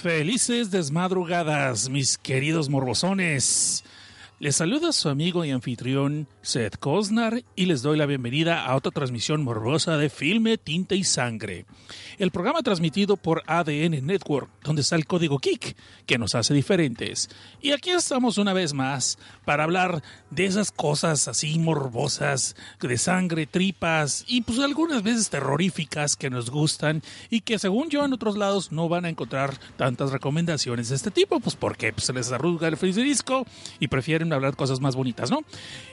[0.00, 3.84] Felices desmadrugadas, mis queridos morbosones.
[4.38, 8.90] Les saluda su amigo y anfitrión Seth Kosnar y les doy la bienvenida a otra
[8.90, 11.66] transmisión morbosa de Filme, Tinta y Sangre.
[12.18, 15.76] El programa transmitido por ADN Network, donde está el código KIK,
[16.06, 17.28] que nos hace diferentes.
[17.60, 23.46] Y aquí estamos una vez más para hablar de esas cosas así morbosas, de sangre,
[23.46, 28.38] tripas y pues algunas veces terroríficas que nos gustan y que según yo en otros
[28.38, 32.32] lados no van a encontrar tantas recomendaciones de este tipo, pues porque pues, se les
[32.32, 33.44] arruga el disco
[33.78, 35.44] y prefieren hablar cosas más bonitas, ¿no?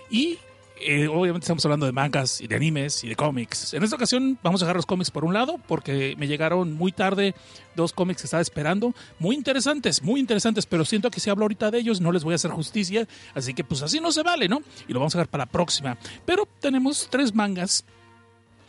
[0.10, 0.38] Y
[0.80, 3.74] eh, obviamente estamos hablando de mangas y de animes y de cómics.
[3.74, 6.92] En esta ocasión vamos a dejar los cómics por un lado porque me llegaron muy
[6.92, 7.34] tarde
[7.76, 8.94] dos cómics que estaba esperando.
[9.20, 12.34] Muy interesantes, muy interesantes, pero siento que si hablo ahorita de ellos no les voy
[12.34, 13.08] a hacer justicia.
[13.34, 14.62] Así que pues así no se vale, ¿no?
[14.88, 15.98] Y lo vamos a dejar para la próxima.
[16.26, 17.84] Pero tenemos tres mangas,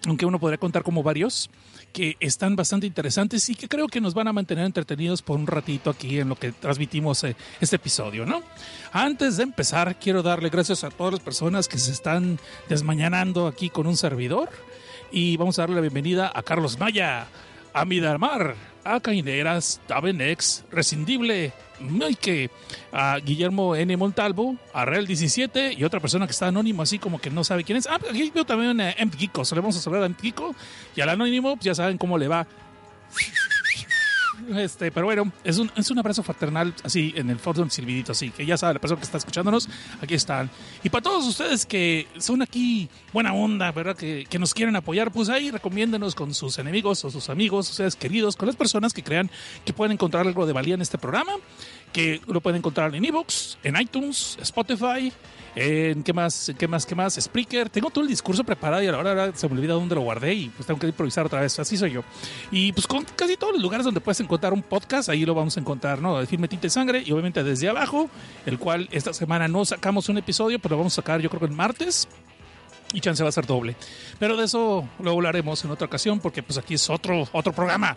[0.07, 1.51] aunque uno podría contar como varios
[1.99, 5.49] que están bastante interesantes y que creo que nos van a mantener entretenidos por un
[5.49, 8.41] ratito aquí en lo que transmitimos eh, este episodio, ¿no?
[8.93, 12.39] Antes de empezar, quiero darle gracias a todas las personas que se están
[12.69, 14.49] desmañanando aquí con un servidor
[15.11, 17.27] y vamos a darle la bienvenida a Carlos Maya,
[17.75, 22.51] a Midamar, a Caineras, Tabenex, Rescindible, Mike,
[22.93, 23.97] a Guillermo N.
[23.97, 27.65] Montalvo, a Real 17 y otra persona que está anónimo, así como que no sabe
[27.65, 27.87] quién es.
[27.87, 28.95] Ah, aquí veo también a
[29.45, 30.15] se le vamos a saludar a M.
[30.15, 30.55] Kiko
[30.97, 32.47] y al anónimo, pues ya saben cómo le va.
[34.57, 38.13] Este, pero bueno, es un, es un abrazo fraternal así en el fondo un silbidito,
[38.13, 39.69] así que ya sabe la persona que está escuchándonos,
[40.01, 40.51] aquí están.
[40.83, 43.97] Y para todos ustedes que son aquí buena onda, ¿verdad?
[43.97, 47.97] Que, que nos quieren apoyar, pues ahí recomiéndenos con sus enemigos o sus amigos, ustedes
[47.97, 49.31] queridos, con las personas que crean
[49.65, 51.33] que pueden encontrar algo de valía en este programa,
[51.93, 55.13] que lo pueden encontrar en ebooks, en iTunes, Spotify,
[55.55, 57.69] en qué más, qué más, qué más, Spreaker.
[57.69, 60.35] Tengo todo el discurso preparado y a la hora se me olvida dónde lo guardé
[60.35, 61.59] y pues tengo que improvisar otra vez.
[61.59, 62.03] Así soy yo.
[62.51, 65.57] Y pues con casi todos los lugares donde puedes encontrar un podcast, ahí lo vamos
[65.57, 66.21] a encontrar, ¿no?
[66.21, 68.09] El filme Tinta y Sangre y obviamente desde abajo,
[68.47, 71.41] el cual esta semana no sacamos un episodio, pero lo vamos a sacar yo creo
[71.41, 72.09] que el martes
[72.93, 73.77] y chance va a ser doble.
[74.19, 77.97] Pero de eso lo hablaremos en otra ocasión porque pues aquí es otro, otro programa.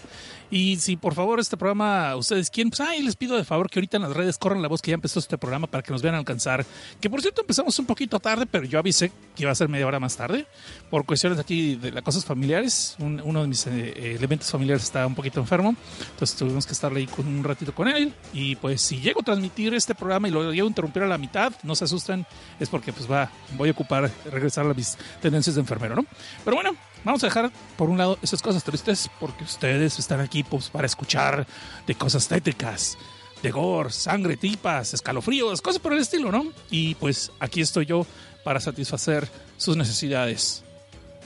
[0.51, 3.79] Y si por favor este programa ustedes quieren, pues ay, les pido de favor que
[3.79, 6.01] ahorita en las redes corran la voz que ya empezó este programa para que nos
[6.01, 6.65] vean alcanzar.
[6.99, 9.87] Que por cierto empezamos un poquito tarde, pero yo avisé que iba a ser media
[9.87, 10.45] hora más tarde
[10.89, 12.97] por cuestiones aquí de las cosas familiares.
[12.99, 15.73] uno de mis eh, elementos familiares está un poquito enfermo,
[16.11, 18.13] entonces tuvimos que estar ahí con un ratito con él.
[18.33, 21.17] Y pues si llego a transmitir este programa y lo llego a interrumpir a la
[21.17, 22.25] mitad, no se asusten,
[22.59, 26.05] es porque pues va, voy a ocupar regresar a mis tendencias de enfermero, ¿no?
[26.43, 30.43] Pero bueno, vamos a dejar por un lado esas cosas tristes porque ustedes están aquí
[30.43, 31.45] pues, para escuchar
[31.87, 32.97] de cosas tétricas,
[33.41, 36.45] de gore, sangre, tripas, escalofríos, cosas por el estilo, ¿no?
[36.69, 38.05] Y pues aquí estoy yo
[38.43, 40.63] para satisfacer sus necesidades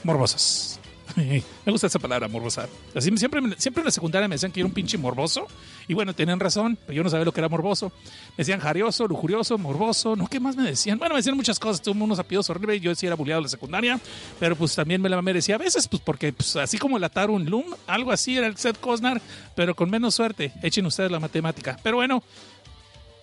[0.04, 0.80] morbosas.
[1.64, 2.68] me gusta esa palabra, morbosa.
[2.94, 5.46] Así siempre, siempre en la secundaria me decían que era un pinche morboso.
[5.88, 7.90] Y bueno, tenían razón, pero yo no sabía lo que era morboso.
[8.30, 10.14] Me decían jarioso, lujurioso, morboso.
[10.14, 10.98] No, ¿qué más me decían?
[10.98, 11.80] Bueno, me decían muchas cosas.
[11.80, 12.82] Tuve unos apellidos horribles.
[12.82, 13.98] Yo sí era bulliado en la secundaria.
[14.38, 17.46] Pero pues también me la merecía a veces, pues porque pues, así como el un
[17.46, 19.22] Loom, algo así era el Seth Cosnar,
[19.54, 20.52] pero con menos suerte.
[20.62, 21.78] Echen ustedes la matemática.
[21.82, 22.22] Pero bueno,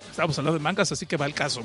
[0.10, 1.62] estamos hablando de mangas, así que va el caso.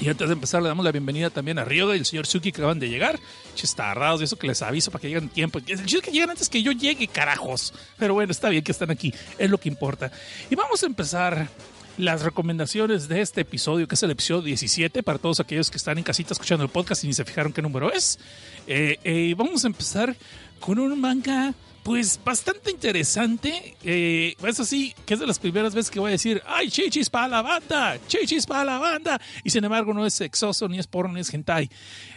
[0.00, 2.52] Y antes de empezar, le damos la bienvenida también a Ryoda y el señor Suki
[2.52, 3.18] que acaban de llegar.
[3.54, 5.58] Chistarrados, y eso que les aviso para que lleguen tiempo.
[5.66, 7.72] El chido que lleguen antes que yo llegue, carajos.
[7.98, 10.12] Pero bueno, está bien que están aquí, es lo que importa.
[10.50, 11.48] Y vamos a empezar
[11.96, 15.96] las recomendaciones de este episodio, que es el episodio 17, para todos aquellos que están
[15.96, 18.18] en casita escuchando el podcast y ni se fijaron qué número es.
[18.66, 20.14] Eh, eh, vamos a empezar
[20.60, 21.54] con un manga
[21.86, 23.76] pues bastante interesante.
[23.84, 27.08] Eh, eso sí, que es de las primeras veces que voy a decir, ¡ay, chichis
[27.08, 27.96] para la banda!
[28.08, 29.20] ¡Chichis para la banda!
[29.44, 31.70] Y sin embargo, no es sexoso, ni es porno, ni es hentai.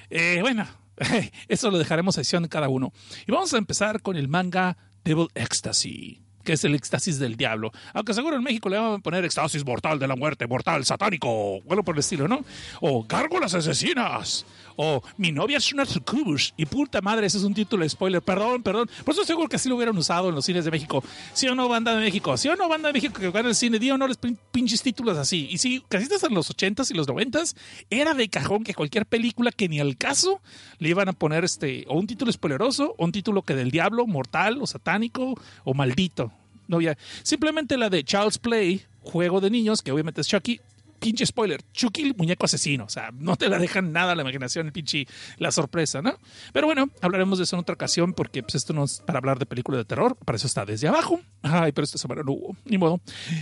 [0.10, 0.66] Eh, bueno,
[1.48, 2.92] eso lo dejaremos a decisión de cada uno.
[3.28, 7.72] Y vamos a empezar con el manga Devil Ecstasy que es el éxtasis del diablo.
[7.94, 11.62] Aunque seguro en México le van a poner éxtasis mortal de la muerte, mortal, satánico,
[11.62, 12.44] bueno por el estilo, ¿no?
[12.82, 14.48] O gárgolas asesinas,
[14.82, 16.54] O Mi novia es una sucubus.
[16.56, 18.22] Y puta madre, ese es un título de spoiler.
[18.22, 18.90] Perdón, perdón.
[19.04, 21.04] Por eso seguro que así lo hubieran usado en los cines de México.
[21.34, 22.38] ¿Sí o no, banda de México?
[22.38, 23.78] ¿Sí o no, banda de México que van al cine?
[23.78, 24.18] Di o no les
[24.52, 25.50] pinches títulos así.
[25.52, 27.58] Y sí, casi en los 80s y los 90s,
[27.90, 30.40] era de cajón que cualquier película que ni al caso
[30.78, 34.08] le iban a poner este, o un título spoileroso, o un título que del diablo,
[34.08, 35.36] mortal, o satánico,
[35.66, 36.32] o maldito.
[36.70, 36.98] No, ya.
[37.24, 40.62] Simplemente la de Charles Play, juego de niños, que obviamente es Chucky,
[41.00, 44.74] pinche spoiler, Chucky muñeco asesino, o sea, no te la dejan nada la imaginación, el
[44.74, 45.08] pinche,
[45.38, 46.18] la sorpresa, ¿no?
[46.54, 49.40] Pero bueno, hablaremos de eso en otra ocasión porque pues esto no es para hablar
[49.40, 51.20] de películas de terror, para eso está desde abajo.
[51.42, 53.02] Ay, pero esta semana no hubo, ni modo.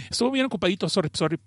[0.09, 1.39] Estuvo bien ocupadito, sorry, sorry.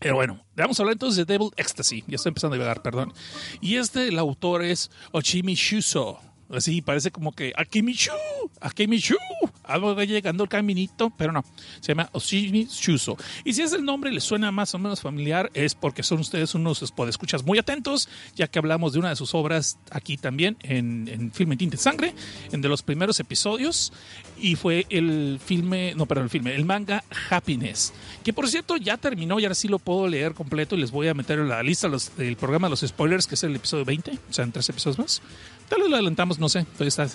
[0.00, 2.02] Pero bueno, vamos a hablar entonces de Devil Ecstasy.
[2.08, 3.12] Ya estoy empezando a llegar, perdón.
[3.60, 6.18] Y este, el autor es Ochimi Shuso.
[6.52, 8.12] Así parece como que Akimichu,
[8.60, 9.16] Akimichu,
[9.64, 11.44] algo va llegando el caminito, pero no,
[11.80, 13.16] se llama Oshimi Shuso.
[13.44, 16.54] Y si es el nombre le suena más o menos familiar, es porque son ustedes
[16.54, 21.08] unos escuchas muy atentos, ya que hablamos de una de sus obras aquí también en,
[21.08, 22.14] en Filme Tinte Sangre,
[22.50, 23.92] en de los primeros episodios,
[24.38, 27.92] y fue el filme, no, perdón, el filme, el manga Happiness,
[28.24, 31.08] que por cierto ya terminó y ahora sí lo puedo leer completo y les voy
[31.08, 34.10] a meter en la lista del programa de los spoilers, que es el episodio 20,
[34.12, 35.22] o sea, en tres episodios más.
[35.68, 36.66] Tal vez lo adelantamos, no sé.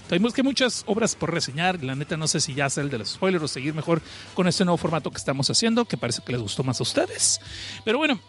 [0.07, 1.83] Tenemos que muchas obras por reseñar.
[1.83, 4.01] La neta, no sé si ya hacer el de los spoilers o seguir mejor
[4.33, 7.39] con este nuevo formato que estamos haciendo, que parece que les gustó más a ustedes.
[7.85, 8.19] Pero bueno,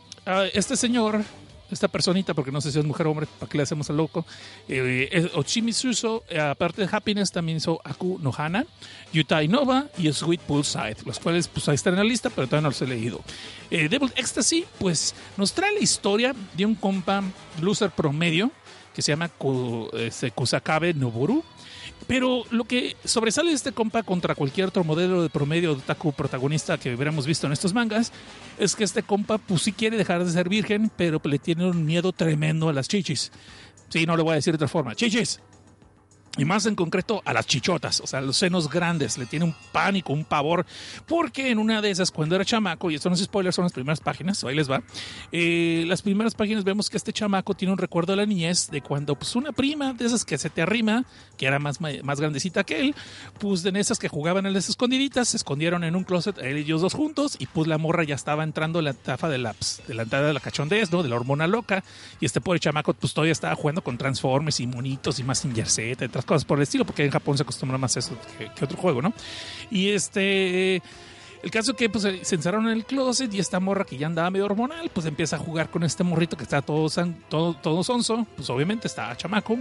[0.52, 1.24] este señor,
[1.70, 3.96] esta personita, porque no sé si es mujer o hombre, ¿para qué le hacemos al
[3.96, 4.26] loco?
[4.68, 8.66] Eh, Ochimi Suso, eh, aparte de Happiness, también hizo Aku Nohana,
[9.12, 12.62] Yutai Nova y Sweet Poolside, los cuales pues ahí están en la lista, pero todavía
[12.62, 13.22] no los he leído.
[13.70, 17.22] Eh, Devil Ecstasy, pues nos trae la historia de un compa
[17.60, 18.50] loser promedio
[18.94, 19.30] que se llama
[19.94, 21.42] este, Kusakabe Noboru.
[22.06, 26.12] Pero lo que sobresale de este compa contra cualquier otro modelo de promedio de otaku
[26.12, 28.12] protagonista que hubiéramos visto en estos mangas
[28.58, 31.84] es que este compa, pues sí quiere dejar de ser virgen, pero le tiene un
[31.84, 33.32] miedo tremendo a las chichis.
[33.88, 34.94] Sí, no le voy a decir de otra forma.
[34.94, 35.40] ¡Chichis!
[36.38, 39.54] Y más en concreto a las chichotas, o sea, los senos grandes, le tiene un
[39.72, 40.64] pánico, un pavor,
[41.06, 43.72] porque en una de esas, cuando era chamaco, y esto no es spoiler, son las
[43.72, 44.82] primeras páginas, ahí les va,
[45.32, 48.80] eh, las primeras páginas vemos que este chamaco tiene un recuerdo de la niñez de
[48.80, 51.04] cuando pues una prima de esas que se te arrima,
[51.36, 52.94] que era más, más grandecita que él,
[53.38, 56.94] pues de esas que jugaban en las escondiditas, se escondieron en un closet, ellos dos
[56.94, 59.94] juntos, y pues la morra ya estaba entrando en la tafa de la, pues, de
[59.94, 61.02] la entrada de la cachondez, ¿no?
[61.02, 61.82] De la hormona loca,
[62.20, 65.54] y este pobre chamaco pues todavía estaba jugando con transformes y monitos y más sin
[65.54, 65.96] jersey,
[66.28, 69.02] cosas por el estilo, porque en Japón se acostumbra más a eso que, otro juego,
[69.02, 69.12] ¿no?
[69.70, 70.80] Y este...
[71.40, 74.28] El caso que pues, se encerraron en el closet y esta morra que ya andaba
[74.28, 76.88] medio hormonal, pues empieza a jugar con este morrito que está todo,
[77.28, 79.56] todo, todo sonso, pues obviamente está chamaco,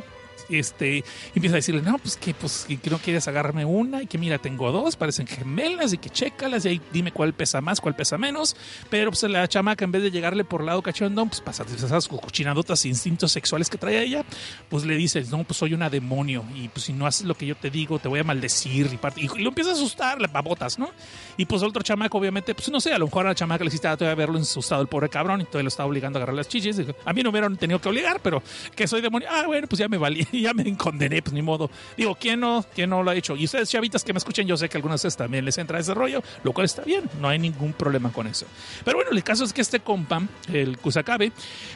[0.49, 1.03] este,
[1.35, 4.37] empieza a decirle, no, pues que, pues, que no quieres agarrarme una y que mira,
[4.37, 8.17] tengo dos, parecen gemelas y que chécalas y ahí dime cuál pesa más, cuál pesa
[8.17, 8.55] menos.
[8.89, 12.85] Pero pues la chamaca, en vez de llegarle por lado cachondón, pues pasa esas cochinadotas
[12.85, 14.23] instintos sexuales que trae ella,
[14.69, 17.45] pues le dice, no, pues soy una demonio y pues si no haces lo que
[17.45, 20.79] yo te digo, te voy a maldecir y, y lo empieza a asustar, le babotas,
[20.79, 20.89] ¿no?
[21.37, 23.69] Y pues otro chamaco, obviamente, pues no sé, a lo mejor a la chamaca le
[23.69, 26.47] hiciste todavía verlo asustado el pobre cabrón y todavía lo estaba obligando a agarrar las
[26.47, 26.81] chichis.
[27.05, 28.41] A mí no hubieran tenido que obligar, pero
[28.75, 29.27] que soy demonio.
[29.31, 29.97] Ah, bueno, pues ya me
[30.41, 31.69] ya me condené, pues ni modo.
[31.95, 32.65] Digo, ¿quién no?
[32.73, 33.35] ¿Quién no lo ha hecho?
[33.35, 35.79] Y ustedes, chavitas que me escuchen, yo sé que algunas de ustedes también les entra
[35.79, 38.45] ese rollo, lo cual está bien, no hay ningún problema con eso.
[38.83, 41.31] Pero bueno, el caso es que este compa, el Kusakabe,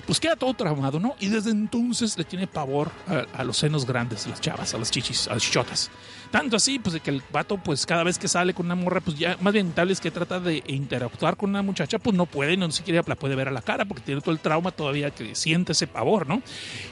[0.06, 1.16] pues queda todo traumado, ¿no?
[1.20, 2.92] Y desde entonces le tiene pavor
[3.34, 5.90] a, los senos grandes, a las chavas, a las chichis, a las chichotas.
[6.32, 9.02] Tanto así, pues de que el vato, pues cada vez que sale con una morra,
[9.02, 12.26] pues ya, más bien tal vez que trata de interactuar con una muchacha, pues no
[12.26, 15.12] puede, no siquiera la puede ver a la cara porque tiene todo el trauma todavía
[15.12, 16.42] que siente ese pavor, ¿no?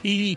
[0.02, 0.36] Y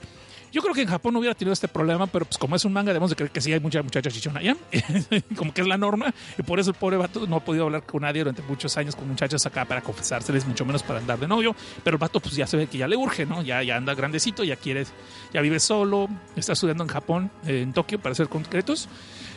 [0.53, 2.71] yo creo que en Japón no hubiera tenido este problema, pero pues como es un
[2.71, 4.55] manga, debemos de creer que sí hay mucha muchacha chichona allá,
[5.35, 7.83] como que es la norma, y por eso el pobre vato no ha podido hablar
[7.87, 11.27] con nadie durante muchos años con muchachas acá para confesárseles, mucho menos para andar de
[11.27, 13.41] novio, pero el vato pues ya se ve que ya le urge, ¿no?
[13.41, 14.85] Ya, anda grandecito, ya quiere,
[15.33, 18.87] ya vive solo, está estudiando en Japón, en Tokio, para ser concretos,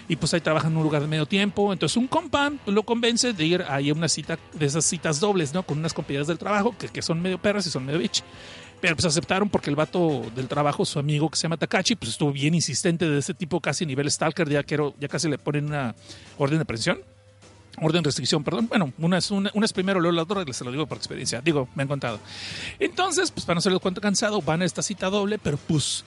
[0.09, 1.73] y pues ahí trabaja en un lugar de medio tiempo.
[1.73, 5.55] Entonces un compa lo convence de ir ahí a una cita, de esas citas dobles,
[5.55, 5.65] ¿no?
[5.65, 8.23] Con unas compañeras del trabajo que, que son medio perras y son medio bitch.
[8.87, 12.13] Pero pues aceptaron porque el vato del trabajo, su amigo que se llama Takachi, pues
[12.13, 15.67] estuvo bien insistente de ese tipo, casi nivel stalker, ya, quiero, ya casi le ponen
[15.67, 15.97] una
[16.39, 17.01] orden de presión.
[17.83, 18.69] Orden de restricción, perdón.
[18.69, 21.41] Bueno, una es, una, es primero, luego la otra, se lo digo por experiencia.
[21.41, 22.21] Digo, me han contado.
[22.79, 26.05] Entonces, pues para no ser el cuento cansado, van a esta cita doble, pero pues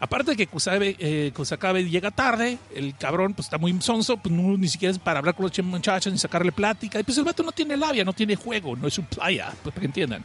[0.00, 4.34] Aparte de que Kusabe, eh, Kusakabe llega tarde, el cabrón pues está muy sonso, pues
[4.34, 6.98] ni siquiera es para hablar con los muchachos ni sacarle plática.
[6.98, 9.72] Y pues el vato no tiene labia, no tiene juego, no es un playa, pues
[9.72, 10.24] para que entiendan.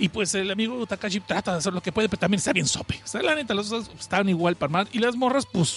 [0.00, 2.66] Y pues el amigo Takashi trata de hacer lo que puede, pero también está bien
[2.66, 2.98] sope.
[3.04, 4.88] O sea, la neta, los dos estaban igual para mal.
[4.92, 5.76] Y las morras, pues,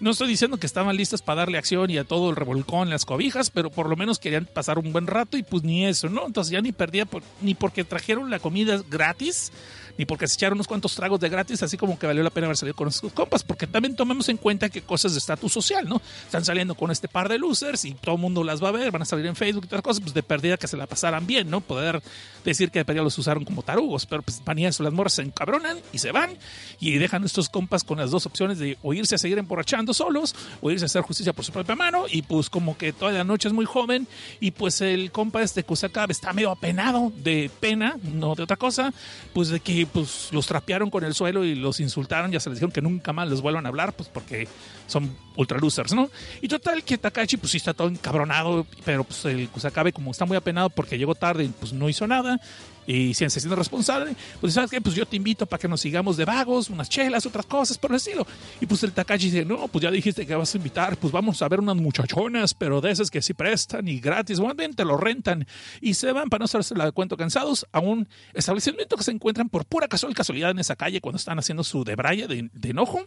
[0.00, 3.04] no estoy diciendo que estaban listas para darle acción y a todo el revolcón, las
[3.04, 6.26] cobijas, pero por lo menos querían pasar un buen rato y pues ni eso, ¿no?
[6.26, 7.06] Entonces ya ni perdía,
[7.42, 9.52] ni porque trajeron la comida gratis,
[9.98, 12.46] ni porque se echaron unos cuantos tragos de gratis, así como que valió la pena
[12.46, 15.88] haber salido con sus compas, porque también tomemos en cuenta que cosas de estatus social,
[15.88, 16.00] ¿no?
[16.24, 18.90] Están saliendo con este par de losers y todo el mundo las va a ver,
[18.90, 21.26] van a salir en Facebook y otras cosas, pues de perdida que se la pasaran
[21.26, 21.60] bien, ¿no?
[21.60, 22.02] Poder
[22.44, 25.14] decir que de perdida los usaron como tarugos, pero pues van y eso, las morras
[25.14, 26.36] se encabronan y se van
[26.80, 30.34] y dejan estos compas con las dos opciones de o irse a seguir emborrachando solos
[30.60, 33.24] o irse a hacer justicia por su propia mano y pues como que toda la
[33.24, 34.06] noche es muy joven
[34.40, 38.92] y pues el compa este Kusakabe está medio apenado de pena, no de otra cosa,
[39.32, 42.58] pues de que pues los trapearon con el suelo y los insultaron, ya se les
[42.58, 44.48] dijeron que nunca más les vuelvan a hablar, pues porque
[44.86, 46.10] son ultra losers, ¿no?
[46.40, 50.24] Y total que Takachi pues sí está todo encabronado, pero pues el Kusakabe como está
[50.24, 52.40] muy apenado porque llegó tarde y pues no hizo nada
[52.86, 55.80] y si se siente responsable, pues sabes qué, pues yo te invito para que nos
[55.80, 58.26] sigamos de vagos, unas chelas, otras cosas por el estilo.
[58.60, 61.40] Y pues el Takashi dice, no, pues ya dijiste que vas a invitar, pues vamos
[61.42, 64.96] a ver unas muchachonas, pero de esas que sí prestan y gratis, bueno, te lo
[64.96, 65.46] rentan
[65.80, 69.10] y se van para no hacerse la de cuento cansados a un establecimiento que se
[69.10, 72.70] encuentran por pura casual casualidad en esa calle cuando están haciendo su debraye de, de
[72.70, 73.06] enojo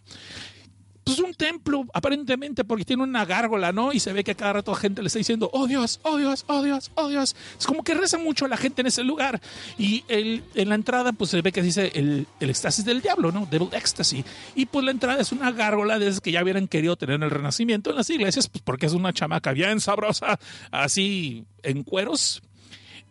[1.05, 3.93] pues un templo, aparentemente, porque tiene una gárgola, ¿no?
[3.93, 6.17] Y se ve que a cada rato la gente le está diciendo, oh Dios, oh
[6.17, 7.35] Dios, oh Dios, oh Dios.
[7.59, 9.39] Es como que reza mucho la gente en ese lugar.
[9.77, 13.31] Y el, en la entrada, pues se ve que dice el, el éxtasis del diablo,
[13.31, 13.45] ¿no?
[13.45, 14.25] Devil Ecstasy.
[14.55, 17.23] Y pues la entrada es una gárgola de esas que ya hubieran querido tener en
[17.23, 20.39] el Renacimiento en las iglesias, pues porque es una chamaca bien sabrosa,
[20.71, 22.41] así en cueros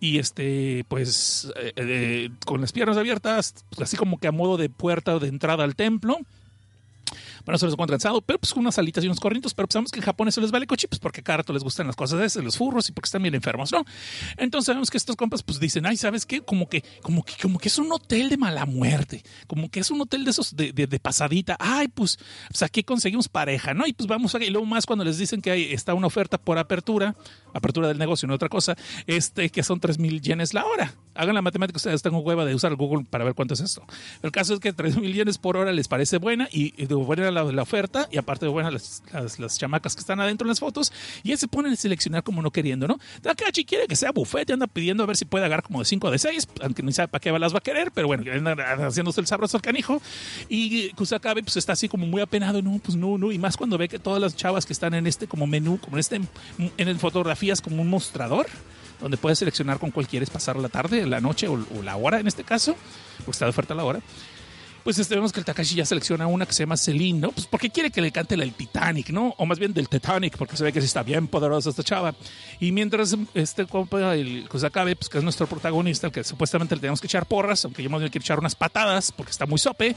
[0.00, 4.56] y este pues eh, eh, con las piernas abiertas pues, así como que a modo
[4.56, 6.18] de puerta de entrada al templo
[7.44, 9.92] para nosotros es cansado, pero pues con unas alitas y unos corrientes, pero pues sabemos
[9.92, 12.42] que en Japón eso les vale coche, pues porque cada les gustan las cosas esas,
[12.42, 13.84] los furros y porque están bien enfermos, ¿no?
[14.36, 16.40] Entonces sabemos que estos compas pues dicen, ay, ¿sabes qué?
[16.40, 19.90] Como que, como que, como que es un hotel de mala muerte, como que es
[19.90, 23.86] un hotel de esos de, de, pasadita, ay, pues, pues aquí conseguimos pareja, ¿no?
[23.86, 26.38] Y pues vamos a, y luego más cuando les dicen que hay, está una oferta
[26.38, 27.14] por apertura,
[27.52, 30.94] apertura del negocio, no otra cosa, este, que son 3 mil yenes la hora.
[31.14, 33.84] Hagan la matemática, ustedes tengo hueva de usar Google para ver cuánto es esto.
[34.22, 36.94] El caso es que 3 mil yenes por hora les parece buena y, y de
[36.94, 40.46] buena la, la, oferta y aparte de buenas las, las, las, chamacas que están adentro
[40.46, 42.98] en las fotos y él se pone a seleccionar como no queriendo, ¿no?
[43.22, 45.84] Takachi quiere que sea buffet y anda pidiendo a ver si puede agarrar como de
[45.84, 48.24] 5 o de 6, aunque no sabe para qué las va a querer, pero bueno,
[48.32, 50.00] anda haciéndose el sabroso al canijo
[50.48, 53.76] y Kusakabe pues está así como muy apenado, no, pues no, no, y más cuando
[53.76, 56.88] ve que todas las chavas que están en este como menú, como en este, en
[56.88, 58.46] el fotografías como un mostrador,
[59.00, 62.20] donde puedes seleccionar con cuál quieres pasar la tarde, la noche o, o la hora
[62.20, 62.76] en este caso,
[63.18, 64.00] porque está de oferta la hora
[64.84, 67.30] pues este, vemos que el Takashi ya selecciona una que se llama Celine, ¿no?
[67.30, 69.34] Pues porque quiere que le cante el Titanic, ¿no?
[69.38, 72.14] O más bien del Titanic, porque se ve que sí está bien poderosa esta chava.
[72.60, 76.82] Y mientras este compa, el Kusakabe, pues que es nuestro protagonista, el que supuestamente le
[76.82, 79.58] tenemos que echar porras, aunque yo más bien quiero echar unas patadas, porque está muy
[79.58, 79.96] sope,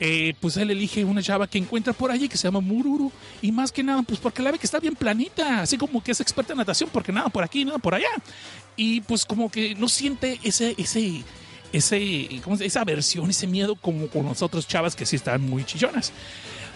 [0.00, 3.12] eh, pues él elige una chava que encuentra por allí que se llama Mururu.
[3.42, 6.12] Y más que nada, pues porque la ve que está bien planita, así como que
[6.12, 8.10] es experta en natación, porque nada por aquí, nada por allá.
[8.76, 11.22] Y pues como que no siente ese, ese
[11.72, 15.64] ese, ¿cómo se, esa aversión, ese miedo como con nosotros chavas que sí están muy
[15.64, 16.12] chillonas.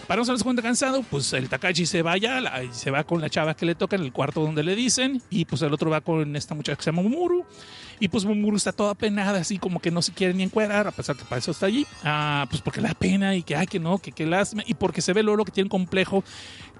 [0.07, 3.55] Para no darse cuenta cansado, pues el Takashi se vaya, se va con la chava
[3.55, 6.33] que le toca en el cuarto donde le dicen, y pues el otro va con
[6.37, 7.45] esta muchacha que se llama Mumuru,
[7.99, 10.91] y pues Mumuru está toda penada, así como que no se quiere ni encuadrar, a
[10.91, 13.81] pesar que para eso está allí, ah, pues porque la pena y que, ay, que
[13.81, 16.23] no, que, que lástima, y porque se ve luego que tiene un complejo,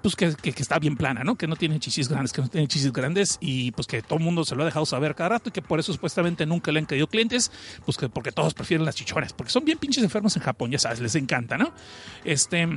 [0.02, 1.36] pues que, que, está bien plana, ¿no?
[1.36, 4.26] Que no tiene chichis grandes, que no tiene chichis grandes, y pues que todo el
[4.26, 6.80] mundo se lo ha dejado saber cada rato, y que por eso supuestamente nunca le
[6.80, 7.52] han caído clientes,
[7.86, 10.80] pues que porque todos prefieren las chichones, porque son bien pinches enfermos en Japón, ya
[10.80, 11.74] sabes, les encanta, ¿no?
[12.24, 12.68] Este...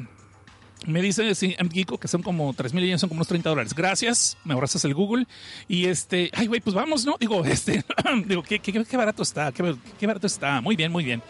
[0.87, 3.75] Me dice sí, Geeko que son como 3 mil yenes, son como unos 30 dólares.
[3.75, 5.27] Gracias, me abrazas el Google.
[5.69, 7.17] Y este, ay, güey, pues vamos, ¿no?
[7.21, 7.85] Digo, este,
[8.27, 10.61] digo, qué, qué, qué barato está, qué, barato está.
[10.61, 11.23] Muy bien, muy bien.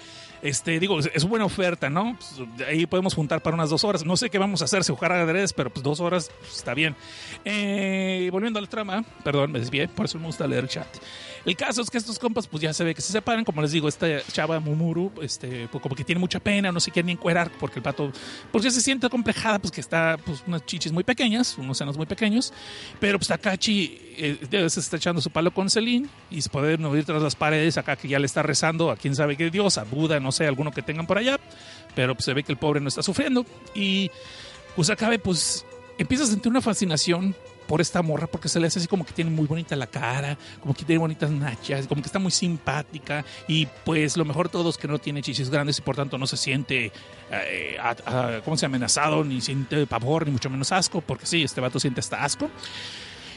[0.43, 2.17] Este, digo, es buena oferta, ¿no?
[2.17, 4.05] Pues, ahí podemos juntar para unas dos horas.
[4.05, 6.75] No sé qué vamos a hacer, si jugar ajedrez, pero pues dos horas pues, está
[6.75, 6.97] bien.
[7.45, 10.89] Eh, volviendo al trama, perdón, me desvié, por eso me gusta leer el chat.
[11.45, 13.45] El caso es que estos compas, pues ya se ve que se separan.
[13.45, 16.91] Como les digo, esta chava Mumuru, este, pues, como que tiene mucha pena, no se
[16.91, 18.13] quiere ni encuerar porque el pato,
[18.53, 22.07] porque se siente complejada, pues que está, pues unas chichis muy pequeñas, unos senos muy
[22.07, 22.53] pequeños.
[22.99, 27.05] Pero pues Takachi eh, se está echando su palo con Celine y se puede oír
[27.05, 29.85] tras las paredes acá que ya le está rezando a quién sabe qué Dios, a
[29.85, 31.39] Buda, no sé, alguno que tengan por allá.
[31.95, 33.47] Pero pues se ve que el pobre no está sufriendo.
[33.75, 34.11] Y
[34.77, 35.65] pues acabe, pues
[35.99, 37.35] empieza a sentir una fascinación
[37.71, 40.37] por esta morra porque se le hace así como que tiene muy bonita la cara,
[40.61, 44.53] como que tiene bonitas nachas, como que está muy simpática y pues lo mejor de
[44.55, 46.91] todo es que no tiene chichis grandes y por tanto no se siente,
[47.31, 51.45] eh, a, a, ¿cómo se amenazado, ni siente pavor, ni mucho menos asco, porque sí,
[51.45, 52.51] este vato siente hasta asco.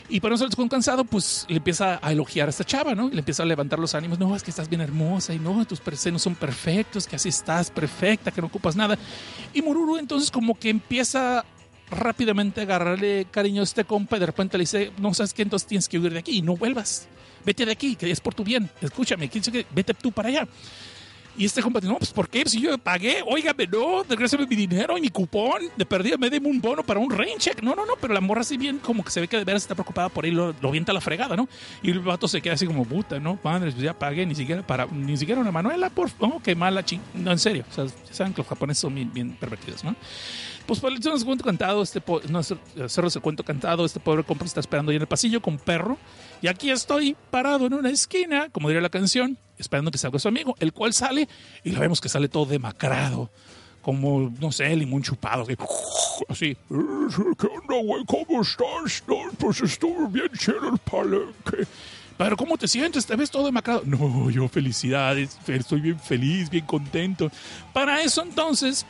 [0.09, 3.09] Y para nosotros con cansado, pues le empieza a elogiar a esta chava, ¿no?
[3.09, 4.17] le empieza a levantar los ánimos.
[4.17, 7.69] No, es que estás bien hermosa y no, tus senos son perfectos, que así estás
[7.69, 8.97] perfecta, que no ocupas nada.
[9.53, 11.45] Y Mururu entonces como que empieza
[11.89, 15.67] rápidamente agarrarle cariño a este compa y de repente le dice, no sabes qué, entonces
[15.67, 17.07] tienes que huir de aquí y no vuelvas.
[17.45, 18.69] Vete de aquí, que es por tu bien.
[18.81, 19.29] Escúchame,
[19.73, 20.47] vete tú para allá.
[21.35, 22.43] Y este compa dice, no, pues ¿por qué?
[22.45, 25.63] Si yo pagué, óigame, no, regrésame mi dinero y mi cupón.
[25.75, 27.61] De perdida me deme un bono para un rain check.
[27.63, 29.63] No, no, no, pero la morra así bien como que se ve que de veras
[29.63, 31.49] está preocupada por él, lo, lo vienta la fregada, ¿no?
[31.81, 33.35] Y el vato se queda así como puta, ¿no?
[33.35, 36.85] Padre, pues ya pagué, ni siquiera para, ni siquiera una manuela, por oh, qué mala
[36.85, 37.01] ching.
[37.15, 37.65] No, en serio.
[37.71, 39.95] O sea, ya saben que los japoneses son bien pervertidos, ¿no?
[40.65, 44.61] Pues por el cuento cantado, este no, cerro el cuento cantado, este pobre compa está
[44.61, 45.97] esperando ahí en el pasillo con perro.
[46.41, 50.27] Y aquí estoy parado en una esquina, como diría la canción, esperando que salga su
[50.27, 51.27] amigo, el cual sale
[51.63, 53.29] y lo vemos que sale todo demacrado,
[53.81, 55.45] como, no sé, limón chupado,
[56.29, 56.55] así.
[56.69, 58.05] ¿Qué onda, güey?
[58.05, 59.03] ¿Cómo estás?
[59.07, 61.67] No, pues estuvo bien chido el palenque.
[62.17, 63.05] Pero ¿cómo te sientes?
[63.05, 63.81] ¿Te ves todo demacrado?
[63.85, 67.31] No, yo felicidades, estoy bien feliz, bien contento.
[67.73, 68.85] Para eso entonces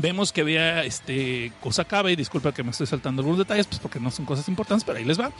[0.00, 3.80] vemos que había este cosa cabe, y disculpa que me estoy saltando algunos detalles, pues
[3.80, 5.32] porque no son cosas importantes, pero ahí les va.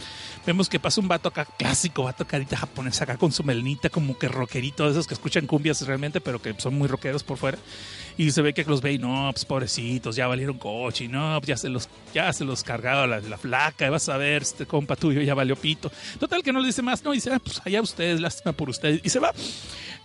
[0.46, 4.18] Vemos que pasa un vato acá, clásico, vato carita japonesa acá con su melenita, como
[4.18, 7.58] que rockerito, de esos que escuchan cumbias realmente, pero que son muy rockeros por fuera.
[8.16, 11.38] Y se ve que los ve y no, pues pobrecitos, ya valieron coche, y no,
[11.40, 14.66] pues ya se los, ya se los cargaba la, la flaca, vas a ver, este
[14.66, 15.90] compa tuyo ya valió pito.
[16.18, 18.68] Total que no le dice más, no, y dice, ah, pues allá ustedes, lástima por
[18.68, 19.32] ustedes, y se va.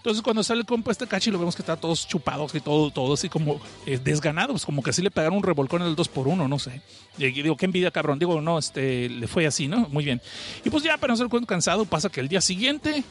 [0.04, 2.92] Entonces cuando sale el compa este cachi lo vemos que está todos chupados y todo,
[2.92, 5.96] todo así como eh, desganado, pues como que así le pegaron un revolcón en el
[5.96, 6.82] 2 por 1 no sé.
[7.18, 9.88] Y digo, qué envidia cabrón, digo, no, este, le fue así, ¿no?
[9.90, 10.22] Muy bien.
[10.64, 13.04] Y pues ya, para no ser cuento cansado, pasa que el día siguiente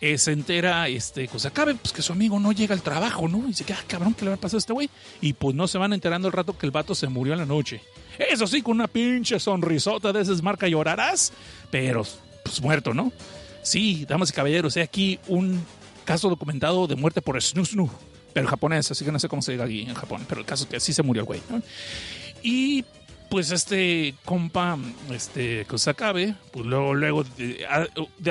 [0.00, 3.44] eh, se entera, este, pues acabe, pues que su amigo no llega al trabajo, ¿no?
[3.44, 4.88] Y dice, ah, cabrón, ¿qué le a pasar a este güey?
[5.20, 7.46] Y pues no se van enterando el rato que el vato se murió en la
[7.46, 7.82] noche.
[8.18, 11.32] Eso sí, con una pinche sonrisota de esas marca llorarás,
[11.70, 12.04] pero
[12.44, 13.12] pues muerto, ¿no?
[13.62, 15.62] Sí, damas y caballeros, he aquí un
[16.04, 17.90] caso documentado de muerte por snoo snoo,
[18.32, 20.64] pero japonés, así que no sé cómo se diga aquí en Japón, pero el caso
[20.64, 21.40] es que así se murió el güey.
[22.42, 22.84] Y
[23.30, 24.76] pues este compa,
[25.12, 27.24] este Kusakabe, pues luego, luego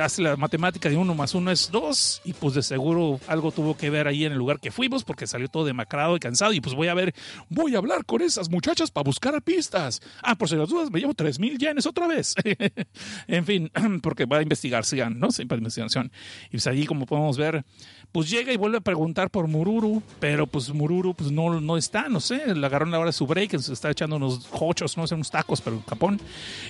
[0.01, 3.77] hace la matemática de uno más uno es dos, y pues de seguro algo tuvo
[3.77, 6.59] que ver ahí en el lugar que fuimos, porque salió todo demacrado y cansado, y
[6.59, 7.15] pues voy a ver,
[7.47, 10.01] voy a hablar con esas muchachas para buscar pistas.
[10.21, 12.35] Ah, por si las dudas, me llevo tres mil yenes otra vez.
[13.27, 13.71] en fin,
[14.03, 15.31] porque va a investigar, sigan, ¿no?
[15.31, 16.11] Sin investigación.
[16.47, 17.63] Y pues ahí, como podemos ver,
[18.11, 22.09] pues llega y vuelve a preguntar por Mururu, pero pues Mururu pues no, no está,
[22.09, 24.97] no sé, le agarró en la hora de su break, se está echando unos hochos,
[24.97, 26.19] no sé, unos tacos, pero en Japón.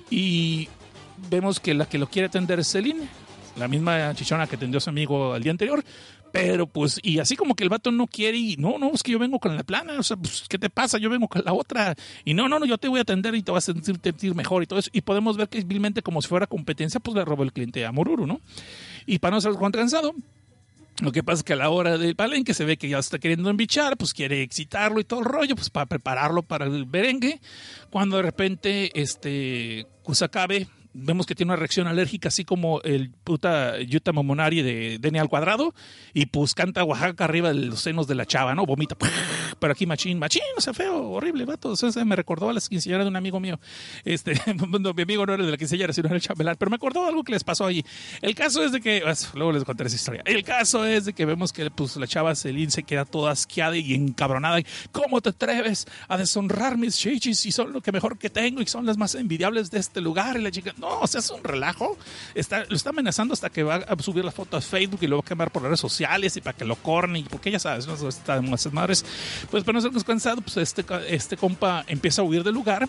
[0.10, 0.68] Y
[1.30, 3.08] vemos que la que lo quiere atender es Celine,
[3.56, 5.84] la misma chichona que atendió a su amigo el día anterior,
[6.32, 9.12] pero pues, y así como que el vato no quiere y no, no, es que
[9.12, 10.98] yo vengo con la plana, o sea, pues, ¿qué te pasa?
[10.98, 13.42] Yo vengo con la otra, y no, no, no, yo te voy a atender y
[13.42, 14.90] te vas a sentir, sentir mejor y todo eso.
[14.94, 17.92] Y podemos ver que vilmente como si fuera competencia, pues le robó el cliente a
[17.92, 18.42] Mururu, ¿no?
[19.06, 20.14] Y para no ser cansado,
[21.02, 23.20] lo que pasa es que a la hora del palenque se ve que ya está
[23.20, 27.40] queriendo embichar, pues quiere excitarlo y todo el rollo, pues para prepararlo para el berengue.
[27.90, 33.80] Cuando de repente este Kusakabe vemos que tiene una reacción alérgica, así como el puta
[33.80, 35.74] Yuta Momonari de Deni al cuadrado,
[36.14, 38.66] y pues canta Oaxaca arriba de los senos de la chava, ¿no?
[38.66, 38.96] Vomita,
[39.60, 41.74] pero aquí machín, machín, o sea, feo, horrible, vato.
[42.06, 43.60] Me recordó a las quinceañeras de un amigo mío.
[44.04, 44.34] Este,
[44.96, 47.24] mi amigo no era de la quinceañera, sino era el chambelán, pero me acordó algo
[47.24, 47.84] que les pasó allí.
[48.22, 50.22] El caso es de que, pues, luego les contaré esa historia.
[50.26, 53.78] El caso es de que vemos que pues la chava Celine se queda toda asqueada
[53.78, 54.60] y encabronada.
[54.92, 58.68] ¿Cómo te atreves a deshonrar mis chichis y son lo que mejor que tengo y
[58.68, 60.38] son las más envidiables de este lugar?
[60.38, 61.98] Y la chica, o sea, es un relajo.
[62.36, 65.18] Está, lo está amenazando hasta que va a subir la foto a Facebook y lo
[65.18, 67.20] va a quemar por las redes sociales y para que lo corne.
[67.20, 67.96] Y porque ya sabes, ¿no?
[68.08, 69.06] está de madres.
[69.50, 72.88] Pues para no ser cansado, pues este, este compa empieza a huir del lugar.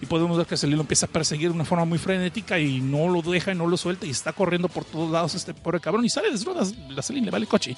[0.00, 2.80] Y podemos ver que se lo empieza a perseguir de una forma muy frenética y
[2.80, 5.78] no lo deja y no lo suelta y está corriendo por todos lados este pobre
[5.78, 7.76] cabrón y sale desnuda, la Celine le vale coche.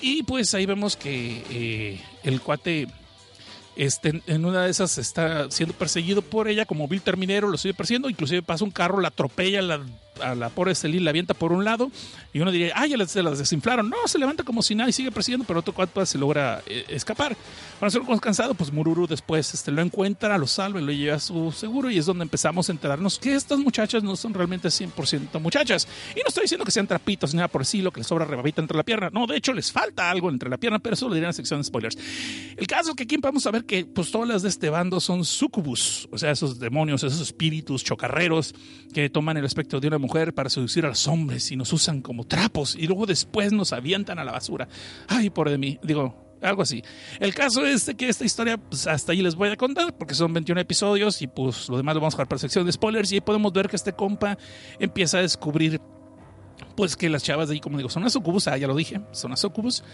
[0.00, 2.88] Y pues ahí vemos que eh, el cuate
[3.76, 7.74] este, en una de esas está siendo perseguido por ella como Bill Terminero, lo sigue
[7.74, 9.80] persiguiendo, inclusive pasa un carro, la atropella, la
[10.20, 11.90] a la pobre Celine la avienta por un lado
[12.32, 13.90] y uno diría, ah, ya se las desinflaron.
[13.90, 16.84] No, se levanta como si nada y sigue persiguiendo, pero otro cuatro se logra eh,
[16.88, 17.36] escapar.
[17.78, 21.20] Para ser cansado, pues Mururu después este, lo encuentra, lo salva y lo lleva a
[21.20, 25.40] su seguro y es donde empezamos a enterarnos que estas muchachas no son realmente 100%
[25.40, 25.86] muchachas.
[26.14, 28.60] Y no estoy diciendo que sean trapitos ni nada por lo que les sobra rebabita
[28.60, 29.10] entre la pierna.
[29.12, 31.32] No, de hecho les falta algo entre la pierna, pero eso lo diré en la
[31.32, 31.98] sección de spoilers.
[32.56, 35.00] El caso es que aquí vamos a ver que pues todas las de este bando
[35.00, 38.54] son sucubus, o sea, esos demonios, esos espíritus chocarreros
[38.92, 42.02] que toman el aspecto de una mujer para seducir a los hombres y nos usan
[42.02, 44.68] como trapos y luego después nos avientan a la basura.
[45.08, 46.82] Ay, por de mí, digo, algo así.
[47.20, 50.32] El caso es que esta historia, pues hasta ahí les voy a contar, porque son
[50.32, 53.16] 21 episodios y pues lo demás lo vamos a dejar para sección de spoilers y
[53.16, 54.36] ahí podemos ver que este compa
[54.78, 55.80] empieza a descubrir
[56.72, 59.00] pues que las chavas de ahí, como digo, son las sucubus, ah, ya lo dije,
[59.12, 59.84] son las sucubus.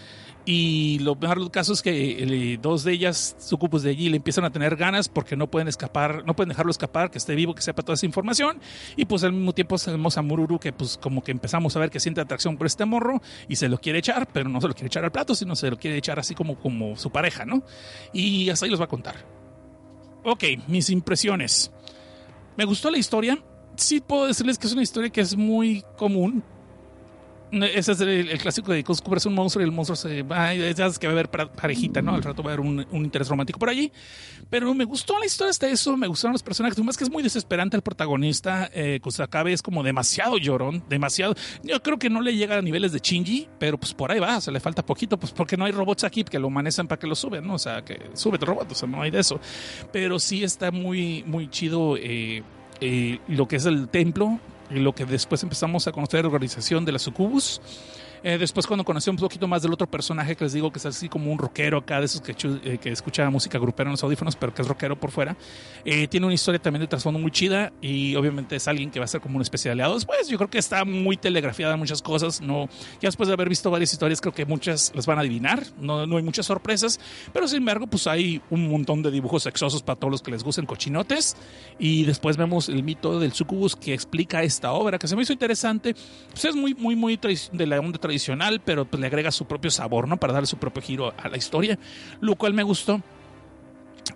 [0.45, 4.17] Y lo mejor del caso es que eh, dos de ellas, sucubus de allí, le
[4.17, 7.53] empiezan a tener ganas porque no pueden escapar, no pueden dejarlo escapar, que esté vivo,
[7.53, 8.59] que sepa toda esa información.
[8.95, 11.89] Y pues al mismo tiempo tenemos a Mururu que pues como que empezamos a ver
[11.89, 14.73] que siente atracción por este morro y se lo quiere echar, pero no se lo
[14.73, 17.63] quiere echar al plato, sino se lo quiere echar así como, como su pareja, ¿no?
[18.13, 19.25] Y hasta ahí los va a contar.
[20.23, 21.71] Ok, mis impresiones.
[22.57, 23.41] Me gustó la historia.
[23.75, 26.43] Sí puedo decirles que es una historia que es muy común
[27.51, 30.53] ese es el, clásico de descubres un monstruo y el monstruo se va.
[30.53, 32.15] Ya que va a haber parejita, ¿no?
[32.15, 33.91] Al rato va a haber un, interés romántico por allí.
[34.49, 36.81] Pero me gustó la historia hasta eso, me gustaron los personajes.
[36.83, 38.69] Más que es muy desesperante el protagonista.
[38.73, 41.35] Eh, Kusakabe es como demasiado llorón, demasiado.
[41.63, 44.37] Yo creo que no le llega a niveles de Shinji, pero pues por ahí va,
[44.37, 46.99] o sea, le falta poquito, pues porque no hay robots aquí que lo manejan para
[46.99, 47.55] que lo suben, ¿no?
[47.55, 49.39] O sea, que sube el robot, o sea, no hay de eso.
[49.91, 51.97] Pero sí está muy, muy chido.
[51.97, 52.43] Eh,
[52.81, 56.91] eh, lo que es el templo, lo que después empezamos a conocer la organización de
[56.91, 57.61] la Sucubus
[58.23, 60.85] eh, después cuando conocí un poquito más del otro personaje que les digo que es
[60.85, 64.03] así como un rockero acá, de esos que, eh, que escucha música grupera en los
[64.03, 65.37] audífonos, pero que es rockero por fuera,
[65.85, 69.05] eh, tiene una historia también de trasfondo muy chida y obviamente es alguien que va
[69.05, 69.95] a ser como un especie de aliado.
[69.95, 72.67] Después yo creo que está muy telegrafiada en muchas cosas, no,
[73.01, 76.05] ya después de haber visto varias historias creo que muchas las van a adivinar, no,
[76.05, 76.99] no hay muchas sorpresas,
[77.31, 80.43] pero sin embargo pues hay un montón de dibujos sexosos para todos los que les
[80.43, 81.37] gusten cochinotes
[81.77, 85.33] y después vemos el mito del sucubus que explica esta obra que se me hizo
[85.33, 85.95] interesante,
[86.31, 87.19] pues es muy, muy, muy
[87.51, 90.17] de la onda tradicional, pero pues le agrega su propio sabor, ¿no?
[90.17, 91.77] Para darle su propio giro a la historia,
[92.19, 93.01] lo cual me gustó.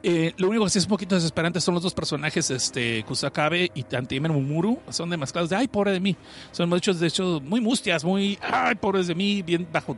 [0.01, 3.69] Eh, lo único que sí es un poquito desesperante son los dos personajes, este, Kusakabe
[3.75, 6.15] y Tantimen Mumuru, son demasiados de, ay, pobre de mí.
[6.51, 9.95] Son muchos, de hecho, muy mustias, muy, ay, pobres de mí, bien bajo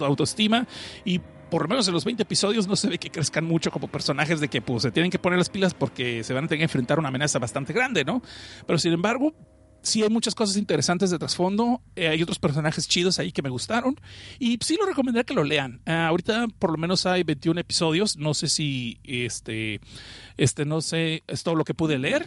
[0.00, 0.66] autoestima.
[1.04, 3.88] Y por lo menos en los 20 episodios no se ve que crezcan mucho como
[3.88, 6.58] personajes de que pues se tienen que poner las pilas porque se van a tener
[6.58, 8.22] que enfrentar una amenaza bastante grande, ¿no?
[8.66, 9.32] Pero sin embargo,
[9.88, 11.80] sí hay muchas cosas interesantes de trasfondo.
[11.96, 13.96] Eh, hay otros personajes chidos ahí que me gustaron.
[14.38, 15.80] Y sí lo recomendaría que lo lean.
[15.86, 18.16] Ah, ahorita por lo menos hay 21 episodios.
[18.16, 19.80] No sé si este,
[20.36, 22.26] este, no sé, es todo lo que pude leer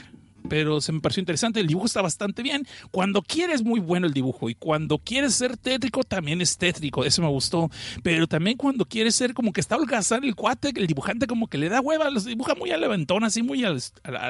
[0.49, 1.59] pero se me pareció interesante.
[1.59, 2.67] El dibujo está bastante bien.
[2.91, 7.03] Cuando quieres muy bueno el dibujo y cuando quieres ser tétrico también es tétrico.
[7.03, 7.69] Eso me gustó.
[8.03, 11.57] Pero también cuando quieres ser como que está holgazán el cuate, el dibujante como que
[11.57, 13.81] le da hueva, los dibuja muy al aventón, así muy al,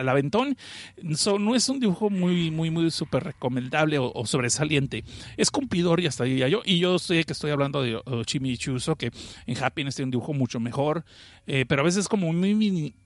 [0.09, 0.57] aventón.
[1.01, 5.03] no es un dibujo muy, muy, muy súper recomendable o, sobresaliente.
[5.37, 6.61] Es cumplidor y hasta diría yo.
[6.65, 9.11] Y yo sé que estoy hablando de Chimichuso, que
[9.45, 11.03] en Happiness tiene un dibujo mucho mejor.
[11.47, 12.53] Eh, pero a veces como muy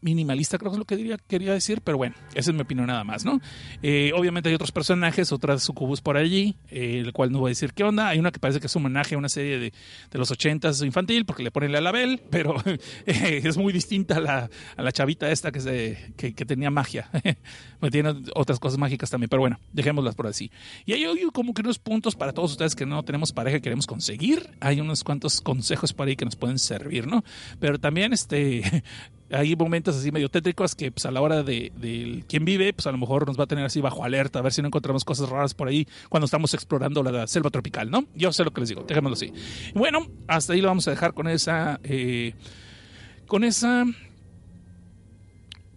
[0.01, 1.81] minimalista, creo que es lo que diría, quería decir.
[1.81, 3.39] Pero bueno, esa es mi opinión nada más, ¿no?
[3.81, 7.51] Eh, obviamente hay otros personajes, otras sucubus por allí, eh, el cual no voy a
[7.51, 8.09] decir qué onda.
[8.09, 9.73] Hay una que parece que es un homenaje a una serie de,
[10.11, 12.55] de los ochentas infantil, porque le ponen la label, pero
[13.05, 17.09] eh, es muy distinta a la, a la chavita esta que, se, que, tenía magia.
[17.91, 20.51] tiene otras cosas mágicas también, pero bueno, dejémoslas por así.
[20.85, 23.87] Y hay como que unos puntos para todos ustedes que no tenemos pareja y queremos
[23.87, 24.49] conseguir.
[24.59, 27.23] Hay unos cuantos consejos por ahí que nos pueden servir, ¿no?
[27.59, 28.83] Pero también este
[29.31, 32.85] hay momentos así medio tétricos que pues, a la hora de, de, quién vive, pues
[32.87, 35.03] a lo mejor nos va a tener así bajo alerta, a ver si no encontramos
[35.03, 38.05] cosas raras por ahí cuando estamos explorando la selva tropical, ¿no?
[38.15, 39.33] Yo sé lo que les digo, dejémoslo así.
[39.73, 41.79] Bueno, hasta ahí lo vamos a dejar con esa...
[41.83, 42.33] Eh,
[43.27, 43.85] con esa...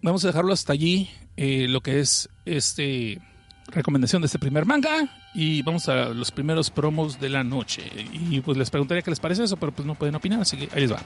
[0.01, 3.19] Vamos a dejarlo hasta allí, eh, lo que es este
[3.67, 7.83] recomendación de este primer manga y vamos a los primeros promos de la noche.
[8.29, 10.69] Y pues les preguntaría qué les parece eso, pero pues no pueden opinar, así que
[10.73, 11.01] ahí les va.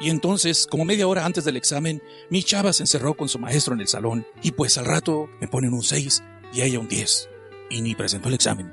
[0.00, 3.74] Y entonces, como media hora antes del examen, mi chava se encerró con su maestro
[3.74, 7.30] en el salón y pues al rato me ponen un 6 y ella un 10.
[7.70, 8.70] Y ni presentó el examen.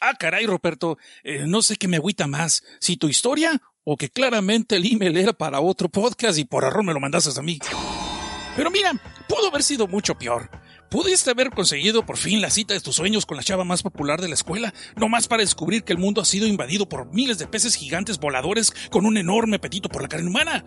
[0.00, 4.10] Ah, caray, Roberto, eh, no sé qué me agüita más, si tu historia o que
[4.10, 7.60] claramente el email era para otro podcast y por error me lo mandaste a mí.
[8.56, 8.92] Pero mira,
[9.28, 10.50] pudo haber sido mucho peor.
[10.92, 14.20] Pudiste haber conseguido por fin la cita de tus sueños con la chava más popular
[14.20, 17.38] de la escuela, no más para descubrir que el mundo ha sido invadido por miles
[17.38, 20.66] de peces gigantes voladores con un enorme apetito por la carne humana.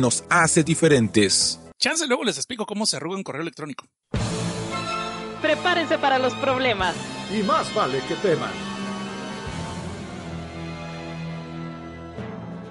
[0.01, 1.59] nos hace diferentes.
[1.79, 3.85] Chance, luego les explico cómo se arruga un correo electrónico.
[5.41, 6.95] Prepárense para los problemas.
[7.31, 8.51] Y más vale que teman.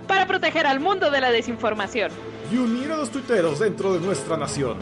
[0.07, 2.13] Para proteger al mundo de la desinformación.
[2.53, 4.79] Y unir a los tuiteros dentro de nuestra nación.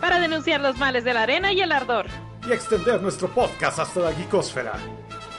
[0.00, 2.06] Para denunciar los males de la arena y el ardor.
[2.46, 4.74] Y extender nuestro podcast hasta la geekosfera.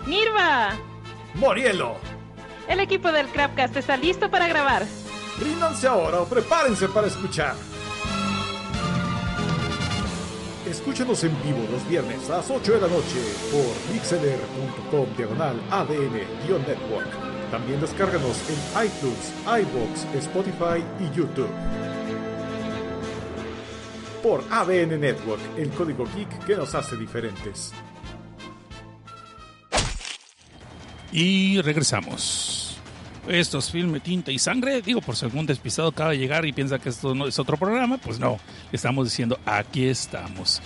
[0.08, 0.72] ¡Nirva!
[1.36, 1.98] ¡Morielo!
[2.68, 4.86] El equipo del Crapcast está listo para grabar.
[5.40, 7.56] Ríndanse ahora o prepárense para escuchar.
[10.66, 13.22] Escúchanos en vivo los viernes a las 8 de la noche
[13.52, 17.10] por mixlr.com diagonal ADN-network.
[17.52, 21.50] También descárganos en iTunes, iBox, Spotify y YouTube.
[24.24, 27.72] Por ADN Network, el código geek que nos hace diferentes.
[31.12, 32.65] Y regresamos.
[33.28, 34.82] Esto es Filme, Tinta y Sangre.
[34.84, 37.58] Digo, por si algún despistado acaba de llegar y piensa que esto no es otro
[37.58, 38.38] programa, pues no.
[38.72, 40.62] Estamos diciendo, aquí estamos.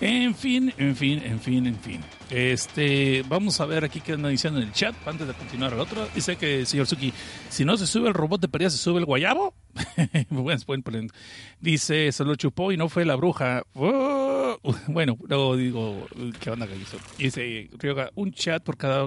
[0.00, 2.00] En fin, en fin, en fin, en fin.
[2.30, 5.80] Este, vamos a ver aquí qué andan diciendo en el chat antes de continuar al
[5.80, 6.08] otro.
[6.14, 7.12] Dice que, señor Suki,
[7.48, 9.54] si no se sube el robot de pérdida, se sube el guayabo.
[11.60, 13.62] Dice, se lo chupó y no fue la bruja.
[13.74, 16.06] Oh, bueno, luego digo,
[16.40, 16.74] ¿qué onda que?
[17.18, 19.06] Dice, Ryoga, un chat por cada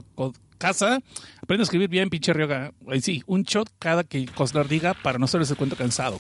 [0.64, 1.02] casa.
[1.42, 2.72] Aprende a escribir bien, pinche Ryoga.
[3.02, 6.20] Sí, un shot cada que Cosnar diga para no hacerse cuenta cansado.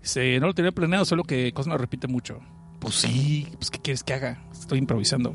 [0.00, 2.40] Dice, no lo tenía planeado, solo que Cosnar repite mucho.
[2.80, 4.42] Pues sí, pues ¿qué quieres que haga?
[4.50, 5.34] Estoy improvisando.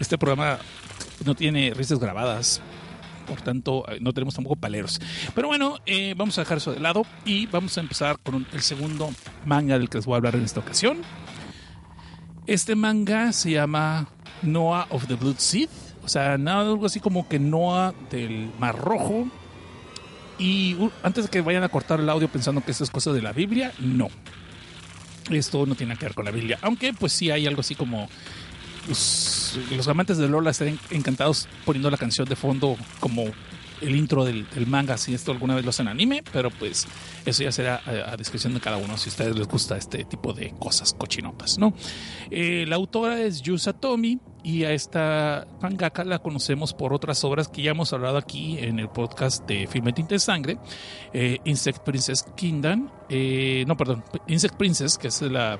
[0.00, 0.58] Este programa
[1.24, 2.60] no tiene risas grabadas,
[3.28, 5.00] por tanto no tenemos tampoco paleros.
[5.32, 8.60] Pero bueno, eh, vamos a dejar eso de lado y vamos a empezar con el
[8.60, 9.08] segundo
[9.46, 10.98] manga del que les voy a hablar en esta ocasión.
[12.48, 14.08] Este manga se llama
[14.42, 15.70] Noah of the Blood Seed,
[16.04, 19.26] o sea, nada, algo así como que Noah del Mar Rojo.
[20.38, 23.12] Y uh, antes de que vayan a cortar el audio pensando que esto es cosa
[23.12, 24.08] de la Biblia, no.
[25.30, 28.08] Esto no tiene que ver con la Biblia, aunque pues sí hay algo así como
[28.86, 33.26] pues, los amantes de Lola están encantados poniendo la canción de fondo como
[33.80, 36.86] el intro del, manga, si esto alguna vez lo hacen anime, pero pues
[37.24, 40.04] eso ya será a, a, discreción de cada uno, si a ustedes les gusta este
[40.04, 41.74] tipo de cosas cochinotas, ¿no?
[42.30, 47.48] Eh, la autora es Yu Satomi y a esta mangaka la conocemos por otras obras
[47.48, 50.58] que ya hemos hablado aquí en el podcast de Filme Tinte de Sangre,
[51.12, 55.58] eh, Insect Princess Kingdom, eh, no, perdón, Insect Princess, que es la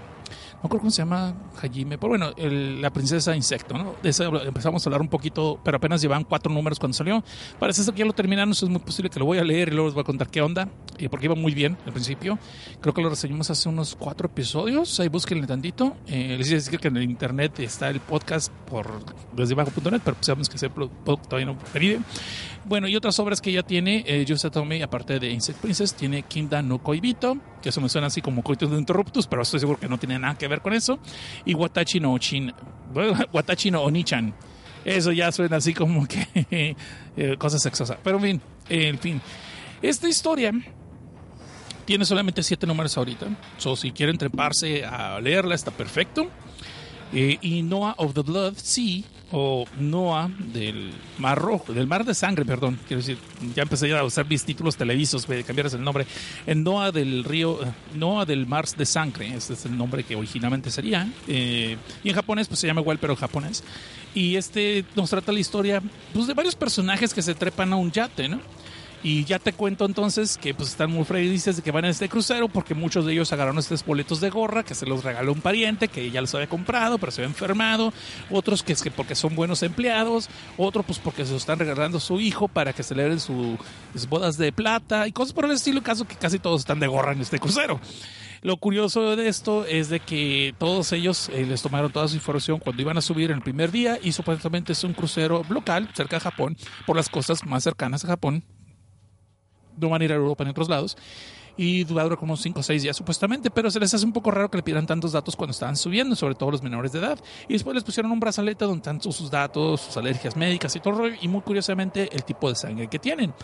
[0.62, 3.96] no creo cómo se llama Hajime, pero bueno, la princesa insecto, ¿no?
[4.02, 7.24] De eso empezamos a hablar un poquito, pero apenas llevaban cuatro números cuando salió.
[7.58, 9.72] Parece que ya lo terminaron, eso es muy posible que lo voy a leer y
[9.72, 12.38] luego les voy a contar qué onda, eh, porque iba muy bien al principio.
[12.80, 15.96] Creo que lo reseñamos hace unos cuatro episodios, ahí búsquenle tantito.
[16.06, 18.86] Eh, les decir que en el internet está el podcast por
[19.34, 22.00] desdebajo.net, pero pues sabemos que ese podcast todavía no vive.
[22.64, 26.62] Bueno, y otras obras que ya tiene eh, Yusatomi, aparte de Insect Princess, tiene Kinda
[26.62, 29.88] no Koibito, que eso me suena así como Coitus de Interruptus, pero estoy seguro que
[29.88, 30.98] no tiene nada que ver con eso.
[31.44, 32.52] Y Watachi no Ochin,
[33.32, 34.34] Watachi no Onichan.
[34.84, 36.26] Eso ya suena así como que
[37.16, 37.98] eh, cosas sexosas.
[38.02, 39.20] Pero en fin, en fin.
[39.80, 40.52] Esta historia
[41.84, 43.26] tiene solamente siete números ahorita.
[43.58, 46.28] So, si quieren treparse a leerla, está perfecto.
[47.12, 52.14] Eh, y Noah of the Blood Sea, o Noah del Mar Rojo, del Mar de
[52.14, 53.16] Sangre, perdón, quiero decir,
[53.54, 56.06] ya empecé a usar mis títulos televisos, voy a cambiarles el nombre.
[56.46, 57.58] En Noah del Río,
[57.94, 61.10] Noah del Mar de Sangre, este es el nombre que originalmente sería.
[61.26, 63.64] Eh, y en japonés, pues se llama igual, pero japonés.
[64.14, 67.90] Y este nos trata la historia pues, de varios personajes que se trepan a un
[67.90, 68.38] yate, ¿no?
[69.04, 72.08] Y ya te cuento entonces que pues están muy felices de que van a este
[72.08, 75.40] crucero porque muchos de ellos agarraron estos boletos de gorra que se los regaló un
[75.40, 77.92] pariente que ya los había comprado pero se había enfermado,
[78.30, 81.98] otros que es que porque son buenos empleados, otros pues porque se lo están regalando
[81.98, 83.58] a su hijo para que celebren su,
[83.92, 86.86] sus bodas de plata y cosas por el estilo, caso que casi todos están de
[86.86, 87.80] gorra en este crucero.
[88.42, 92.58] Lo curioso de esto es de que todos ellos eh, les tomaron toda su información
[92.58, 96.16] cuando iban a subir en el primer día y supuestamente es un crucero local cerca
[96.16, 98.42] de Japón, por las costas más cercanas a Japón,
[99.82, 100.96] no van a ir a Europa ni a otros lados.
[101.54, 104.50] Y dura como 5 o 6 días supuestamente, pero se les hace un poco raro
[104.50, 107.18] que le pidan tantos datos cuando estaban subiendo, sobre todo los menores de edad.
[107.46, 111.02] Y después les pusieron un brazalete donde están sus datos, sus alergias médicas y todo,
[111.08, 113.34] y muy curiosamente el tipo de sangre que tienen.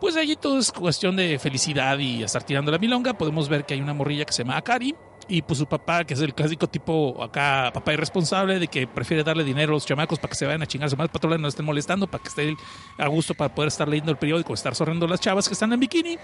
[0.00, 3.12] Pues allí todo es cuestión de felicidad y estar tirando la milonga.
[3.14, 4.94] Podemos ver que hay una morrilla que se llama Akari
[5.28, 9.24] y pues su papá, que es el clásico tipo acá, papá irresponsable, de que prefiere
[9.24, 11.40] darle dinero a los chamacos para que se vayan a chingar su madre patrola y
[11.40, 12.56] no estén molestando, para que esté
[12.98, 15.80] a gusto para poder estar leyendo el periódico, estar sorriendo las chavas que están en
[15.80, 16.18] bikini.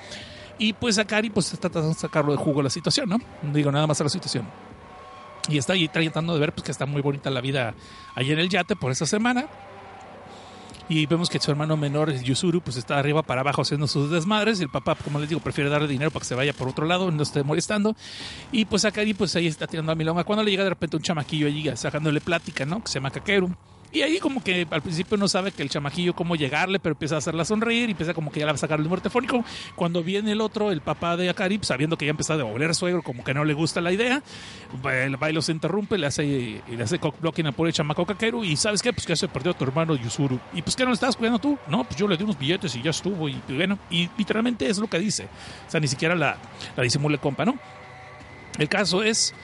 [0.58, 3.18] Y pues Akari pues está tratando de sacarlo de jugo la situación, ¿no?
[3.42, 4.46] No digo nada más a la situación.
[5.48, 7.74] Y está ahí tratando de ver pues que está muy bonita la vida
[8.14, 9.46] ahí en el yate por esa semana.
[10.94, 14.61] Y vemos que su hermano menor, Yusuru, pues está arriba para abajo haciendo sus desmadres.
[14.61, 17.11] El papá, como les digo, prefiere darle dinero para que se vaya por otro lado,
[17.11, 17.96] no esté molestando.
[18.52, 20.24] Y pues Akari, pues ahí está tirando a Milonga.
[20.24, 22.85] Cuando le llega de repente un chamaquillo allí sacándole plática, ¿no?
[22.85, 23.57] Que se llama Kakeru.
[23.92, 27.16] Y ahí como que al principio no sabe que el chamajillo cómo llegarle, pero empieza
[27.16, 29.44] a hacerla sonreír y empieza como que ya va a sacar el número telefónico.
[29.76, 32.74] Cuando viene el otro, el papá de Akari, pues, sabiendo que ya empezó a oler
[32.74, 34.22] suegro, como que no le gusta la idea,
[34.85, 38.57] va y los interrumpe, le hace, le hace cockblocking a por el chamaco caquero y
[38.57, 38.92] ¿sabes qué?
[38.92, 40.40] Pues que se perdió a tu hermano Yusuru.
[40.55, 41.59] ¿Y pues que no le estabas cuidando tú?
[41.68, 43.28] No, pues yo le di unos billetes y ya estuvo.
[43.28, 45.24] Y bueno, y literalmente es lo que dice.
[45.66, 46.38] O sea, ni siquiera la,
[46.76, 47.59] la disimula el compa, ¿no?
[48.59, 49.35] El caso es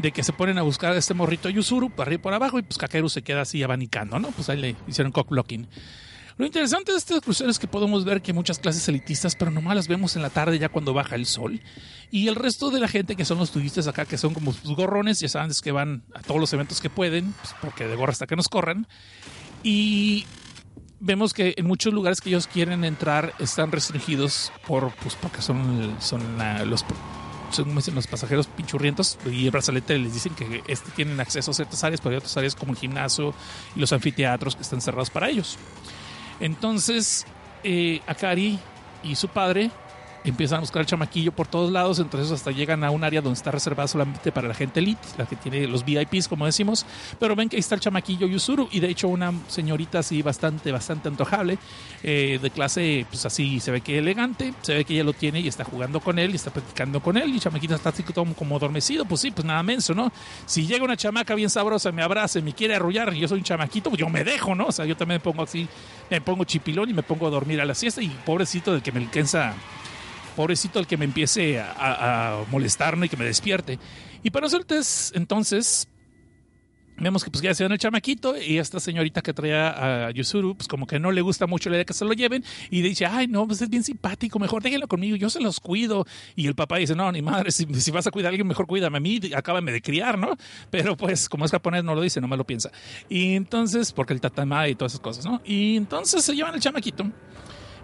[0.00, 2.58] de que se ponen a buscar a este morrito Yusuru para arriba y por abajo
[2.58, 4.30] y pues Kakeru se queda así abanicando, ¿no?
[4.30, 5.68] Pues ahí le hicieron cockblocking.
[6.38, 9.74] Lo interesante de este crucero es que podemos ver que muchas clases elitistas, pero nomás
[9.74, 11.60] las vemos en la tarde ya cuando baja el sol.
[12.12, 14.76] Y el resto de la gente que son los turistas acá, que son como sus
[14.76, 17.96] gorrones, ya saben, es que van a todos los eventos que pueden, pues porque de
[17.96, 18.86] gorra hasta que nos corran.
[19.64, 20.26] Y
[21.00, 25.96] vemos que en muchos lugares que ellos quieren entrar están restringidos por, pues porque son,
[25.98, 26.22] son
[26.66, 26.84] los
[27.50, 31.54] según dicen los pasajeros pinchurrientos y el brazalete les dicen que este tienen acceso a
[31.54, 33.34] ciertas áreas, pero hay otras áreas como el gimnasio
[33.74, 35.58] y los anfiteatros que están cerrados para ellos.
[36.40, 37.26] Entonces,
[37.64, 38.58] eh, Akari
[39.02, 39.70] y su padre
[40.24, 43.36] empiezan a buscar el chamaquillo por todos lados, entonces hasta llegan a un área donde
[43.36, 46.84] está reservada solamente para la gente elite, la que tiene los VIPs, como decimos,
[47.18, 50.72] pero ven que ahí está el chamaquillo Yusuru y de hecho una señorita así bastante,
[50.72, 51.58] bastante antojable,
[52.02, 55.40] eh, de clase, pues así se ve que elegante, se ve que ella lo tiene
[55.40, 58.02] y está jugando con él y está platicando con él y el chamaquito está así
[58.02, 60.12] como, como adormecido, pues sí, pues nada menso, ¿no?
[60.46, 63.44] Si llega una chamaca bien sabrosa, me abraza, me quiere arrullar y yo soy un
[63.44, 64.66] chamaquito, pues yo me dejo, ¿no?
[64.66, 65.68] O sea, yo también me pongo así,
[66.10, 68.92] me pongo chipilón y me pongo a dormir a la siesta y pobrecito del que
[68.92, 69.54] me alcanza
[70.38, 73.76] pobrecito el que me empiece a, molestarme y que me despierte.
[74.22, 75.88] Y para nosotros, entonces,
[76.96, 80.54] vemos que pues ya se dan el chamaquito y esta señorita que traía a Yusuru,
[80.54, 83.04] pues como que no le gusta mucho la idea que se lo lleven y dice,
[83.04, 86.06] ay, no, pues es bien simpático, mejor déjenlo conmigo, yo se los cuido.
[86.36, 88.98] Y el papá dice, no, ni madre, si, vas a cuidar a alguien, mejor cuídame
[88.98, 90.36] a mí, acábame de criar, ¿no?
[90.70, 92.70] Pero pues como es japonés no lo dice, no me piensa.
[93.08, 95.42] Y entonces, porque el tatama y todas esas cosas, ¿no?
[95.44, 97.10] Y entonces se llevan el chamaquito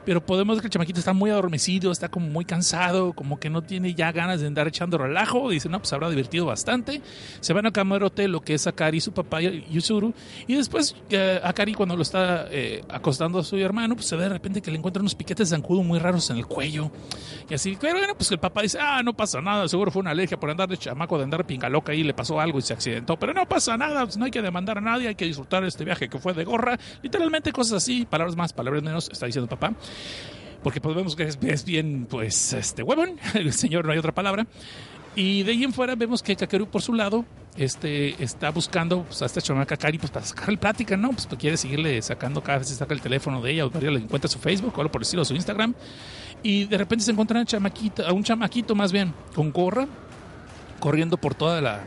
[0.05, 3.51] pero podemos ver que el chamaquito está muy adormecido, está como muy cansado, como que
[3.51, 5.51] no tiene ya ganas de andar echando relajo.
[5.51, 7.01] Dice, no, pues habrá divertido bastante.
[7.41, 10.15] Se van a camarote, lo que es Akari, su papá Yusuru.
[10.47, 14.25] Y después, eh, Akari, cuando lo está eh, acostando a su hermano, pues se ve
[14.25, 16.91] de repente que le encuentra unos piquetes de zancudo muy raros en el cuello.
[17.49, 20.11] Y así, pero bueno, pues el papá dice, ah, no pasa nada, seguro fue una
[20.11, 22.73] alergia por andar de chamaco, de andar pinga loca y le pasó algo y se
[22.73, 23.19] accidentó.
[23.19, 25.85] Pero no pasa nada, pues no hay que demandar a nadie, hay que disfrutar este
[25.85, 26.79] viaje que fue de gorra.
[27.03, 29.75] Literalmente cosas así, palabras más, palabras menos, está diciendo papá
[30.63, 34.47] porque podemos pues que es, bien, pues, este huevón, el señor no hay otra palabra.
[35.17, 37.25] Y de ahí en fuera vemos que Kakeru por su lado
[37.57, 41.11] este, está buscando pues, a esta chamaca Kari pues, para sacarle plática, ¿no?
[41.11, 44.29] Pues, quiere seguirle sacando cada vez que saca el teléfono de ella o le encuentra
[44.29, 45.75] su Facebook o algo por decirlo, su Instagram.
[46.43, 49.87] Y de repente se encuentra a, chamaquita, a un chamaquito más bien con gorra
[50.81, 51.85] corriendo por toda la,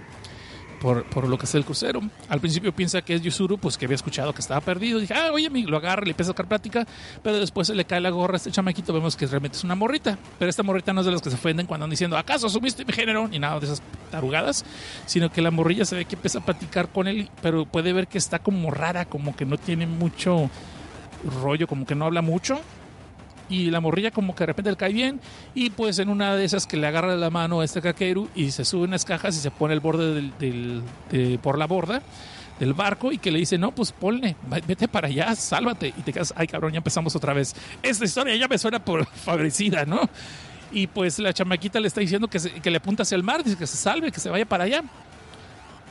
[0.80, 2.02] por, por, lo que es el crucero.
[2.30, 5.00] Al principio piensa que es Yusuru, pues que había escuchado que estaba perdido.
[5.00, 6.86] Dije, ah, oye, lo agarra, le empieza a sacar plática,
[7.24, 8.94] pero después se le cae la gorra a este chamaquito.
[8.94, 11.36] Vemos que realmente es una morrita, pero esta morrita no es de las que se
[11.36, 13.28] ofenden cuando andan diciendo, ¿acaso asumiste mi género?
[13.28, 14.66] Ni nada de esas tarugadas,
[15.06, 18.08] sino que la morrilla se ve que empieza a platicar con él, pero puede ver
[18.08, 20.50] que está como rara, como que no tiene mucho
[21.42, 22.60] rollo, como que no habla mucho
[23.50, 25.20] y la morrilla como que de repente le cae bien
[25.56, 28.52] y pues en una de esas que le agarra la mano a este caqueru y
[28.52, 32.02] se sube unas cajas y se pone el borde del, por la borda
[32.60, 35.90] del barco y que le dice, no, pues ponle, vete para allá, sálvate.
[35.96, 37.56] Y te quedas, ay cabrón, ya empezamos otra vez.
[37.84, 40.10] Esta historia ya me suena por favorecida, ¿no?
[40.72, 43.68] Y pues la chamaquita le está diciendo que, que le apunta hacia el mar, que
[43.68, 44.84] se salve, que se vaya para allá.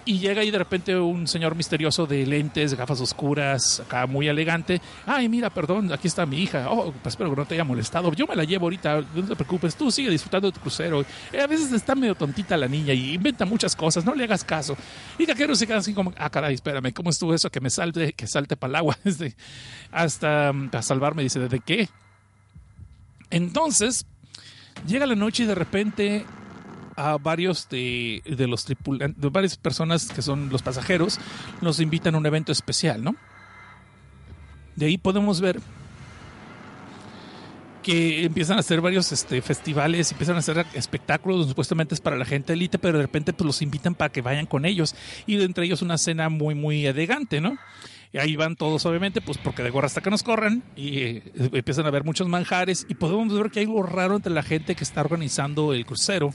[0.09, 4.81] Y llega ahí de repente un señor misterioso de lentes, gafas oscuras, acá muy elegante.
[5.05, 6.71] Ay, mira, perdón, aquí está mi hija.
[6.71, 8.13] Oh, pues espero que no te haya molestado.
[8.13, 11.05] Yo me la llevo ahorita, no te preocupes, tú sigue disfrutando de tu crucero.
[11.33, 14.45] Eh, a veces está medio tontita la niña y inventa muchas cosas, no le hagas
[14.45, 14.77] caso.
[15.19, 17.51] Y Caquero se queda así como, ah, caray, espérame, ¿cómo estuvo eso?
[17.51, 18.97] Que me salte, que salte para el agua.
[19.07, 19.35] Este,
[19.91, 21.89] hasta para salvarme, dice, ¿de qué?
[23.31, 24.07] Entonces,
[24.87, 26.25] llega la noche y de repente
[26.97, 31.19] a varios de, los tripulantes, de varias personas que son los pasajeros,
[31.61, 33.15] nos invitan a un evento especial, ¿no?
[34.75, 35.61] De ahí podemos ver
[37.83, 42.25] que empiezan a hacer varios este, festivales, empiezan a hacer espectáculos, supuestamente es para la
[42.25, 44.97] gente élite, pero de repente pues los invitan para que vayan con ellos.
[45.25, 47.57] Y entre ellos una cena muy, muy elegante, ¿no?
[48.13, 51.23] Y ahí van todos, obviamente, pues porque de gorra hasta que nos corran y eh,
[51.53, 54.75] empiezan a ver muchos manjares y podemos ver que hay algo raro entre la gente
[54.75, 56.33] que está organizando el crucero,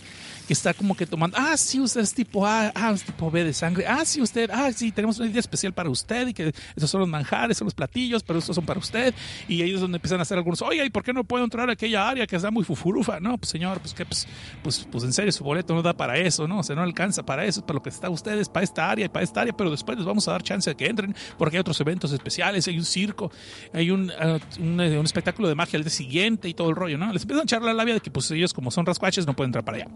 [0.47, 3.43] que está como que tomando, ah, sí, usted es tipo A, ah, es tipo B
[3.43, 6.53] de sangre, ah, sí, usted, ah, sí, tenemos una idea especial para usted y que
[6.75, 9.13] esos son los manjares, son los platillos, pero estos son para usted.
[9.47, 11.73] Y es donde empiezan a hacer algunos, oye, ¿y por qué no puedo entrar a
[11.73, 13.19] aquella área que está muy fufurufa?
[13.19, 14.27] No, pues señor, pues que, pues,
[14.63, 16.59] pues, pues en serio, su boleto no da para eso, ¿no?
[16.59, 19.05] O sea, no alcanza para eso, es para lo que está ustedes, para esta área
[19.05, 21.57] y para esta área, pero después les vamos a dar chance de que entren porque
[21.57, 23.31] hay otros eventos especiales, hay un circo,
[23.73, 26.97] hay un, uh, un, un, espectáculo de magia al día siguiente y todo el rollo,
[26.97, 27.11] ¿no?
[27.11, 29.49] Les empiezan a echar la labia de que pues ellos como son rascuaches no pueden
[29.49, 29.87] entrar para allá.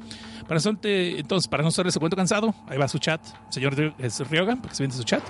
[0.48, 4.56] Para eso, entonces, para no ser ese cuento cansado, ahí va su chat, señor Ryoga,
[4.58, 5.24] porque se viene su chat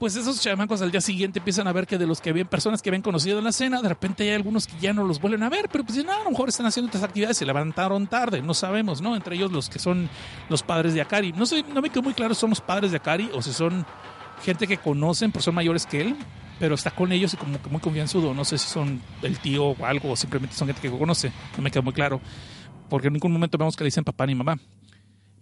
[0.00, 2.80] pues esos chamacos al día siguiente empiezan a ver que de los que habían personas
[2.80, 5.42] que habían conocido en la cena, de repente hay algunos que ya no los vuelven
[5.42, 8.40] a ver, pero pues no, a lo mejor están haciendo otras actividades, se levantaron tarde,
[8.40, 9.14] no sabemos, ¿no?
[9.14, 10.08] Entre ellos los que son
[10.48, 11.32] los padres de Akari.
[11.32, 13.52] No sé, no me quedó muy claro si son los padres de Akari o si
[13.52, 13.84] son
[14.42, 16.16] gente que conocen, pero son mayores que él,
[16.58, 18.32] pero está con ellos y como que muy confianzudo.
[18.32, 21.30] No sé si son el tío o algo, o simplemente son gente que conoce.
[21.58, 22.22] No me queda muy claro.
[22.90, 24.58] Porque en ningún momento vemos que le dicen papá ni mamá.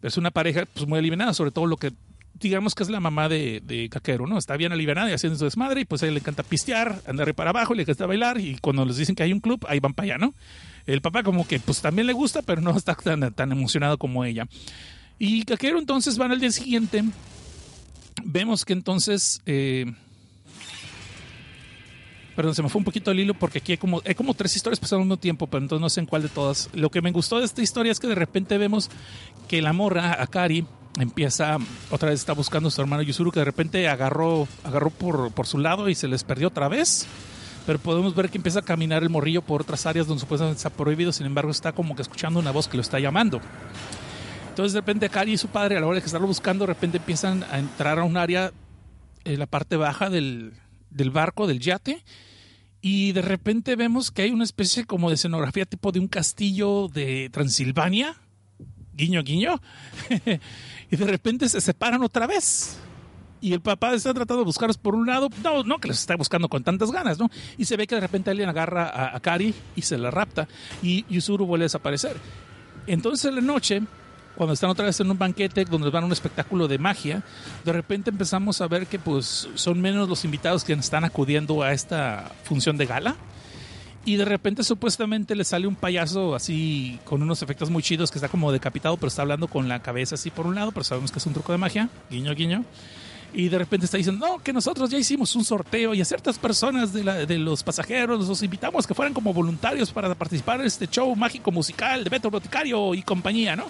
[0.01, 1.93] Pero es una pareja pues muy eliminada, sobre todo lo que
[2.35, 4.39] digamos que es la mamá de, de Caquero, ¿no?
[4.39, 7.35] Está bien aliviada y haciendo su desmadre y pues a él le encanta pistear, andar
[7.35, 9.95] para abajo, le encanta bailar y cuando les dicen que hay un club, ahí van
[9.95, 10.35] para allá, ¿no?
[10.87, 14.25] El papá como que pues también le gusta, pero no está tan, tan emocionado como
[14.25, 14.47] ella.
[15.19, 17.03] Y Caquero entonces van al día siguiente,
[18.25, 19.43] vemos que entonces...
[19.47, 19.87] Eh,
[22.39, 24.55] perdón, se me fue un poquito el hilo porque aquí hay como, hay como tres
[24.55, 26.71] historias pasando al mismo tiempo, pero entonces no sé en cuál de todas.
[26.73, 28.91] Lo que me gustó de esta historia es que de repente vemos
[29.49, 30.65] que la morra, Akari,
[31.01, 31.59] empieza,
[31.91, 35.49] otra vez está buscando a su hermano Yusuru, que de repente agarró, agarró por, por
[35.49, 37.09] su lado y se les perdió otra vez.
[37.67, 40.71] Pero podemos ver que empieza a caminar el morrillo por otras áreas donde supuestamente está
[40.71, 43.41] prohibido, sin embargo está como que escuchando una voz que lo está llamando.
[44.51, 46.99] Entonces de repente Akari y su padre, a la hora de estarlo buscando, de repente
[46.99, 48.53] empiezan a entrar a un área
[49.25, 50.53] en la parte baja del,
[50.91, 52.05] del barco, del yate,
[52.81, 56.89] y de repente vemos que hay una especie como de escenografía tipo de un castillo
[56.89, 58.17] de Transilvania,
[58.95, 59.61] guiño, guiño,
[60.91, 62.79] y de repente se separan otra vez.
[63.41, 66.17] Y el papá está tratando de buscarlos por un lado, no, no que los está
[66.17, 67.31] buscando con tantas ganas, ¿no?
[67.57, 70.49] Y se ve que de repente alguien agarra a, a Kari y se la rapta,
[70.83, 72.17] y Yusuru vuelve a desaparecer.
[72.89, 73.83] Entonces en la noche,
[74.39, 77.25] cuando están otra vez en un banquete donde van a un espectáculo de magia,
[77.65, 81.73] de repente empezamos a ver que pues son menos los invitados que están acudiendo a
[81.73, 83.17] esta función de gala.
[84.05, 88.19] Y de repente supuestamente le sale un payaso así con unos efectos muy chidos que
[88.19, 91.11] está como decapitado, pero está hablando con la cabeza así por un lado, pero sabemos
[91.11, 92.65] que es un truco de magia, guiño, guiño.
[93.35, 96.39] Y de repente está diciendo, no, que nosotros ya hicimos un sorteo y a ciertas
[96.39, 101.15] personas de, los pasajeros los invitamos que fueran como voluntarios para participar en este show
[101.15, 103.67] mágico musical de Beto Boticario y compañía, ¿no?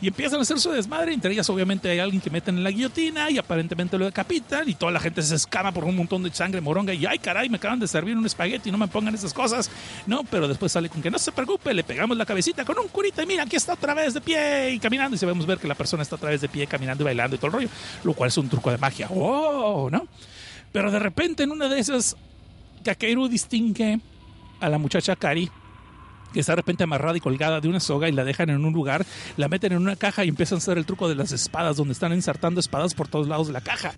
[0.00, 1.12] Y empiezan a hacer su desmadre.
[1.12, 4.74] Entre ellas, obviamente, hay alguien que meten en la guillotina y aparentemente lo decapitan y
[4.74, 7.56] toda la gente se escama por un montón de sangre moronga y ay, caray, me
[7.56, 9.70] acaban de servir un espagueti, no me pongan esas cosas.
[10.06, 12.88] No, pero después sale con que no se preocupe, le pegamos la cabecita con un
[12.88, 15.16] curita y mira, aquí está otra vez de pie y caminando.
[15.16, 17.36] Y se vemos ver que la persona está otra vez de pie, caminando y bailando
[17.36, 17.68] y todo el rollo,
[18.04, 19.08] lo cual es un truco de magia.
[19.10, 19.88] ¡Oh!
[19.90, 20.06] ¿No?
[20.72, 22.16] Pero de repente en una de esas,
[22.84, 24.00] Kakeru distingue
[24.60, 25.50] a la muchacha Kari
[26.32, 28.72] que está de repente amarrada y colgada de una soga y la dejan en un
[28.72, 29.04] lugar,
[29.36, 31.92] la meten en una caja y empiezan a hacer el truco de las espadas, donde
[31.92, 33.94] están ensartando espadas por todos lados de la caja.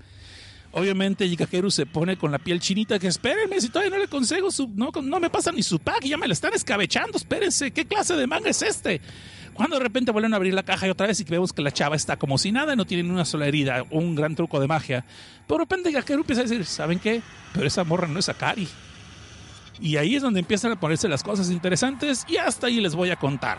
[0.72, 4.50] Obviamente Yikakeru se pone con la piel chinita que espérenme, si todavía no le consejo
[4.50, 7.84] su, no, no me pasa ni su pack, ya me la están escabechando, espérense, ¿qué
[7.84, 9.02] clase de manga es este?
[9.52, 11.72] Cuando de repente vuelven a abrir la caja y otra vez y vemos que la
[11.72, 14.66] chava está como si nada, no tiene ni una sola herida, un gran truco de
[14.66, 15.04] magia.
[15.46, 17.20] Pero de repente Yikakeru empieza a decir, ¿saben qué?
[17.52, 18.66] Pero esa morra no es Akari.
[19.80, 23.10] Y ahí es donde empiezan a ponerse las cosas interesantes y hasta ahí les voy
[23.10, 23.58] a contar.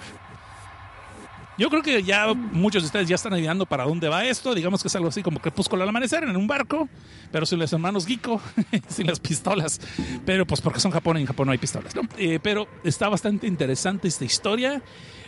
[1.55, 4.55] Yo creo que ya muchos de ustedes ya están adivinando para dónde va esto.
[4.55, 6.89] Digamos que es algo así como crepúsculo al amanecer en un barco,
[7.31, 8.41] pero sin los hermanos Giko,
[8.87, 9.79] sin las pistolas.
[10.25, 11.93] Pero pues porque son Japón y en Japón no hay pistolas.
[12.17, 14.81] Eh, pero está bastante interesante esta historia.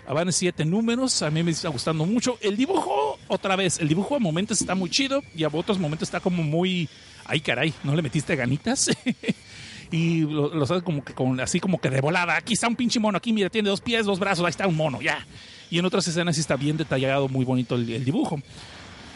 [0.08, 2.38] Van siete números, a mí me está gustando mucho.
[2.42, 6.08] El dibujo, otra vez, el dibujo a momentos está muy chido y a otros momentos
[6.08, 6.90] está como muy...
[7.26, 8.90] Ay, caray, ¿no le metiste ganitas?
[9.92, 12.38] y lo, lo como que con, así como que de volada.
[12.38, 14.76] Aquí está un pinche mono, aquí mira, tiene dos pies, dos brazos, ahí está un
[14.76, 15.26] mono, ya.
[15.70, 18.40] Y en otras escenas sí está bien detallado, muy bonito el, dibujo.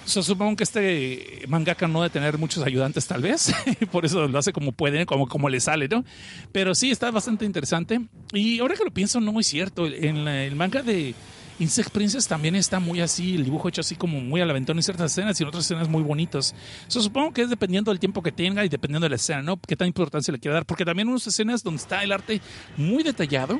[0.05, 3.53] So, supongo que este mangaka no debe tener muchos ayudantes, tal vez.
[3.91, 6.03] Por eso lo hace como puede, como, como le sale, ¿no?
[6.51, 8.01] Pero sí, está bastante interesante.
[8.33, 9.85] Y ahora que lo pienso, no es cierto.
[9.85, 11.13] En el manga de
[11.59, 14.83] Insect Princess también está muy así, el dibujo hecho así como muy al aventón en
[14.83, 16.55] ciertas escenas y en otras escenas muy bonitas.
[16.87, 19.59] So, supongo que es dependiendo del tiempo que tenga y dependiendo de la escena, ¿no?
[19.59, 20.65] Qué tan importancia le quiere dar.
[20.65, 22.41] Porque también unas escenas donde está el arte
[22.77, 23.59] muy detallado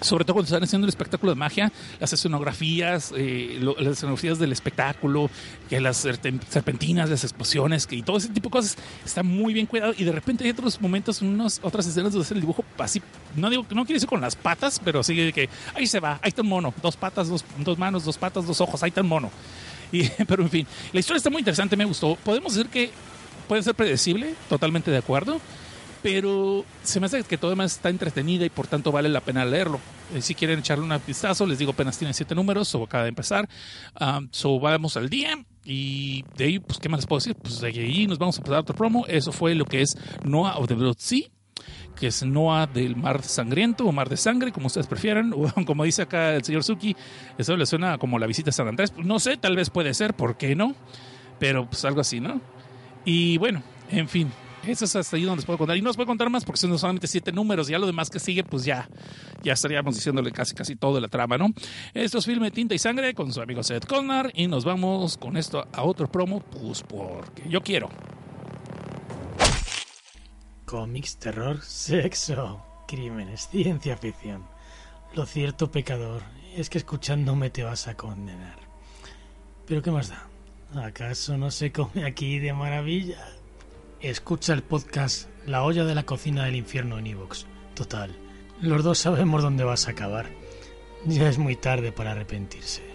[0.00, 4.52] sobre todo cuando están haciendo el espectáculo de magia, las escenografías, eh, las escenografías del
[4.52, 5.30] espectáculo,
[5.68, 9.54] que las serpen- serpentinas, las explosiones que- y todo ese tipo de cosas está muy
[9.54, 9.94] bien cuidado.
[9.96, 13.02] Y de repente hay otros momentos, unos, otras escenas donde hacer el dibujo así,
[13.36, 16.28] no digo no quiere decir con las patas, pero sí que ahí se va, ahí
[16.28, 19.08] está un mono, dos patas, dos, dos manos, dos patas, dos ojos, ahí está un
[19.08, 19.30] mono.
[19.92, 22.16] Y, pero en fin, la historia está muy interesante, me gustó.
[22.16, 22.90] Podemos decir que
[23.48, 25.40] puede ser predecible, totalmente de acuerdo
[26.02, 29.44] pero se me hace que todo demás está entretenida y por tanto vale la pena
[29.44, 29.80] leerlo.
[30.14, 33.10] Eh, si quieren echarle un vistazo, les digo, apenas tiene siete números, o acaba de
[33.10, 33.48] empezar.
[34.00, 37.34] Um, vamos al día y de ahí, pues, ¿qué más les puedo decir?
[37.34, 39.04] Pues de ahí nos vamos a pasar a otro promo.
[39.08, 41.28] Eso fue lo que es Noah of the Blood Sea
[41.96, 45.84] que es Noah del Mar Sangriento o Mar de Sangre, como ustedes prefieran, o como
[45.84, 46.94] dice acá el señor Suki,
[47.38, 48.92] eso le suena como la visita a San Andrés.
[48.96, 50.74] No sé, tal vez puede ser, ¿por qué no?
[51.38, 52.40] Pero pues algo así, ¿no?
[53.04, 54.30] Y bueno, en fin,
[54.66, 55.76] eso es hasta ahí donde les puedo contar.
[55.76, 57.68] Y no les puedo contar más porque son solamente siete números.
[57.68, 58.88] Ya lo demás que sigue, pues ya,
[59.42, 61.48] ya estaríamos diciéndole casi casi todo la trama, ¿no?
[61.94, 64.30] Esto es Filme Tinta y Sangre con su amigo Seth Connar.
[64.34, 67.88] Y nos vamos con esto a otro promo, pues porque yo quiero.
[70.64, 74.44] Cómics, terror, sexo, crímenes, ciencia ficción.
[75.14, 76.22] Lo cierto, pecador,
[76.56, 78.58] es que escuchándome te vas a condenar.
[79.66, 80.26] Pero ¿qué más da?
[80.84, 83.35] ¿Acaso no se come aquí de maravilla?
[84.06, 87.44] Escucha el podcast La olla de la cocina del infierno en Evox.
[87.74, 88.16] Total,
[88.60, 90.30] los dos sabemos dónde vas a acabar.
[91.06, 92.84] Ya es muy tarde para arrepentirse.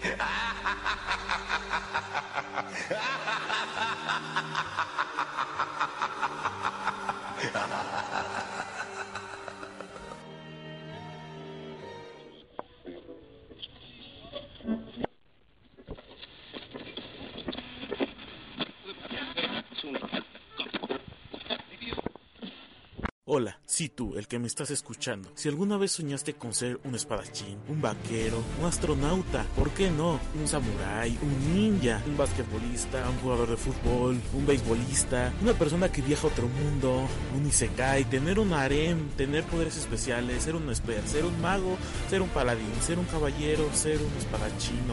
[23.34, 25.32] Hola, sí tú, el que me estás escuchando.
[25.34, 30.20] Si alguna vez soñaste con ser un espadachín, un vaquero, un astronauta, ¿por qué no?
[30.38, 36.02] Un samurái, un ninja, un basquetbolista, un jugador de fútbol, un beisbolista, una persona que
[36.02, 41.00] viaja a otro mundo, un isekai, tener un harem, tener poderes especiales, ser un esper,
[41.08, 41.78] ser un mago,
[42.10, 44.86] ser un paladín, ser un caballero, ser un espadachín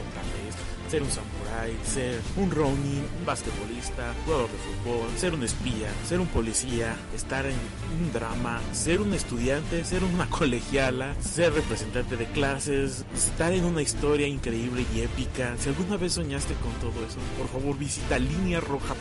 [0.46, 0.49] vez
[0.90, 6.20] ser un samurái, ser un ronin, un basquetbolista, jugador de fútbol, ser un espía, ser
[6.20, 7.56] un policía, estar en
[8.00, 13.82] un drama, ser un estudiante, ser una colegiala, ser representante de clases, estar en una
[13.82, 15.56] historia increíble y épica.
[15.60, 18.96] Si alguna vez soñaste con todo eso, por favor visita Línea Roja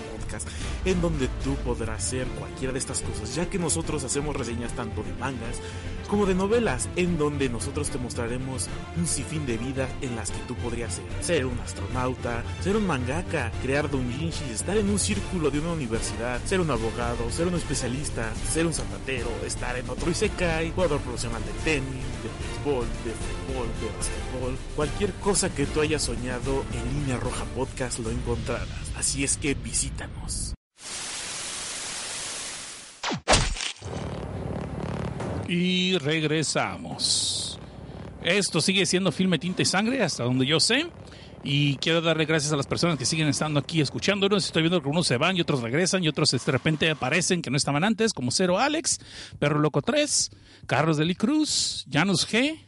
[0.84, 5.02] En donde tú podrás ser cualquiera de estas cosas, ya que nosotros hacemos reseñas tanto
[5.02, 5.60] de mangas
[6.08, 8.66] como de novelas, en donde nosotros te mostraremos
[8.96, 11.04] un sinfín de vidas en las que tú podrías ser.
[11.20, 16.40] Ser un astronauta, ser un mangaka, crear doujinshis, estar en un círculo de una universidad,
[16.44, 21.42] ser un abogado, ser un especialista, ser un zapatero, estar en otro isekai, jugador profesional
[21.44, 27.00] de tenis, de béisbol, de fútbol, de basquetbol, cualquier cosa que tú hayas soñado en
[27.00, 28.87] Línea Roja Podcast lo encontrarás.
[28.98, 30.54] Así es que visítanos.
[35.48, 37.60] Y regresamos.
[38.24, 40.90] Esto sigue siendo Filme Tinta y Sangre, hasta donde yo sé.
[41.44, 44.44] Y quiero darle gracias a las personas que siguen estando aquí escuchándonos.
[44.44, 47.50] Estoy viendo que unos se van y otros regresan y otros de repente aparecen que
[47.50, 48.98] no estaban antes, como Cero Alex,
[49.38, 50.30] Perro Loco 3,
[50.66, 52.67] Carlos Deli Cruz, Janus G,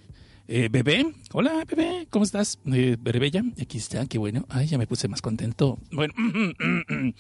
[0.50, 1.06] eh, Bebé.
[1.32, 2.58] Hola, Bebé, ¿cómo estás?
[2.66, 4.44] Eh, Berebella, aquí está, qué bueno.
[4.48, 5.78] Ay, ya me puse más contento.
[5.92, 6.12] Bueno,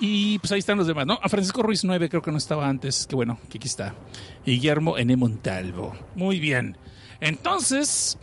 [0.00, 1.18] y pues ahí están los demás, ¿no?
[1.20, 3.96] A Francisco Ruiz 9 creo que no estaba antes, que bueno, que aquí está.
[4.46, 5.16] Y Guillermo N.
[5.16, 5.96] Montalvo.
[6.14, 6.76] Muy bien.
[7.20, 8.16] Entonces,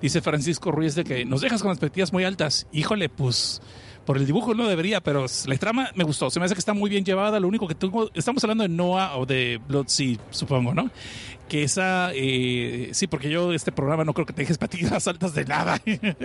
[0.00, 2.66] dice Francisco Ruiz de que nos dejas con expectativas muy altas.
[2.72, 3.60] Híjole, pues
[4.10, 6.30] por el dibujo no debería, pero la trama me gustó.
[6.30, 7.38] Se me hace que está muy bien llevada.
[7.38, 10.90] Lo único que tengo, estamos hablando de Noah o de Blood Sea, supongo, ¿no?
[11.48, 15.32] Que esa, eh, sí, porque yo este programa no creo que te dejes expectativas altas
[15.32, 15.80] de nada.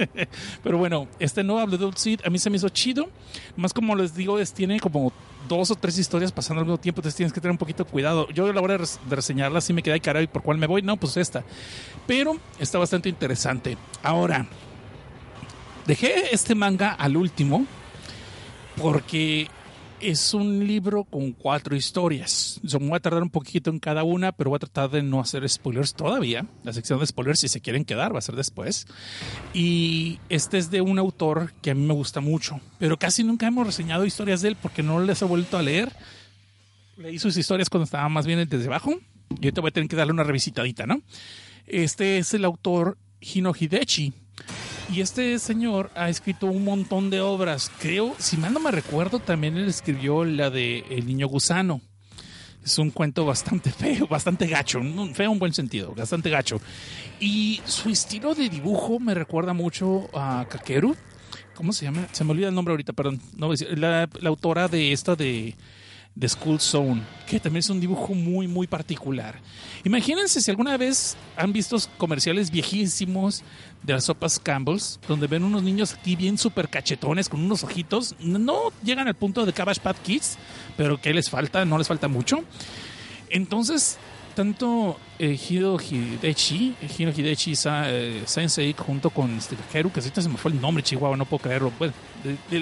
[0.63, 3.07] pero bueno, este Noah Blood Sea a mí se me hizo chido.
[3.55, 5.13] Más como les digo, es, tiene como
[5.47, 7.91] dos o tres historias pasando al mismo tiempo, entonces tienes que tener un poquito de
[7.91, 8.27] cuidado.
[8.29, 10.81] Yo a la hora de reseñarla sí me quedé, caray, ¿por cuál me voy?
[10.81, 11.43] No, pues esta.
[12.07, 13.77] Pero está bastante interesante.
[14.01, 14.47] Ahora,
[15.85, 17.65] dejé este manga al último
[18.77, 19.47] porque
[19.99, 22.59] es un libro con cuatro historias.
[22.63, 25.01] Yo me voy a tardar un poquito en cada una, pero voy a tratar de
[25.01, 26.45] no hacer spoilers todavía.
[26.63, 28.87] La sección de spoilers, si se quieren quedar, va a ser después.
[29.53, 33.47] Y este es de un autor que a mí me gusta mucho, pero casi nunca
[33.47, 35.91] hemos reseñado historias de él porque no les he vuelto a leer.
[36.97, 38.93] Leí sus historias cuando estaba más bien desde abajo
[39.29, 41.01] y ahorita voy a tener que darle una revisitadita, ¿no?
[41.65, 44.13] Este es el autor Hino Hidechi.
[44.93, 47.71] Y este señor ha escrito un montón de obras.
[47.79, 51.81] Creo, si mal no me recuerdo, también él escribió la de El niño gusano.
[52.63, 54.79] Es un cuento bastante feo, bastante gacho,
[55.13, 56.61] feo en buen sentido, bastante gacho.
[57.19, 60.95] Y su estilo de dibujo me recuerda mucho a Kakeru.
[61.55, 62.07] ¿Cómo se llama?
[62.11, 63.21] Se me olvida el nombre ahorita, perdón.
[63.35, 65.55] No, la, la autora de esta de,
[66.15, 69.39] de School Zone, que también es un dibujo muy, muy particular.
[69.83, 73.43] Imagínense si alguna vez han visto comerciales viejísimos
[73.85, 78.15] de las sopas Campbell's, donde ven unos niños aquí bien súper cachetones, con unos ojitos.
[78.19, 80.37] No llegan al punto de Cabbage Patch Kids,
[80.75, 81.65] pero ¿qué les falta?
[81.65, 82.43] No les falta mucho.
[83.29, 83.97] Entonces,
[84.35, 90.21] tanto eh, Hiro Hidechi, Hiro Hidechi Sa- eh, Sensei, junto con este Kakeru, que ahorita
[90.21, 91.71] se me fue el nombre, Chihuahua, no puedo creerlo.
[91.79, 91.93] Bueno,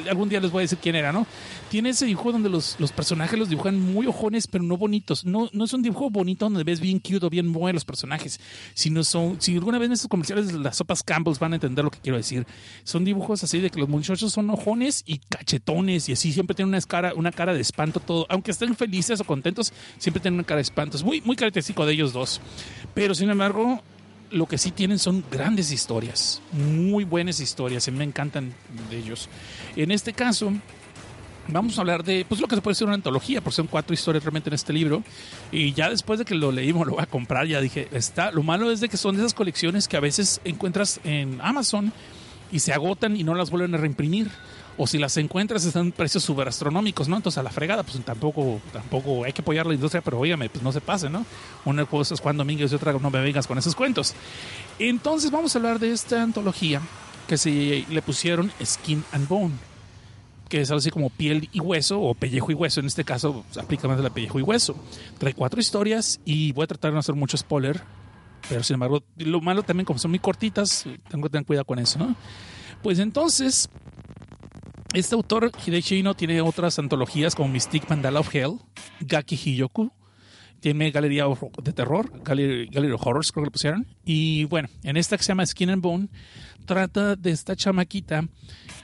[0.10, 1.26] algún día les voy a decir quién era, ¿no?
[1.70, 5.26] Tiene ese dibujo donde los, los personajes los dibujan muy ojones, pero no bonitos.
[5.26, 8.40] No, no es un dibujo bonito donde ves bien cute o bien buenos los personajes,
[8.74, 11.92] sino son, si alguna vez en estos comerciales las sopas Campbell's van a entender lo
[11.92, 12.46] que quiero decir.
[12.84, 16.70] Son dibujos así de que los muchachos son ojones y cachetones y así siempre tienen
[16.70, 20.46] una cara, una cara de espanto todo, aunque estén felices o contentos, siempre tienen una
[20.46, 20.98] cara de espanto.
[20.98, 22.42] Es muy, muy característico de ellos dos.
[22.94, 23.82] Pero sin embargo,
[24.32, 28.54] lo que sí tienen son grandes historias, muy buenas historias, y me encantan
[28.90, 29.30] de ellos.
[29.76, 30.52] En este caso,
[31.48, 33.94] vamos a hablar de pues lo que se puede ser una antología, porque son cuatro
[33.94, 35.04] historias realmente en este libro.
[35.52, 38.32] Y ya después de que lo leímos, lo voy a comprar, ya dije, está.
[38.32, 41.94] Lo malo es de que son de esas colecciones que a veces encuentras en Amazon
[42.52, 44.30] y se agotan y no las vuelven a reimprimir.
[44.78, 47.18] O si las encuentras están en precios súper astronómicos, ¿no?
[47.18, 50.64] Entonces a la fregada, pues tampoco, tampoco hay que apoyar la industria, pero óigame, pues
[50.64, 51.26] no se pase, ¿no?
[51.66, 54.14] Una cosa es Juan Domínguez y otra no me vengas con esos cuentos.
[54.80, 56.82] Entonces vamos a hablar de esta antología
[57.28, 59.54] que se le pusieron Skin and Bone
[60.54, 62.80] que es algo así como piel y hueso o pellejo y hueso.
[62.80, 64.76] En este caso pues, aplica más la pellejo y hueso.
[65.18, 67.82] Trae cuatro historias y voy a tratar de no hacer mucho spoiler.
[68.50, 71.80] Pero sin embargo, lo malo también, como son muy cortitas, tengo que tener cuidado con
[71.80, 72.16] eso, ¿no?
[72.84, 73.68] Pues entonces,
[74.94, 78.60] este autor, Hideshi Ino, tiene otras antologías como Mystic Mandala of Hell,
[79.02, 79.92] Gaki Hiyoku,
[80.60, 81.26] tiene Galería
[81.62, 83.88] de Terror, Gallery, Gallery of Horrors, creo que le pusieron.
[84.06, 86.08] Y bueno, en esta que se llama Skin and Bone,
[86.66, 88.28] trata de esta chamaquita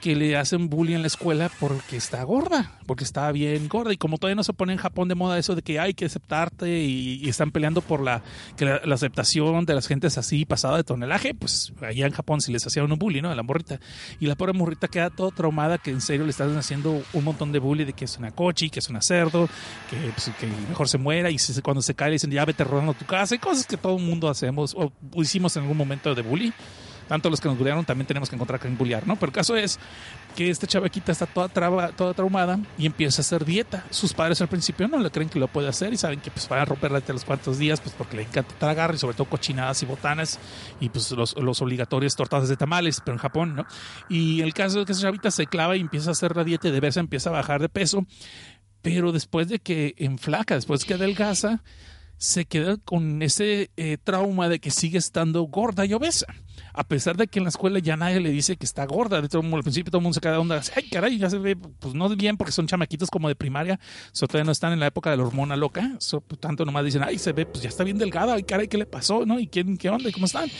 [0.00, 3.92] que le hacen bullying en la escuela porque está gorda, porque está bien gorda.
[3.92, 6.06] Y como todavía no se pone en Japón de moda eso de que hay que
[6.06, 8.22] aceptarte y, están peleando por la,
[8.56, 12.50] que la, aceptación de las gentes así pasada de tonelaje, pues allá en Japón si
[12.50, 13.30] les hacían un bullying, ¿no?
[13.30, 13.78] A la morrita.
[14.18, 17.52] Y la pobre morrita queda toda traumada que en serio le están haciendo un montón
[17.52, 19.48] de bullying de que es una cochi, que es una cerdo,
[19.88, 23.04] que, pues, que mejor se muera y cuando se cae dicen ya vete rodando tu
[23.04, 26.52] casa y cosas que todo el mundo hacemos o hicimos en algún momento de bullying.
[27.10, 29.16] Tanto los que nos bullearon también tenemos que encontrar que bullear, ¿no?
[29.16, 29.80] Pero el caso es
[30.36, 33.84] que esta chavaquita está toda, traba- toda traumada y empieza a hacer dieta.
[33.90, 36.48] Sus padres al principio no le creen que lo puede hacer y saben que pues
[36.48, 39.28] van a romperla de los cuantos días pues porque le encanta tragar y sobre todo
[39.28, 40.38] cochinadas y botanas
[40.78, 43.66] y pues los, los obligatorios tortadas de tamales, pero en Japón, ¿no?
[44.08, 46.68] Y el caso es que esa chavita se clava y empieza a hacer la dieta
[46.68, 48.06] y de verse empieza a bajar de peso,
[48.82, 51.60] pero después de que enflaca, después que adelgaza,
[52.20, 56.26] se queda con ese eh, trauma de que sigue estando gorda y obesa.
[56.74, 59.22] A pesar de que en la escuela ya nadie le dice que está gorda.
[59.22, 60.60] De todo, al principio todo el mundo se queda onda.
[60.76, 63.80] Ay, caray, ya se ve, pues no bien porque son chamaquitos como de primaria.
[64.12, 65.96] So, todavía no están en la época de la hormona loca.
[66.10, 68.34] Por tanto, nomás dicen, ay, se ve, pues ya está bien delgada.
[68.34, 69.24] Ay, caray, ¿qué le pasó?
[69.24, 69.40] ¿No?
[69.40, 70.10] ¿Y quién, qué onda?
[70.10, 70.50] ¿Y cómo están?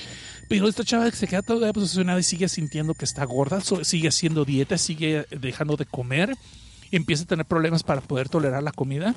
[0.48, 3.60] Pero esta chava se queda toda posicionada y sigue sintiendo que está gorda.
[3.60, 6.34] Sigue haciendo dieta, sigue dejando de comer.
[6.90, 9.14] Empieza a tener problemas para poder tolerar la comida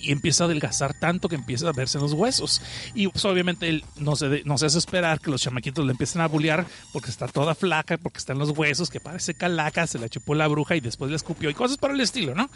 [0.00, 2.60] y empieza a adelgazar tanto que empieza a verse en los huesos.
[2.94, 5.92] Y pues, obviamente él no se, de- no se hace esperar que los chamaquitos le
[5.92, 9.86] empiecen a bullear porque está toda flaca, porque está en los huesos, que parece calaca,
[9.86, 12.48] se la chupó la bruja y después le escupió y cosas por el estilo, ¿no?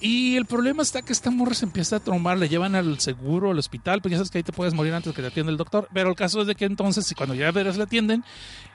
[0.00, 3.50] Y el problema está que esta morra se empieza a traumar, le llevan al seguro,
[3.50, 5.56] al hospital, pues ya sabes que ahí te puedes morir antes que te atienda el
[5.58, 5.88] doctor.
[5.92, 8.22] Pero el caso es de que entonces, si cuando ya veras le atienden,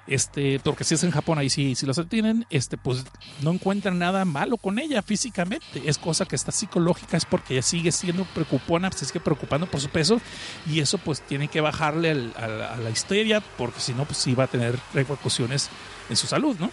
[0.07, 3.05] este, porque si es en Japón, ahí sí, si los atienden, este, pues
[3.43, 5.83] no encuentran nada malo con ella físicamente.
[5.85, 9.79] Es cosa que está psicológica, es porque ella sigue siendo preocupona, se sigue preocupando por
[9.79, 10.19] su peso,
[10.67, 14.17] y eso pues tiene que bajarle al- al- a la histeria, porque si no, pues
[14.17, 15.69] sí va a tener repercusiones
[16.09, 16.71] en su salud, ¿no?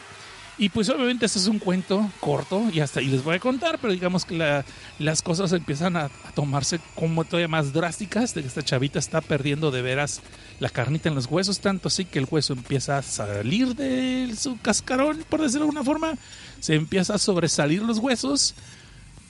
[0.61, 3.79] Y pues obviamente este es un cuento corto y hasta ahí les voy a contar,
[3.81, 4.65] pero digamos que la-
[4.99, 9.21] las cosas empiezan a, a tomarse como todavía más drásticas, de que esta chavita está
[9.21, 10.21] perdiendo de veras
[10.59, 14.59] la carnita en los huesos, tanto así que el hueso empieza a salir de su
[14.61, 16.15] cascarón, por decirlo de alguna forma,
[16.59, 18.57] se empieza a sobresalir los huesos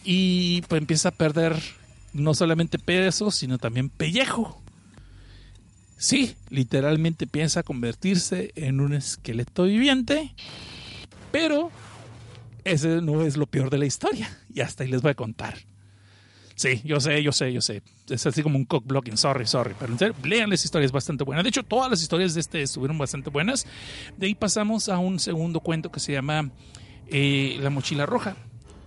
[0.05, 1.61] y pues empieza a perder
[2.15, 4.63] no solamente peso, sino también pellejo.
[5.99, 10.33] Sí, literalmente piensa convertirse en un esqueleto viviente.
[11.31, 11.71] Pero
[12.65, 14.29] ese no es lo peor de la historia.
[14.55, 15.57] Y hasta ahí les voy a contar.
[16.57, 17.83] Sí, yo sé, yo sé, yo sé.
[18.09, 19.75] Es así como un cock blocking, sorry, sorry.
[19.79, 21.45] Pero en serio, lean las historias bastante buenas.
[21.45, 23.67] De hecho, todas las historias de este estuvieron bastante buenas.
[24.17, 26.51] De ahí pasamos a un segundo cuento que se llama
[27.07, 28.37] eh, La mochila roja.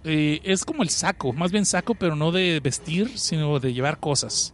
[0.03, 3.99] Eh, es como el saco, más bien saco, pero no de vestir, sino de llevar
[4.01, 4.53] cosas.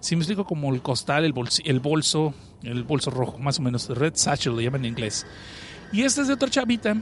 [0.00, 2.34] Si me explico, como el costal, el, bolsi- el bolso,
[2.64, 5.24] el bolso rojo, más o menos, red satchel le llaman en inglés.
[5.92, 6.96] Y esta es de otra chavita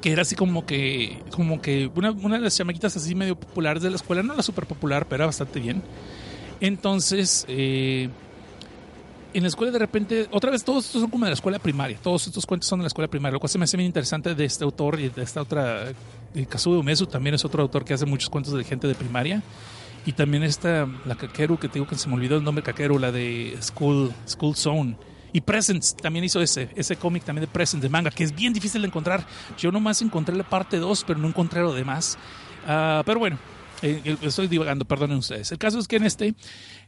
[0.00, 3.82] que era así como que como que una, una de las chamaquitas así medio populares
[3.82, 5.82] de la escuela, no la super popular, pero era bastante bien.
[6.60, 8.08] Entonces, eh,
[9.32, 11.98] en la escuela de repente, otra vez todos estos son como de la escuela primaria,
[12.02, 14.34] todos estos cuentos son de la escuela primaria, lo cual se me hace bien interesante
[14.34, 15.92] de este autor y de esta otra,
[16.48, 19.42] Kazuo Umezu también es otro autor que hace muchos cuentos de gente de primaria.
[20.06, 22.98] Y también esta, la Kakeru, que te digo que se me olvidó el nombre Kakeru,
[22.98, 24.96] la de School, School Zone.
[25.32, 28.52] Y Presents también hizo ese, ese cómic también de Presents de manga, que es bien
[28.52, 29.24] difícil de encontrar.
[29.58, 32.18] Yo nomás encontré la parte 2, pero no encontré lo demás.
[32.66, 33.38] Ah, pero bueno,
[33.82, 35.50] eh, estoy divagando, perdonen ustedes.
[35.52, 36.34] El caso es que en este,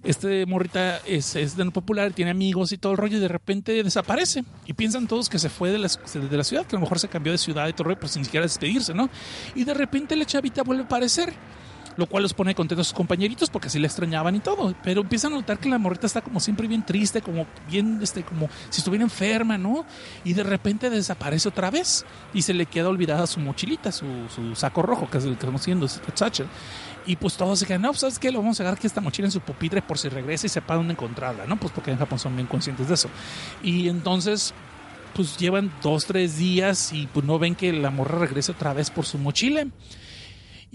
[0.05, 3.83] este morrita es, es de popular, tiene amigos y todo el rollo, y de repente
[3.83, 4.45] desaparece.
[4.67, 6.99] Y piensan todos que se fue de la, de la ciudad, que a lo mejor
[6.99, 9.09] se cambió de ciudad y todo el rollo, pues sin siquiera despedirse, ¿no?
[9.55, 11.33] Y de repente la chavita vuelve a aparecer
[11.97, 14.75] lo cual los pone contentos a sus compañeritos porque así la extrañaban y todo.
[14.83, 18.23] Pero empiezan a notar que la morrita está como siempre bien triste, como bien, este,
[18.23, 19.85] como si estuviera enferma, ¿no?
[20.25, 24.55] Y de repente desaparece otra vez y se le queda olvidada su mochilita, su, su
[24.55, 26.47] saco rojo, que es el que estamos el satchel.
[27.05, 28.31] Y pues todos se quedan, no, pues, ¿sabes qué?
[28.31, 30.77] Lo vamos a agarrar aquí esta mochila en su pupitre por si regresa y sepa
[30.77, 31.59] dónde encontrarla, ¿no?
[31.59, 33.09] Pues porque en Japón son bien conscientes de eso.
[33.63, 34.55] Y entonces
[35.15, 38.91] pues llevan dos, tres días y pues no ven que la morra regrese otra vez
[38.91, 39.67] por su mochila.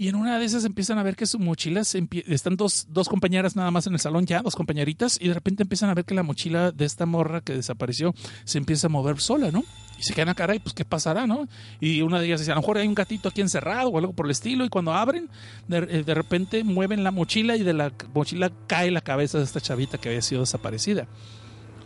[0.00, 2.86] Y en una de esas empiezan a ver que su mochila se empie- están dos,
[2.88, 5.94] dos compañeras nada más en el salón ya, dos compañeritas, y de repente empiezan a
[5.94, 9.64] ver que la mochila de esta morra que desapareció se empieza a mover sola, ¿no?
[9.98, 11.48] Y se quedan a cara y pues qué pasará, ¿no?
[11.80, 14.12] Y una de ellas dice, a lo mejor hay un gatito aquí encerrado o algo
[14.12, 15.28] por el estilo, y cuando abren,
[15.66, 19.44] de, eh, de repente mueven la mochila y de la mochila cae la cabeza de
[19.44, 21.08] esta chavita que había sido desaparecida.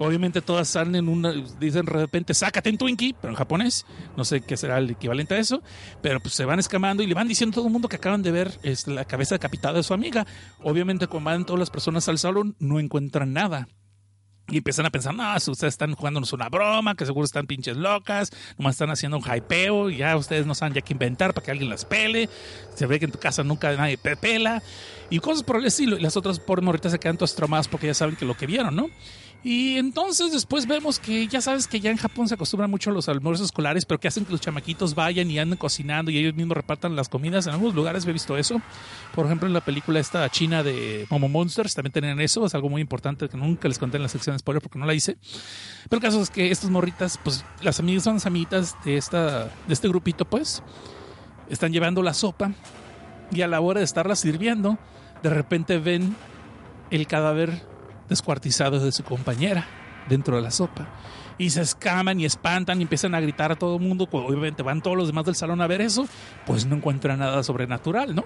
[0.03, 3.87] Obviamente todas salen en una, dicen de repente, sácate en Twinkie, pero en japonés,
[4.17, 5.63] no sé qué será el equivalente a eso,
[6.03, 8.23] pero pues se van escamando y le van diciendo a todo el mundo que acaban
[8.23, 10.27] de ver este, la cabeza decapitada de su amiga.
[10.63, 13.69] Obviamente cuando van todas las personas al salón no encuentran nada.
[14.49, 18.31] Y empiezan a pensar, no, ustedes están jugándonos una broma, que seguro están pinches locas,
[18.59, 21.71] nomás están haciendo un hypeo, ya ustedes no saben ya qué inventar para que alguien
[21.71, 22.29] las pele.
[22.75, 24.61] Se ve que en tu casa nunca nadie pe- pela,
[25.11, 25.97] y cosas por el estilo.
[25.97, 28.47] Y las otras pobres morritas se quedan todas traumadas porque ya saben que lo que
[28.47, 28.89] vieron, ¿no?
[29.45, 32.93] Y entonces después vemos que ya sabes que ya en Japón se acostumbran mucho a
[32.93, 36.35] los almuerzos escolares, pero que hacen que los chamaquitos vayan y anden cocinando y ellos
[36.35, 37.47] mismos repartan las comidas.
[37.47, 38.63] En algunos lugares he visto eso.
[39.15, 42.47] Por ejemplo, en la película esta china de Momo Monsters también tenían eso.
[42.47, 44.87] Es algo muy importante que nunca les conté en la sección de spoiler porque no
[44.87, 45.17] la hice.
[45.89, 49.47] Pero el caso es que estas morritas, pues las amigas son las amiguitas de, esta,
[49.47, 50.63] de este grupito, pues,
[51.49, 52.53] están llevando la sopa
[53.33, 54.79] y a la hora de estarla sirviendo,
[55.23, 56.15] de repente ven
[56.91, 57.72] el cadáver
[58.09, 59.67] descuartizado de su compañera
[60.09, 60.89] dentro de la sopa.
[61.39, 64.09] Y se escaman y espantan y empiezan a gritar a todo el mundo.
[64.11, 66.07] Obviamente van todos los demás del salón a ver eso,
[66.47, 68.25] pues no encuentran nada sobrenatural, ¿no?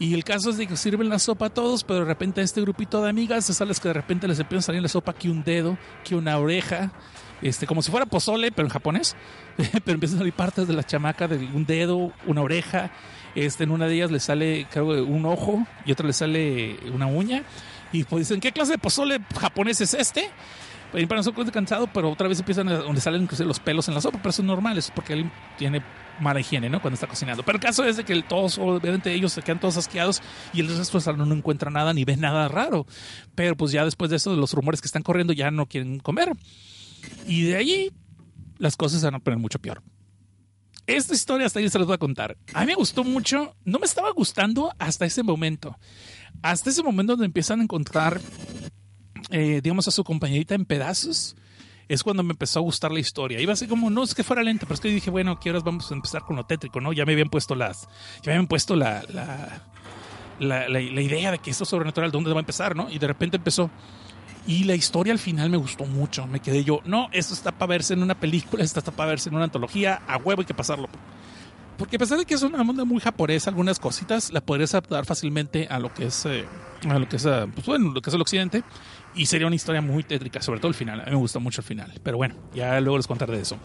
[0.00, 2.44] Y el caso es de que sirven la sopa a todos, pero de repente a
[2.44, 4.88] este grupito de amigas es a las que de repente les empieza a salir la
[4.88, 6.90] sopa que un dedo, que una oreja,
[7.42, 9.14] este, como si fuera pozole, pero en japonés.
[9.84, 12.90] pero empiezan a salir partes de la chamaca de un dedo, una oreja.
[13.34, 17.42] Este, en una de ellas le sale, un ojo y otra le sale una uña.
[17.92, 20.30] Y pues dicen, ¿qué clase de pozole japonés es este?
[20.94, 23.86] Y para nosotros es cansado, pero otra vez empiezan a, donde salen inclusive los pelos
[23.88, 25.82] en la sopa, pero eso es normal, eso es porque él tiene
[26.20, 26.80] mala higiene, ¿no?
[26.80, 27.42] Cuando está cocinando.
[27.44, 30.20] Pero el caso es de que todos, obviamente ellos se quedan todos asqueados
[30.52, 32.86] y el resto salón no encuentra nada ni ve nada raro.
[33.34, 36.32] Pero pues ya después de eso, los rumores que están corriendo ya no quieren comer.
[37.26, 37.92] Y de allí
[38.58, 39.82] las cosas se van a poner mucho peor.
[40.86, 42.36] Esta historia hasta ahí se las voy a contar.
[42.52, 45.78] A mí me gustó mucho, no me estaba gustando hasta ese momento.
[46.42, 48.20] Hasta ese momento donde empiezan a encontrar,
[49.30, 51.36] eh, digamos, a su compañerita en pedazos,
[51.88, 53.40] es cuando me empezó a gustar la historia.
[53.40, 55.64] Iba así como, no es que fuera lenta, pero es que dije, bueno, ¿qué horas
[55.64, 56.92] vamos a empezar con lo tétrico, no?
[56.92, 57.82] Ya me habían puesto las,
[58.22, 59.62] ya me habían puesto la, la,
[60.38, 62.88] la, la- idea de que esto es sobrenatural, ¿dónde va a empezar, no?
[62.90, 63.70] Y de repente empezó.
[64.46, 66.26] Y la historia al final me gustó mucho.
[66.26, 69.28] Me quedé yo, no, esto está para verse en una película, esto está para verse
[69.28, 70.88] en una antología, a huevo hay que pasarlo.
[71.80, 75.06] Porque a pesar de que es una onda muy japonesa, algunas cositas la podrías adaptar
[75.06, 76.44] fácilmente a lo que es, eh,
[76.86, 78.62] a lo que es, eh, pues bueno, lo que es el occidente.
[79.14, 81.00] Y sería una historia muy tétrica, sobre todo el final.
[81.00, 81.90] A mí me gustó mucho el final.
[82.02, 83.56] Pero bueno, ya luego les contaré de eso.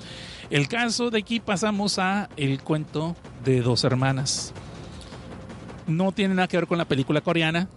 [0.49, 4.53] El caso de aquí pasamos a el cuento de dos hermanas.
[5.85, 7.67] No tiene nada que ver con la película coreana.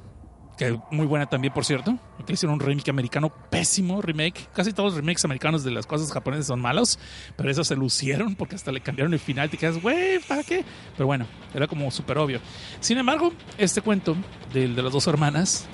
[0.58, 1.98] Que muy buena también, por cierto.
[2.28, 4.48] Hicieron un remake americano, pésimo remake.
[4.52, 6.98] Casi todos los remakes americanos de las cosas japonesas son malos,
[7.36, 9.48] pero esos se lucieron porque hasta le cambiaron el final.
[9.48, 10.64] Te quedas, güey, ¿para qué?
[10.96, 12.40] Pero bueno, era como súper obvio.
[12.80, 14.16] Sin embargo, este cuento
[14.52, 15.66] del de las dos hermanas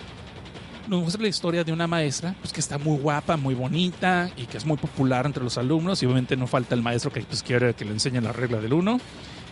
[0.87, 4.47] nos muestra la historia de una maestra pues, que está muy guapa, muy bonita y
[4.47, 6.03] que es muy popular entre los alumnos.
[6.03, 8.73] Y obviamente no falta el maestro que pues, quiere que le enseñe la regla del
[8.73, 9.01] uno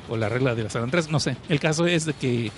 [0.09, 1.37] o la regla de la San Andrés, no sé.
[1.49, 2.51] El caso es de que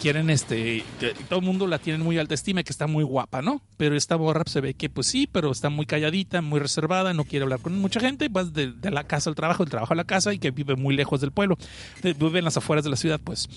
[0.00, 0.84] quieren este
[1.28, 4.16] todo el mundo la tiene muy alta estima que está muy guapa no pero esta
[4.16, 7.60] borra se ve que pues sí pero está muy calladita muy reservada no quiere hablar
[7.60, 10.38] con mucha gente va de, la casa al trabajo del trabajo a la casa y
[10.38, 11.56] que vive muy lejos del pueblo
[12.02, 13.48] vive en las afueras de la ciudad pues.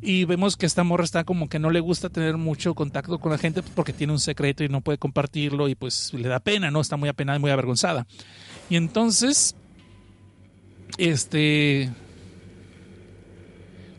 [0.00, 3.32] Y vemos que esta morra está como que no le gusta tener mucho contacto con
[3.32, 6.40] la gente pues, porque tiene un secreto y no puede compartirlo y pues le da
[6.40, 8.06] pena no está muy apenada y muy avergonzada.
[8.68, 9.56] Y entonces
[10.98, 11.90] este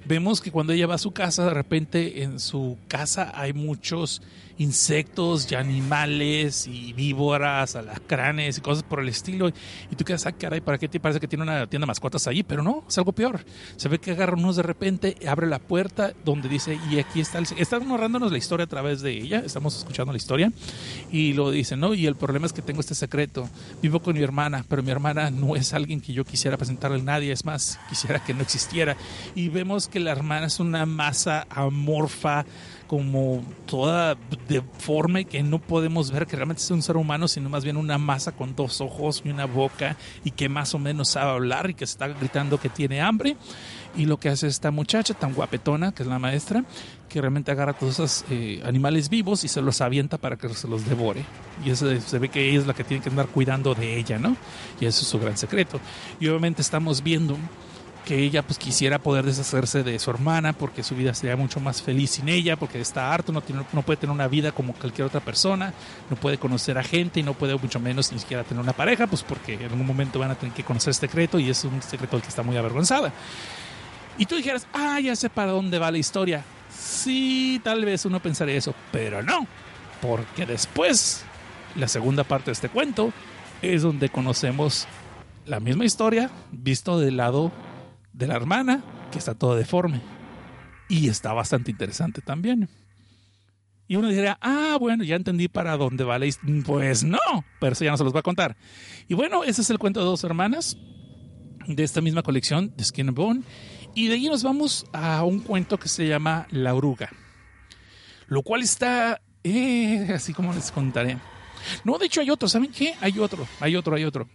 [0.05, 4.21] vemos que cuando ella va a su casa, de repente en su casa hay muchos
[4.57, 9.49] insectos y animales y víboras, alacranes y cosas por el estilo.
[9.49, 12.27] Y tú quedas, ah, caray, ¿para qué te parece que tiene una tienda de mascotas
[12.27, 12.43] ahí?
[12.43, 13.43] Pero no, es algo peor.
[13.75, 17.39] Se ve que agarra unos de repente, abre la puerta donde dice, y aquí está
[17.39, 17.47] el...
[17.57, 20.51] Está narrándonos la historia a través de ella, estamos escuchando la historia,
[21.11, 21.93] y lo dice, ¿no?
[21.93, 23.49] Y el problema es que tengo este secreto.
[23.81, 27.03] Vivo con mi hermana, pero mi hermana no es alguien que yo quisiera presentarle a
[27.03, 28.95] nadie, es más, quisiera que no existiera.
[29.35, 32.45] Y vemos que la hermana es una masa amorfa,
[32.87, 34.15] como toda
[34.47, 37.97] deforme que no podemos ver que realmente es un ser humano, sino más bien una
[37.97, 41.73] masa con dos ojos y una boca y que más o menos sabe hablar y
[41.73, 43.37] que está gritando que tiene hambre.
[43.97, 46.65] Y lo que hace esta muchacha tan guapetona, que es la maestra,
[47.07, 50.67] que realmente agarra todos esos eh, animales vivos y se los avienta para que se
[50.67, 51.23] los devore.
[51.65, 54.19] Y eso se ve que ella es la que tiene que andar cuidando de ella,
[54.19, 54.35] ¿no?
[54.81, 55.79] Y eso es su gran secreto.
[56.19, 57.37] Y obviamente estamos viendo
[58.05, 61.81] que ella pues quisiera poder deshacerse de su hermana porque su vida sería mucho más
[61.81, 65.07] feliz sin ella, porque está harto, no, tiene, no puede tener una vida como cualquier
[65.07, 65.73] otra persona,
[66.09, 69.07] no puede conocer a gente y no puede mucho menos ni siquiera tener una pareja,
[69.07, 71.81] pues porque en algún momento van a tener que conocer este secreto y es un
[71.81, 73.11] secreto del que está muy avergonzada.
[74.17, 76.43] Y tú dijeras, ah, ya sé para dónde va la historia.
[76.77, 79.47] Sí, tal vez uno pensaría eso, pero no,
[80.01, 81.25] porque después,
[81.75, 83.11] la segunda parte de este cuento
[83.61, 84.87] es donde conocemos
[85.45, 87.51] la misma historia visto del lado
[88.15, 90.01] de la hermana, que está todo deforme.
[90.87, 92.69] Y está bastante interesante también.
[93.87, 96.63] Y uno diría, ah, bueno, ya entendí para dónde va la historia.
[96.65, 97.19] Pues no,
[97.59, 98.55] pero eso ya no se los voy a contar.
[99.07, 100.77] Y bueno, ese es el cuento de dos hermanas
[101.67, 103.41] de esta misma colección de Skin and Bone.
[103.93, 107.09] Y de ahí nos vamos a un cuento que se llama La Oruga.
[108.27, 111.17] Lo cual está, eh, así como les contaré.
[111.83, 112.95] No, de hecho hay otro, ¿saben qué?
[113.01, 114.27] Hay otro, hay otro, hay otro.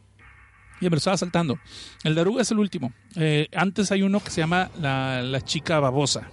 [0.80, 1.58] Lo estaba saltando.
[2.04, 2.92] El de Aruga es el último.
[3.16, 6.28] Eh, antes hay uno que se llama la, la chica babosa.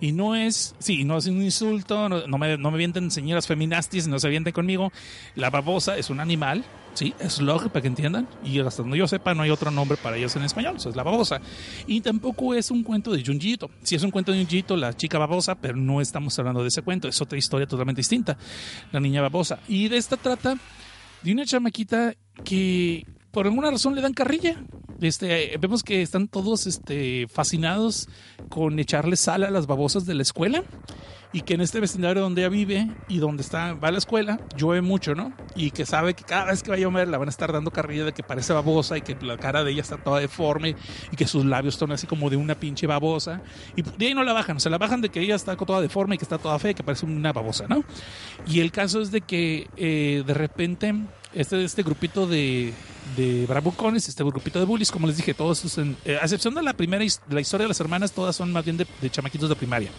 [0.00, 4.08] Y no es, sí, no es un insulto, no, me, no me vienten señoras feministas,
[4.08, 4.90] no se vienten conmigo.
[5.34, 8.26] La babosa es un animal, sí, es slug, para que entiendan.
[8.42, 10.96] Y hasta donde yo sepa, no hay otro nombre para ellos en español, eso es
[10.96, 11.42] la babosa.
[11.86, 13.70] Y tampoco es un cuento de Junjito.
[13.82, 16.80] Sí es un cuento de Junjito, la chica babosa, pero no estamos hablando de ese
[16.80, 18.38] cuento, es otra historia totalmente distinta.
[18.92, 19.58] La niña babosa.
[19.68, 20.56] Y de esta trata
[21.22, 24.56] de una chamaquita que por alguna razón le dan carrilla.
[25.00, 28.08] Este, vemos que están todos este, fascinados
[28.48, 30.62] con echarle sal a las babosas de la escuela
[31.32, 34.40] y que en este vecindario donde ella vive y donde está, va a la escuela,
[34.56, 35.32] llueve mucho, ¿no?
[35.54, 37.70] Y que sabe que cada vez que va a llover la van a estar dando
[37.70, 40.74] carrilla de que parece babosa y que la cara de ella está toda deforme
[41.12, 43.42] y que sus labios son así como de una pinche babosa.
[43.76, 45.80] Y de ahí no la bajan, o sea, la bajan de que ella está toda
[45.80, 47.84] deforme y que está toda fea que parece una babosa, ¿no?
[48.46, 50.94] Y el caso es de que eh, de repente
[51.32, 52.74] este, este grupito de,
[53.16, 56.62] de bravucones, este grupito de bullies, como les dije, todos, en, eh, a excepción de
[56.62, 59.48] la primera de la historia de las hermanas, todas son más bien de, de chamaquitos
[59.48, 59.90] de primaria.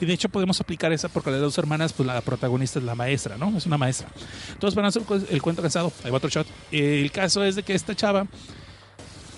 [0.00, 2.94] Y de hecho podemos aplicar esa porque las dos hermanas, pues la protagonista es la
[2.94, 3.56] maestra, ¿no?
[3.56, 4.08] Es una maestra.
[4.58, 5.92] Todos van a hacer el cuento cansado.
[6.04, 6.46] Ahí va otro shot.
[6.70, 8.26] Eh, el caso es de que esta chava,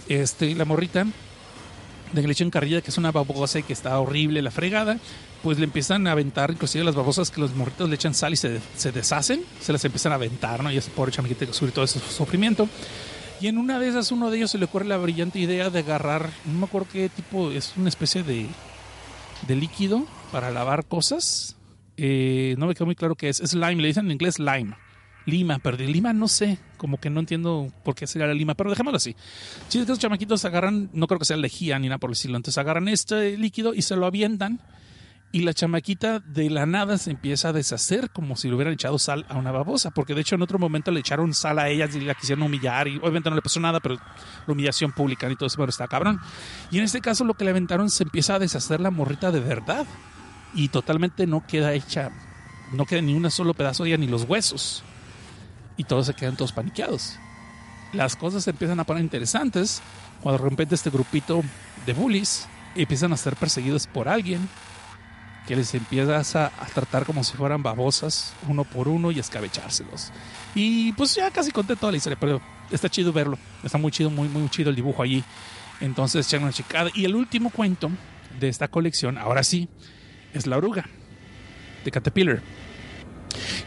[0.09, 1.07] este, la morrita,
[2.13, 4.99] de que le carrilla que es una babosa y que está horrible la fregada,
[5.43, 8.37] pues le empiezan a aventar, inclusive las babosas que los morritos le echan sal y
[8.37, 10.71] se, se deshacen, se las empiezan a aventar, ¿no?
[10.71, 12.69] Y ese pobre chamaquita que sufre todo ese sufrimiento.
[13.43, 15.81] Y en una de esas, uno de ellos se le ocurre la brillante idea de
[15.81, 18.47] agarrar, no me acuerdo qué tipo, es una especie de,
[19.49, 21.57] de líquido para lavar cosas.
[21.97, 23.41] Eh, no me quedó muy claro qué es.
[23.41, 24.77] Es lime, le dicen en inglés lime.
[25.27, 28.55] Lima, pero de Lima no sé, como que no entiendo por qué sería la Lima,
[28.55, 29.17] pero dejémoslo así.
[29.67, 32.37] Si es que esos chamaquitos agarran, no creo que sea lejía ni nada por estilo,
[32.37, 34.61] entonces agarran este líquido y se lo avientan
[35.33, 38.99] y la chamaquita de la nada se empieza a deshacer como si le hubieran echado
[38.99, 41.89] sal a una babosa, porque de hecho en otro momento le echaron sal a ella
[41.93, 45.37] y la quisieron humillar y obviamente no le pasó nada, pero la humillación pública y
[45.37, 46.21] todo eso, pero está cabrón.
[46.71, 49.41] Y en este caso lo que le aventaron se empieza a deshacer la morrita de
[49.41, 49.87] verdad
[50.55, 52.13] y totalmente no queda hecha
[52.73, 54.83] no queda ni un solo pedazo de ella, ni los huesos.
[55.77, 57.19] Y todos se quedan todos paniqueados.
[57.93, 59.83] Las cosas se empiezan a poner interesantes
[60.23, 61.43] cuando de repente este grupito
[61.85, 64.49] de bullies empiezan a ser perseguidos por alguien
[65.47, 70.13] que les empiezas a, tratar como si fueran babosas uno por uno y escabechárselos.
[70.55, 72.41] Y pues ya casi conté toda la historia, pero
[72.71, 73.39] está chido verlo.
[73.63, 75.25] Está muy chido, muy, muy chido el dibujo allí.
[75.81, 76.91] Entonces, echan una chicada.
[76.95, 77.91] Y el último cuento
[78.39, 79.69] de esta colección, ahora sí,
[80.33, 80.85] es La Oruga,
[81.85, 82.41] de Caterpillar.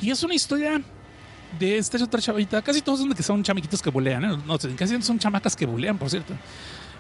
[0.01, 0.81] Y es una historia
[1.59, 2.61] de esta otra chavita.
[2.61, 4.23] Casi todos son de que son chamaquitos que bulean.
[4.23, 4.37] ¿eh?
[4.45, 6.33] No, casi son chamacas que bulean, por cierto.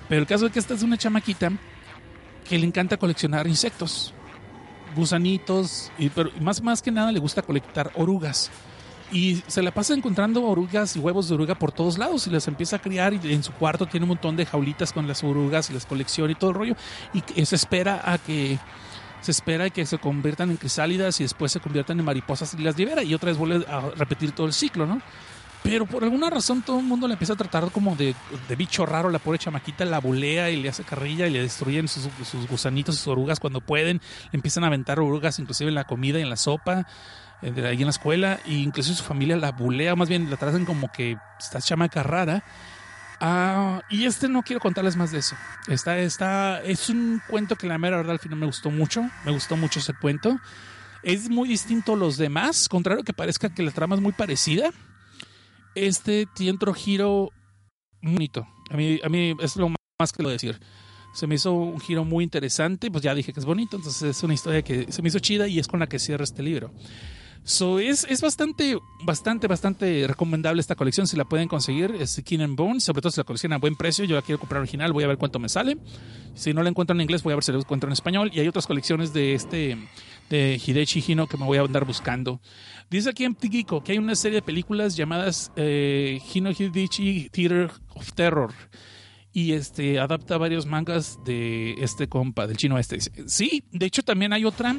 [0.09, 1.51] Pero el caso es que esta es una chamaquita
[2.47, 4.13] que le encanta coleccionar insectos,
[4.95, 8.49] gusanitos, y, pero más, más que nada le gusta colectar orugas.
[9.11, 12.47] Y se la pasa encontrando orugas y huevos de oruga por todos lados y las
[12.47, 15.69] empieza a criar y en su cuarto tiene un montón de jaulitas con las orugas
[15.69, 16.75] y las colecciona y todo el rollo.
[17.13, 18.57] Y se espera a que
[19.21, 22.77] se espera que se conviertan en crisálidas y después se conviertan en mariposas y las
[22.77, 25.01] libera y otra vez vuelve a repetir todo el ciclo, ¿no?
[25.65, 28.15] Pero por alguna razón todo el mundo le empieza a tratar como de,
[28.55, 32.07] bicho raro, la pobre chamaquita la bulea y le hace carrilla y le destruyen sus,
[32.47, 33.99] gusanitos, sus orugas cuando pueden,
[34.31, 36.85] le empiezan a aventar orugas inclusive en la comida y en la sopa
[37.41, 40.37] eh, de ahí en la escuela, e incluso su familia la bulea, más bien la
[40.37, 42.43] tratan como que está chamaca rara.
[43.19, 45.35] Ah, y este no quiero contarles más de eso.
[45.67, 49.09] Esta, esta es un cuento que la mera verdad al final me gustó mucho.
[49.25, 50.37] Me gustó mucho ese cuento.
[51.01, 54.71] Es muy distinto a los demás, contrario que parezca que la trama es muy parecida.
[55.75, 57.29] Este tiene otro giro
[58.01, 58.47] bonito.
[58.69, 60.59] A mí, a mí es lo más que lo decir.
[61.13, 64.23] Se me hizo un giro muy interesante, pues ya dije que es bonito, entonces es
[64.23, 66.71] una historia que se me hizo chida y es con la que cierra este libro.
[67.47, 71.05] So, es, es bastante, bastante, bastante recomendable esta colección.
[71.05, 73.75] Si la pueden conseguir, es King and Bones, sobre todo si la coleccionan a buen
[73.75, 74.03] precio.
[74.03, 75.77] Yo la quiero comprar original, voy a ver cuánto me sale.
[76.33, 78.31] Si no la encuentro en inglés, voy a ver si la encuentro en español.
[78.33, 79.77] Y hay otras colecciones de este,
[80.29, 82.41] de Hidechi Hino que me voy a andar buscando.
[82.89, 87.71] Dice aquí en Tigiko que hay una serie de películas llamadas eh, Hino Hidechi Theater
[87.93, 88.53] of Terror
[89.33, 92.99] y este adapta varios mangas de este compa, del chino este.
[93.27, 94.75] Sí, de hecho también hay otra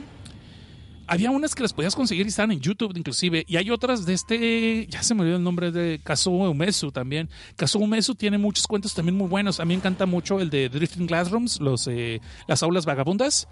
[1.07, 4.14] había unas que las podías conseguir y estaban en YouTube inclusive, y hay otras de
[4.14, 7.28] este, ya se me olvidó el nombre de Kazuo Umesu también.
[7.57, 9.61] Kazuo Umesu tiene muchos cuentos también muy buenos.
[9.61, 13.49] A mí me encanta mucho el de Drifting Classrooms, los, eh, las aulas vagabundas.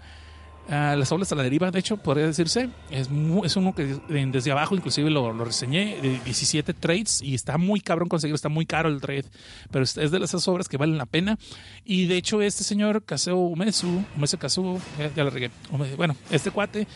[0.67, 2.69] Uh, las aulas a la deriva, de hecho, podría decirse.
[2.89, 3.09] Es,
[3.43, 7.81] es uno que desde abajo inclusive lo, lo, reseñé, de 17 trades, y está muy
[7.81, 9.25] cabrón conseguirlo, está muy caro el trade,
[9.69, 11.37] pero es, de esas obras que valen la pena.
[11.83, 15.51] Y de hecho este señor, Kazuo Umesu, Umesu Kazuo, ya, ya lo regué,
[15.97, 16.87] bueno, este cuate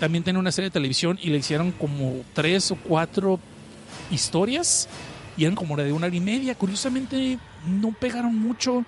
[0.00, 3.40] también tiene una serie de televisión y le hicieron como tres o cuatro
[4.10, 4.88] historias
[5.36, 6.54] y eran como de una hora y media.
[6.54, 8.84] Curiosamente no pegaron mucho.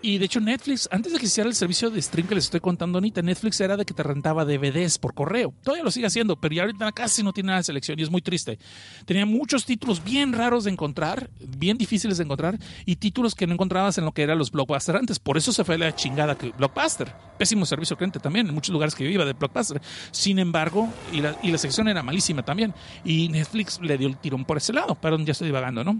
[0.00, 2.60] Y de hecho Netflix, antes de que hiciera el servicio de stream que les estoy
[2.60, 5.52] contando ahorita, Netflix era de que te rentaba DVDs por correo.
[5.62, 8.10] Todavía lo sigue haciendo, pero ya ahorita casi no tiene nada de selección y es
[8.10, 8.58] muy triste.
[9.06, 13.54] Tenía muchos títulos bien raros de encontrar, bien difíciles de encontrar, y títulos que no
[13.54, 15.18] encontrabas en lo que eran los Blockbuster antes.
[15.18, 17.12] Por eso se fue la chingada que Blockbuster.
[17.36, 19.82] Pésimo servicio cliente también, en muchos lugares que yo iba de Blockbuster.
[20.12, 22.72] Sin embargo, y la, y la sección era malísima también.
[23.04, 24.94] Y Netflix le dio el tirón por ese lado.
[24.94, 25.98] Perdón, ya estoy divagando, ¿no?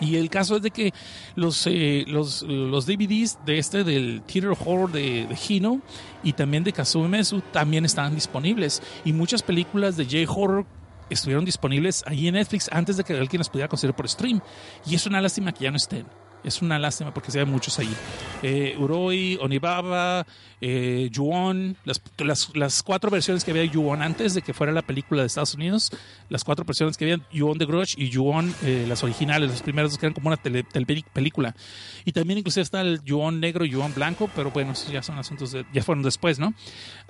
[0.00, 0.92] Y el caso es de que
[1.34, 5.80] los, eh, los, los, DVDs de este, del Theater Horror de, de Hino
[6.22, 8.80] y también de Kazuo Mesu también estaban disponibles.
[9.04, 10.66] Y muchas películas de J-Horror
[11.10, 14.40] estuvieron disponibles ahí en Netflix antes de que alguien las pudiera conseguir por stream.
[14.86, 16.06] Y es una lástima que ya no estén.
[16.44, 17.92] Es una lástima porque se ven muchos ahí.
[18.42, 20.24] Eh, Uroi, Onibaba,
[20.60, 24.72] eh, Yuon, las, las, las, cuatro versiones que había de Yuon antes de que fuera
[24.72, 25.90] la película de Estados Unidos,
[26.28, 29.98] las cuatro versiones que había, Yuon de Grudge y Yuon, eh, las originales, las primeras
[29.98, 30.64] que eran como una tele,
[31.12, 31.56] película.
[32.04, 35.56] Y también inclusive está el Yuon negro y Yuon blanco, pero bueno, ya son asuntos,
[35.72, 36.54] ya fueron después, ¿no?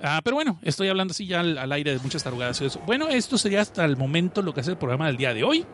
[0.02, 2.80] Ah, pero bueno, estoy hablando así ya al, al aire de muchas tarugadas y eso.
[2.86, 5.66] Bueno, esto sería hasta el momento lo que hace el programa del día de hoy.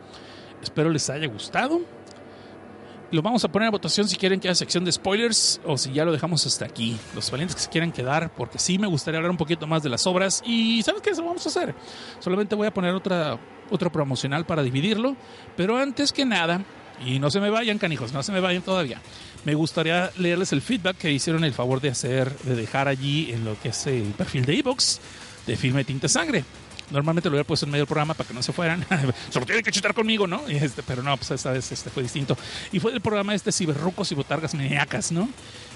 [0.61, 1.81] Espero les haya gustado
[3.15, 5.93] lo vamos a poner a votación si quieren que haya sección de spoilers o si
[5.93, 6.97] ya lo dejamos hasta aquí.
[7.15, 9.89] Los valientes que se quieran quedar, porque sí me gustaría hablar un poquito más de
[9.89, 10.43] las obras.
[10.45, 11.11] Y ¿sabes qué?
[11.11, 11.73] Eso vamos a hacer.
[12.19, 13.39] Solamente voy a poner otra,
[13.69, 15.15] otro promocional para dividirlo.
[15.55, 16.61] Pero antes que nada,
[17.05, 19.01] y no se me vayan, canijos, no se me vayan todavía.
[19.45, 23.45] Me gustaría leerles el feedback que hicieron el favor de hacer, de dejar allí en
[23.45, 24.99] lo que es el perfil de Evox
[25.47, 26.43] de Filme Tinta Sangre.
[26.91, 28.85] Normalmente lo hubiera puesto en medio del programa para que no se fueran.
[29.29, 30.47] Solo tienen que chutar conmigo, ¿no?
[30.47, 32.37] Este, pero no, pues esta vez este fue distinto.
[32.71, 35.29] Y fue el programa este Ciberrucos y Botargas Maniacas, ¿no?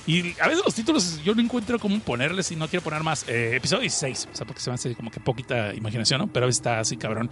[0.07, 3.27] Y a veces los títulos yo no encuentro cómo ponerles y no quiero poner más.
[3.27, 6.27] Eh, episodio 16, o sea, porque se me hace como que poquita imaginación, ¿no?
[6.27, 7.29] Pero está así, cabrón.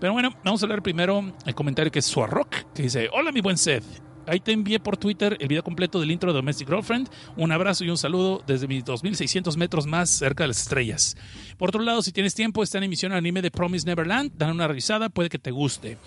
[0.00, 3.40] Pero bueno, vamos a leer primero el comentario que es Suarrock, que dice: Hola, mi
[3.40, 3.84] buen Seth.
[4.26, 7.08] Ahí te envié por Twitter el video completo del intro de Domestic Girlfriend.
[7.36, 11.16] Un abrazo y un saludo desde mis 2600 metros más cerca de las estrellas.
[11.56, 14.32] Por otro lado, si tienes tiempo, está en emisión el anime de Promise Neverland.
[14.36, 15.98] Dan una revisada, puede que te guste.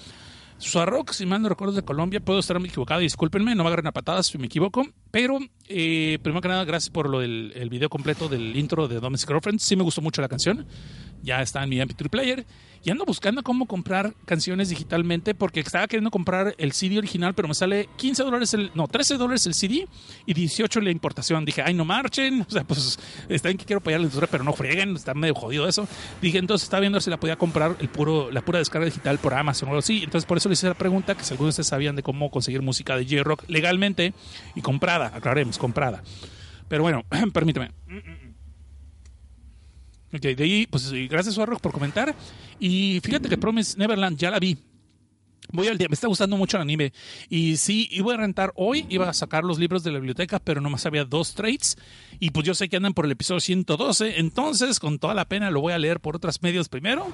[0.60, 2.20] Suarrock, si mal no recuerdo, de Colombia.
[2.20, 4.88] Puedo estar muy equivocado, discúlpenme, no me agarren a patadas si me equivoco.
[5.12, 5.38] Pero,
[5.68, 9.30] eh, primero que nada, gracias por lo del el video completo del intro de Domestic
[9.30, 9.60] Girlfriend.
[9.60, 10.66] Sí me gustó mucho la canción.
[11.22, 12.46] Ya está en mi MP3 player.
[12.84, 17.48] Y ando buscando cómo comprar canciones digitalmente porque estaba queriendo comprar el CD original, pero
[17.48, 19.88] me sale 15 dólares, el, no, 13 dólares el CD
[20.26, 21.46] y 18 la importación.
[21.46, 22.46] Dije, ay, no marchen.
[22.48, 22.98] O sea, pues
[23.28, 25.88] está bien que quiero apoyar la industria, pero no frieguen, está medio jodido eso.
[26.22, 29.34] Dije, entonces estaba viendo si la podía comprar el puro, la pura descarga digital por
[29.34, 30.04] Amazon o algo así.
[30.04, 32.32] Entonces por eso le hice la pregunta, que si algunos de ustedes sabían de cómo
[32.32, 34.14] conseguir música de J-Rock legalmente
[34.56, 36.04] y comprada, aclaremos, comprada.
[36.68, 37.04] Pero bueno,
[37.34, 37.72] permíteme.
[40.14, 42.16] Ok, de ahí, pues gracias Suarrock por comentar.
[42.60, 44.58] Y fíjate que Promise Neverland ya la vi.
[45.52, 46.92] Voy al día, me está gustando mucho el anime.
[47.30, 50.60] Y sí, iba a rentar hoy, iba a sacar los libros de la biblioteca, pero
[50.60, 51.78] nomás había dos trades.
[52.20, 54.20] Y pues yo sé que andan por el episodio 112.
[54.20, 57.08] Entonces, con toda la pena, lo voy a leer por otros medios primero.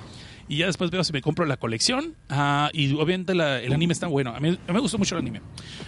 [0.47, 2.15] Y ya después veo si me compro la colección.
[2.29, 4.36] Ah, y obviamente el anime está bueno.
[4.36, 5.41] A mí, me gustó mucho el anime.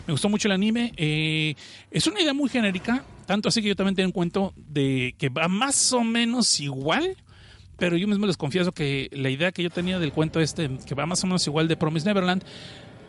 [0.06, 0.94] Me gustó mucho el anime.
[0.98, 1.56] Eh,
[1.90, 3.04] es una idea muy genérica.
[3.26, 7.18] Tanto así que yo también tengo en cuenta de que va más o menos igual
[7.78, 10.96] pero yo mismo les confieso que la idea que yo tenía del cuento este, que
[10.96, 12.44] va más o menos igual de Promise Neverland,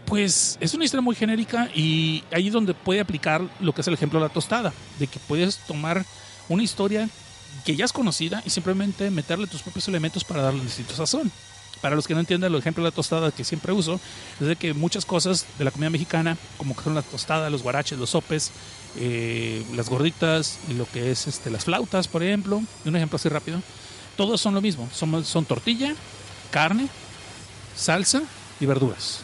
[0.07, 3.89] pues es una historia muy genérica y ahí es donde puede aplicar lo que es
[3.89, 6.05] el ejemplo de la tostada, de que puedes tomar
[6.49, 7.09] una historia
[7.65, 11.31] que ya es conocida y simplemente meterle tus propios elementos para darle distinto sazón.
[11.81, 14.01] Para los que no entiendan el ejemplo de la tostada que siempre uso,
[14.41, 17.63] es de que muchas cosas de la comida mexicana, como que son la tostada, los
[17.63, 18.51] guaraches, los sopes,
[18.97, 23.29] eh, las gorditas y lo que es este, las flautas, por ejemplo, un ejemplo así
[23.29, 23.61] rápido,
[24.17, 24.89] todos son lo mismo.
[24.93, 25.95] Son, tortilla,
[26.51, 26.89] carne,
[27.75, 28.23] salsa
[28.61, 29.23] y verduras.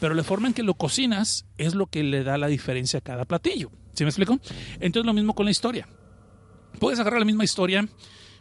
[0.00, 3.02] Pero la forma en que lo cocinas es lo que le da la diferencia a
[3.02, 3.70] cada platillo.
[3.94, 4.38] ¿Sí me explico?
[4.80, 5.88] Entonces lo mismo con la historia.
[6.78, 7.88] Puedes agarrar la misma historia,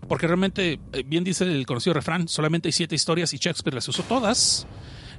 [0.07, 3.87] porque realmente, eh, bien dice el conocido refrán, solamente hay siete historias y Shakespeare las
[3.87, 4.67] usó todas.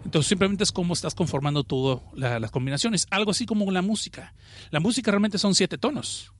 [0.05, 3.09] Entonces simplemente es cómo estás conformando todo la- las combinaciones.
[3.11, 4.33] Algo así como la música.
[4.71, 6.33] La música realmente son siete tonos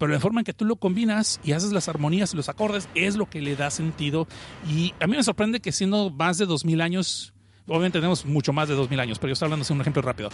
[0.00, 2.88] pero la forma en que tú lo combinas y haces las armonías y los acordes
[2.94, 4.26] es lo que le da sentido.
[4.66, 7.34] Y a mí me sorprende que siendo más de 2000 años,
[7.66, 10.30] obviamente tenemos mucho más de 2000 años, pero yo estoy hablando de un ejemplo rápido,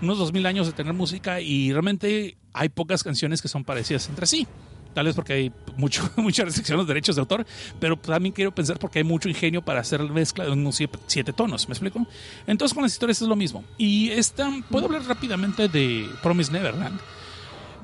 [0.00, 4.24] unos 2000 años de tener música y realmente hay pocas canciones que son parecidas entre
[4.26, 4.46] sí.
[4.94, 7.44] Tal vez porque hay mucho, muchas restricciones de derechos de autor,
[7.80, 10.96] pero también quiero pensar porque hay mucho ingenio para hacer la mezcla de unos siete,
[11.08, 12.06] siete tonos, ¿me explico?
[12.46, 13.64] Entonces con las historias es lo mismo.
[13.78, 17.00] Y esta, puedo hablar rápidamente de Promise Neverland.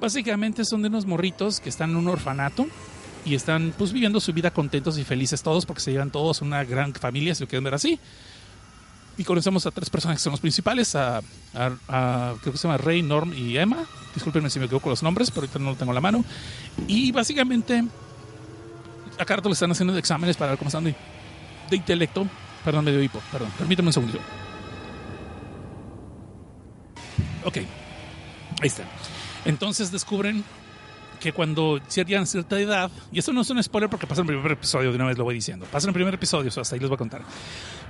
[0.00, 2.66] Básicamente son de unos morritos que están en un orfanato
[3.24, 6.62] y están pues viviendo su vida contentos y felices todos porque se llevan todos una
[6.64, 7.98] gran familia, si lo quieren ver así.
[9.16, 11.18] Y conocemos a tres personas que son los principales, a,
[11.54, 13.84] a- creo que se llama Rey, Norm y Emma.
[14.14, 16.24] Discúlpenme si me equivoco los nombres, pero ahorita no lo tengo a la mano.
[16.88, 17.84] Y básicamente
[19.18, 20.94] a cada rato le están haciendo exámenes para ver cómo están de,
[21.70, 22.26] intelecto.
[22.64, 23.50] Perdón, me dio hipo, perdón.
[23.56, 24.18] Permíteme un segundito.
[27.44, 27.66] Ok, ahí
[28.66, 28.82] está.
[29.44, 30.44] Entonces descubren
[31.20, 34.34] que cuando llegan cierta edad, y esto no es un spoiler porque pasa en el
[34.34, 36.62] primer episodio, de una vez lo voy diciendo, pasa en el primer episodio, o sea,
[36.62, 37.22] hasta ahí les voy a contar.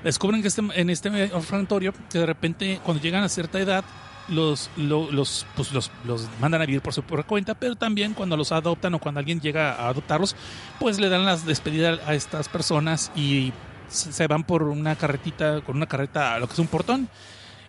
[0.05, 3.85] Descubren que este, en este orfanatorio, que de repente cuando llegan a cierta edad,
[4.29, 8.15] los, lo- los, pues los, los mandan a vivir por su propia cuenta, pero también
[8.15, 10.37] cuando los adoptan o cuando alguien llega a adoptarlos,
[10.79, 13.53] pues le dan las despedidas a estas personas y
[13.89, 17.09] se van por una carretita, con una carreta lo que es un portón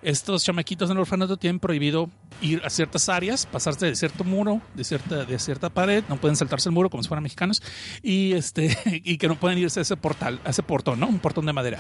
[0.05, 4.61] estos chamaquitos en el orfanato tienen prohibido ir a ciertas áreas, pasarse de cierto muro,
[4.75, 7.63] de cierta, de cierta pared, no pueden saltarse el muro como si fueran mexicanos,
[8.03, 11.07] y este, y que no pueden irse a ese portal, a ese portón, ¿no?
[11.07, 11.79] Un portón de madera.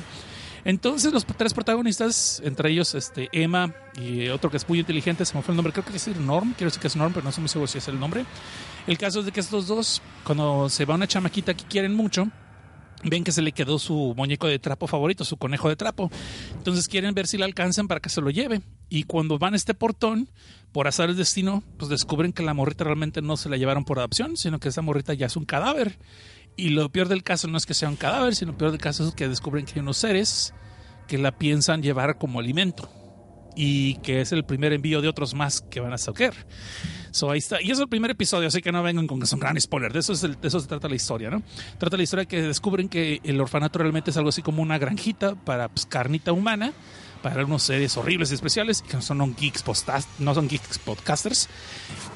[0.65, 3.71] Entonces los tres protagonistas, entre ellos este, Emma
[4.01, 6.53] y otro que es muy inteligente, se me fue el nombre, creo que es Norm,
[6.53, 8.25] quiero decir que es Norm, pero no estoy muy seguro si es el nombre.
[8.87, 12.27] El caso es de que estos dos, cuando se va una chamaquita que quieren mucho,
[13.05, 16.11] ven que se le quedó su muñeco de trapo favorito, su conejo de trapo.
[16.55, 18.61] Entonces quieren ver si la alcanzan para que se lo lleve.
[18.89, 20.29] Y cuando van a este portón,
[20.71, 23.99] por azar el destino, pues descubren que la morrita realmente no se la llevaron por
[23.99, 25.97] adopción, sino que esa morrita ya es un cadáver.
[26.57, 28.81] Y lo peor del caso no es que sea un cadáver, sino lo peor del
[28.81, 30.53] caso es que descubren que hay unos seres
[31.07, 32.89] que la piensan llevar como alimento.
[33.55, 36.33] Y que es el primer envío de otros más que van a sacar.
[37.15, 37.61] So, ahí está.
[37.61, 39.93] Y es el primer episodio, así que no vengan con que son gran spoiler.
[39.93, 41.41] De eso, es el- de eso se trata la historia, ¿no?
[41.77, 45.33] Trata la historia que descubren que el orfanato realmente es algo así como una granjita
[45.35, 46.73] para pues, carnita humana,
[47.21, 51.47] para unos seres horribles y especiales, que no son geeks, postas- no son geeks podcasters.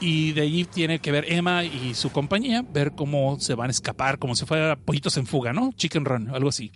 [0.02, 3.72] Y de allí tiene que ver Emma y su compañía, ver cómo se van a
[3.72, 5.72] escapar, como si fuera pollitos en fuga, ¿no?
[5.78, 6.74] Chicken Run, algo así.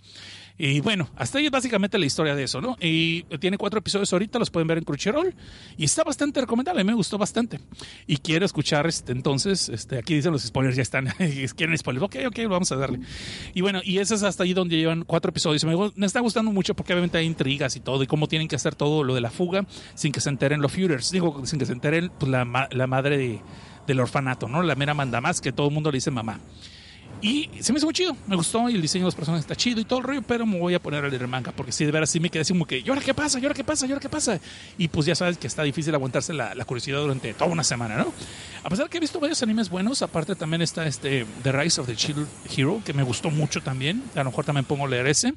[0.56, 2.76] Y bueno, hasta ahí es básicamente la historia de eso, ¿no?
[2.80, 5.34] Y tiene cuatro episodios ahorita, los pueden ver en Crunchyroll.
[5.76, 7.58] Y está bastante recomendable, me gustó bastante.
[8.06, 11.06] Y quiero escuchar, este, entonces, este, aquí dicen los spoilers, ya están.
[11.56, 12.04] ¿Quieren spoilers?
[12.04, 13.00] Ok, ok, vamos a darle.
[13.52, 15.64] Y bueno, y ese es hasta ahí donde llevan cuatro episodios.
[15.96, 18.76] Me, está gustando mucho porque obviamente hay intrigas y todo, y cómo tienen que hacer
[18.76, 19.66] todo lo de la fuga
[19.96, 21.10] sin que se enteren los Führers.
[21.10, 23.40] Digo, sin que se enteren pues, la, la madre de-
[23.88, 24.62] del orfanato, ¿no?
[24.62, 26.38] La mera manda más que todo el mundo le dice mamá.
[27.20, 29.56] Y se me hizo muy chido, me gustó y el diseño de los personajes está
[29.56, 31.84] chido y todo el rollo, pero me voy a poner a leer manga porque si
[31.84, 33.38] de veras sí me quedé así como que, ¿y ahora qué pasa?
[33.38, 33.86] ¿y ahora qué pasa?
[33.86, 34.40] ¿y ahora qué pasa?
[34.76, 37.96] Y pues ya sabes que está difícil aguantarse la, la curiosidad durante toda una semana,
[37.96, 38.12] ¿no?
[38.62, 41.86] A pesar que he visto varios animes buenos, aparte también está este The Rise of
[41.86, 45.06] the Chill Hero, que me gustó mucho también, a lo mejor también pongo a leer
[45.06, 45.34] ese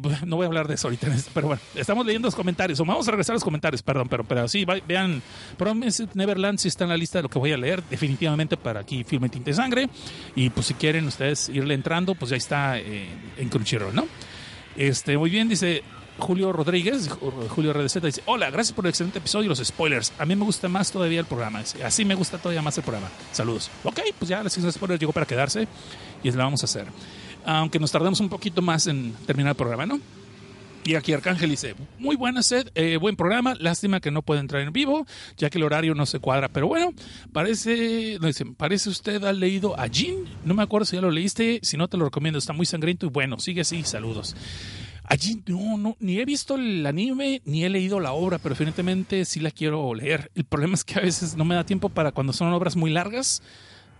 [0.00, 2.84] bueno, no voy a hablar de eso ahorita, pero bueno, estamos leyendo los comentarios, o
[2.84, 5.22] vamos a regresar a los comentarios, perdón, pero, pero sí, vean,
[5.56, 8.80] Promise Neverland sí está en la lista de lo que voy a leer, definitivamente para
[8.80, 9.88] aquí Filme Tinte Sangre,
[10.34, 14.06] y pues si quieren ustedes irle entrando, pues ya está eh, en Crunchyroll, ¿no?
[14.76, 15.82] Este, muy bien, dice
[16.20, 20.12] Julio Rodríguez, Julio RDZ dice, hola, gracias por el excelente episodio y los spoilers.
[20.18, 21.62] A mí me gusta más todavía el programa.
[21.82, 23.08] Así me gusta todavía más el programa.
[23.32, 23.70] Saludos.
[23.84, 25.66] Ok, pues ya la sección de spoilers llegó para quedarse
[26.22, 26.86] y la vamos a hacer.
[27.44, 30.00] Aunque nos tardemos un poquito más en terminar el programa, ¿no?
[30.84, 34.62] Y aquí Arcángel dice, muy buena sed, eh, buen programa, lástima que no puede entrar
[34.62, 35.06] en vivo,
[35.36, 36.94] ya que el horario no se cuadra, pero bueno,
[37.32, 41.10] parece, no, dice, parece usted ha leído a Jin, no me acuerdo si ya lo
[41.10, 44.34] leíste, si no te lo recomiendo, está muy sangriento y bueno, sigue así, saludos.
[45.04, 49.24] Allí no, no, ni he visto el anime, ni he leído la obra, pero definitivamente
[49.24, 50.30] sí la quiero leer.
[50.34, 52.90] El problema es que a veces no me da tiempo para cuando son obras muy
[52.90, 53.42] largas.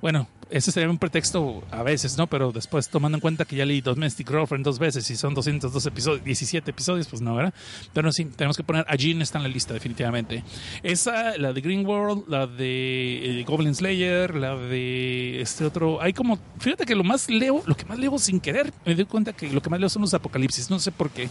[0.01, 2.27] Bueno, ese sería un pretexto a veces, ¿no?
[2.27, 5.87] Pero después, tomando en cuenta que ya leí Domestic Girlfriend dos veces y son 202
[5.87, 7.55] episodios, 17 episodios, pues no, ¿verdad?
[7.93, 10.43] Pero sí, tenemos que poner a Jean está en la lista, definitivamente.
[10.83, 16.01] Esa, la de Green World, la de eh, Goblin Slayer, la de este otro.
[16.01, 19.05] Hay como, fíjate que lo más leo, lo que más leo sin querer, me doy
[19.05, 21.29] cuenta que lo que más leo son los apocalipsis, no sé por qué.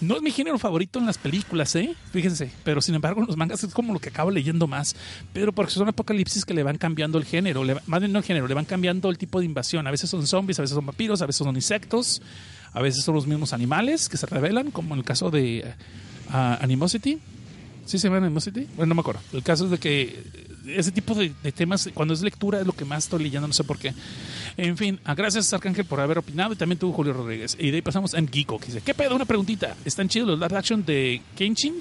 [0.00, 1.94] No es mi género favorito en las películas, ¿eh?
[2.12, 2.50] Fíjense.
[2.64, 4.96] Pero sin embargo, en los mangas es como lo que acabo leyendo más.
[5.32, 7.64] Pero porque son apocalipsis que le van cambiando el género.
[7.64, 9.86] Le, más bien no el género, le van cambiando el tipo de invasión.
[9.86, 12.22] A veces son zombies, a veces son vampiros, a veces son insectos,
[12.72, 15.74] a veces son los mismos animales que se revelan, como en el caso de eh,
[16.30, 17.18] ah, Animosity.
[17.84, 18.68] ¿Sí se llama Animosity?
[18.76, 19.20] Bueno, no me acuerdo.
[19.32, 20.24] El caso es de que
[20.66, 23.64] ese tipo de temas, cuando es lectura, es lo que más estoy leyendo, no sé
[23.64, 23.92] por qué.
[24.62, 27.56] En fin, ah, gracias Arcángel por haber opinado y también tuvo Julio Rodríguez.
[27.58, 28.20] Y de ahí pasamos a.
[28.20, 29.16] Geeko, que dice, ¿qué pedo?
[29.16, 29.74] Una preguntita.
[29.86, 31.76] ¿Están chidos los live action de Kenshin?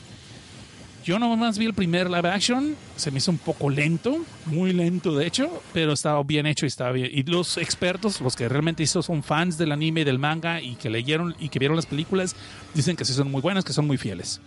[1.03, 5.13] Yo nomás vi el primer live action, se me hizo un poco lento, muy lento
[5.13, 7.09] de hecho, pero estaba bien hecho y estaba bien.
[7.11, 10.75] Y los expertos, los que realmente hizo, son fans del anime y del manga y
[10.75, 12.33] que leyeron y que vieron las películas,
[12.73, 14.39] dicen que sí son muy buenas, que son muy fieles.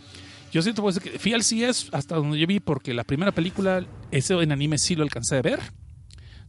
[0.52, 3.84] Yo siento pues, que fiel sí es hasta donde yo vi, porque la primera película,
[4.10, 5.60] ese en anime sí lo alcancé a ver.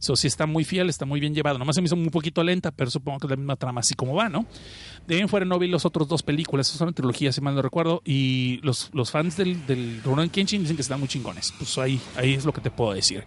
[0.04, 1.58] So, sí está muy fiel, está muy bien llevado.
[1.58, 3.94] Nomás se me hizo un poquito lenta, pero supongo que es la misma trama, así
[3.94, 4.44] como va, ¿no?
[5.06, 7.62] De ahí en fuera no vi los otros dos películas, son trilogías, si mal no
[7.62, 11.54] recuerdo, y los, los fans del, del Rurouni Kenshin dicen que están muy chingones.
[11.56, 13.24] Pues ahí, ahí es lo que te puedo decir.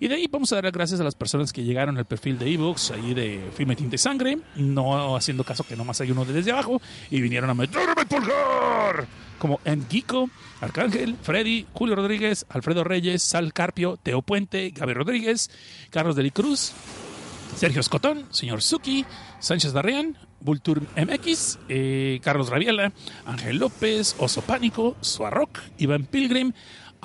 [0.00, 2.38] Y de ahí vamos a dar las gracias a las personas que llegaron al perfil
[2.38, 6.24] de ebooks, ahí de Filme Tinte y Sangre, no haciendo caso que nomás hay uno
[6.24, 6.80] de desde abajo,
[7.10, 9.06] y vinieron a meterme el pulgar.
[9.38, 10.30] Como en Kiko,
[10.64, 15.50] Arcángel, Freddy, Julio Rodríguez, Alfredo Reyes, Sal Carpio, Teo Puente, Gaby Rodríguez,
[15.90, 16.72] Carlos Deli Cruz,
[17.54, 19.04] Sergio Escotón, señor Suki,
[19.40, 22.92] Sánchez Darreán, Vultur MX, eh, Carlos Rabiela,
[23.26, 26.52] Ángel López, Oso Pánico, Suarrock, Iván Pilgrim,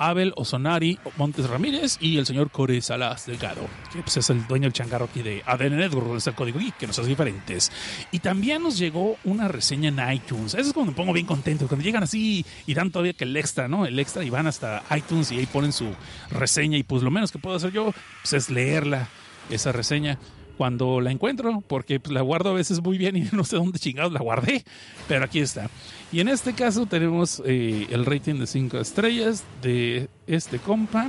[0.00, 4.64] Abel Osonari Montes Ramírez y el señor Core Salas Delgado, que pues, es el dueño
[4.64, 7.70] del changarro aquí de ADN Network, es el código geek, que nos hace diferentes.
[8.10, 10.54] Y también nos llegó una reseña en iTunes.
[10.54, 13.36] Eso es cuando me pongo bien contento, cuando llegan así y dan todavía que el
[13.36, 13.84] extra, ¿no?
[13.84, 15.94] El extra y van hasta iTunes y ahí ponen su
[16.30, 19.08] reseña y pues lo menos que puedo hacer yo pues, es leerla,
[19.50, 20.18] esa reseña
[20.60, 23.78] cuando la encuentro, porque pues, la guardo a veces muy bien y no sé dónde
[23.78, 24.62] chingados la guardé,
[25.08, 25.70] pero aquí está.
[26.12, 31.08] Y en este caso tenemos eh, el rating de 5 estrellas de este compa.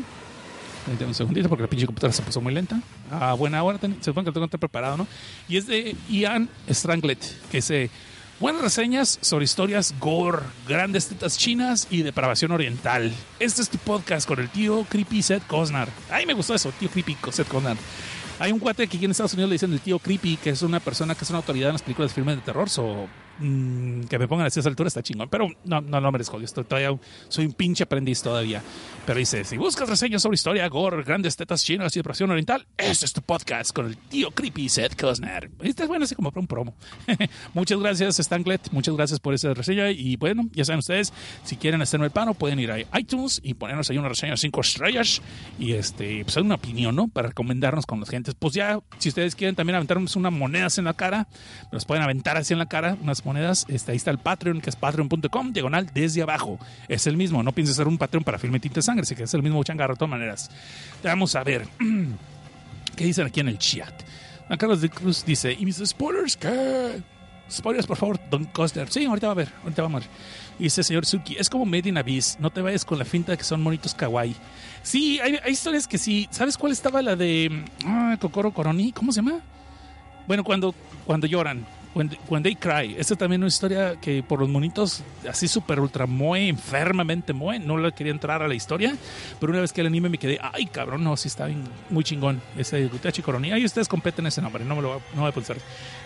[0.85, 2.79] Permítame un segundito porque la pinche computadora se puso muy lenta.
[3.09, 5.07] A buena hora, se supone que tengo que preparado, ¿no?
[5.47, 7.19] Y es de Ian Stranglet,
[7.49, 7.89] que dice...
[8.39, 13.13] Buenas reseñas sobre historias gore, grandes tetas chinas y depravación oriental.
[13.39, 15.89] Este es tu podcast con el tío Creepy Seth Cosnar.
[16.09, 17.77] Ay, me gustó eso, tío Creepy Seth Cosnar.
[18.39, 20.63] Hay un cuate que aquí en Estados Unidos le dicen el tío Creepy, que es
[20.63, 22.67] una persona que es una autoridad en las películas de filmes de terror.
[22.67, 23.07] So,
[23.41, 25.29] mm, que me pongan a esa altura está chingón.
[25.29, 26.37] Pero no, no lo merezco.
[26.39, 26.97] Yo estoy todavía,
[27.27, 28.61] soy un pinche aprendiz todavía.
[29.05, 33.05] Pero dice: si buscas reseñas sobre historia, gore, grandes tetas chinas y depresión oriental, este
[33.05, 35.49] es tu podcast con el tío Creepy Seth Cosner.
[35.61, 36.75] Este es bueno, así como para un promo.
[37.53, 38.71] Muchas gracias, Stanklet.
[38.71, 39.89] Muchas gracias por esa reseña.
[39.91, 41.13] Y bueno, ya saben ustedes,
[41.43, 44.37] si quieren hacerme el paro, pueden ir a iTunes y ponernos ahí una reseña de
[44.37, 45.21] 5 estrellas.
[45.59, 47.07] Y este, pues una opinión, ¿no?
[47.07, 48.35] Para recomendarnos con las gentes.
[48.35, 51.27] Pues ya, si ustedes quieren también aventarnos unas monedas en la cara,
[51.71, 54.61] nos pueden aventar así en la cara, unas monedas monedas, este, ahí está el Patreon,
[54.61, 56.59] que es patreon.com, diagonal desde abajo.
[56.87, 59.33] Es el mismo, no pienses ser un Patreon para filme Tinta Sangre, así que es
[59.33, 60.51] el mismo changarro de todas maneras.
[61.03, 61.67] Vamos a ver.
[62.95, 63.93] ¿Qué dicen aquí en el chat?
[64.47, 67.01] Juan Carlos de Cruz dice, ¿y mis spoilers qué?
[67.49, 68.89] Spoilers, por favor, Don Costner.
[68.89, 70.09] Sí, ahorita va a ver, ahorita vamos a ver.
[70.59, 71.97] Dice señor Suki, es como Made in
[72.39, 74.35] no te vayas con la finta de que son monitos kawaii.
[74.83, 76.27] Sí, hay, historias que sí.
[76.31, 78.91] ¿Sabes cuál estaba la de ah, Kokoro Koroni?
[78.91, 79.39] ¿Cómo se llama?
[80.27, 80.73] Bueno, cuando,
[81.05, 81.65] cuando lloran.
[81.93, 82.95] When, when They Cry.
[82.97, 87.59] Esta también es una historia que por los monitos así súper ultra moe, enfermamente moe,
[87.59, 88.95] no le quería entrar a la historia,
[89.39, 91.49] pero una vez que el anime me quedé, ay cabrón, no, sí está
[91.89, 92.41] muy chingón.
[92.57, 93.51] Ese de Koroni.
[93.51, 95.57] Ahí ustedes competen ese nombre, no me lo voy a, voy a pensar.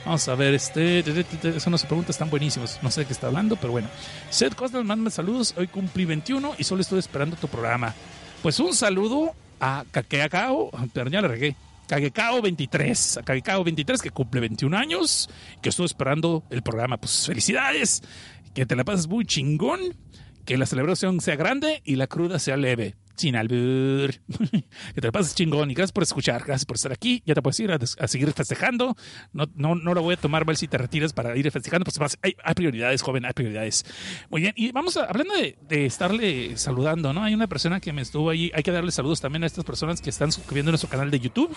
[0.05, 1.03] Vamos a ver, este,
[1.49, 2.79] eso no se pregunta, están buenísimos.
[2.81, 3.87] No sé de qué está hablando, pero bueno.
[4.29, 5.53] Seth Cosner, mándame saludos.
[5.57, 7.93] Hoy cumplí 21 y solo estoy esperando tu programa.
[8.41, 11.55] Pues un saludo a Kakeakao, pero ya le regué.
[11.87, 15.29] Kagekao 23, a Kagekao 23 que cumple 21 años,
[15.61, 16.97] que estuvo esperando el programa.
[16.97, 18.01] Pues felicidades,
[18.53, 19.79] que te la pases muy chingón,
[20.45, 22.95] que la celebración sea grande y la cruda sea leve.
[23.15, 24.13] Sin albur.
[24.95, 27.23] que te pases chingón y gracias por escuchar, gracias por estar aquí.
[27.25, 28.95] Ya te puedes ir a, seguir festejando.
[29.33, 32.17] No, no, no lo voy a tomar mal si te retiras para ir festejando, pues
[32.21, 33.85] hay, hay prioridades, joven, hay prioridades.
[34.29, 37.23] Muy bien, y vamos a, hablando de, estarle saludando, ¿no?
[37.23, 40.01] Hay una persona que me estuvo ahí, hay que darle saludos también a estas personas
[40.01, 41.55] que están suscribiendo a nuestro canal de YouTube,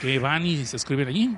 [0.00, 1.36] que van y se escriben allí.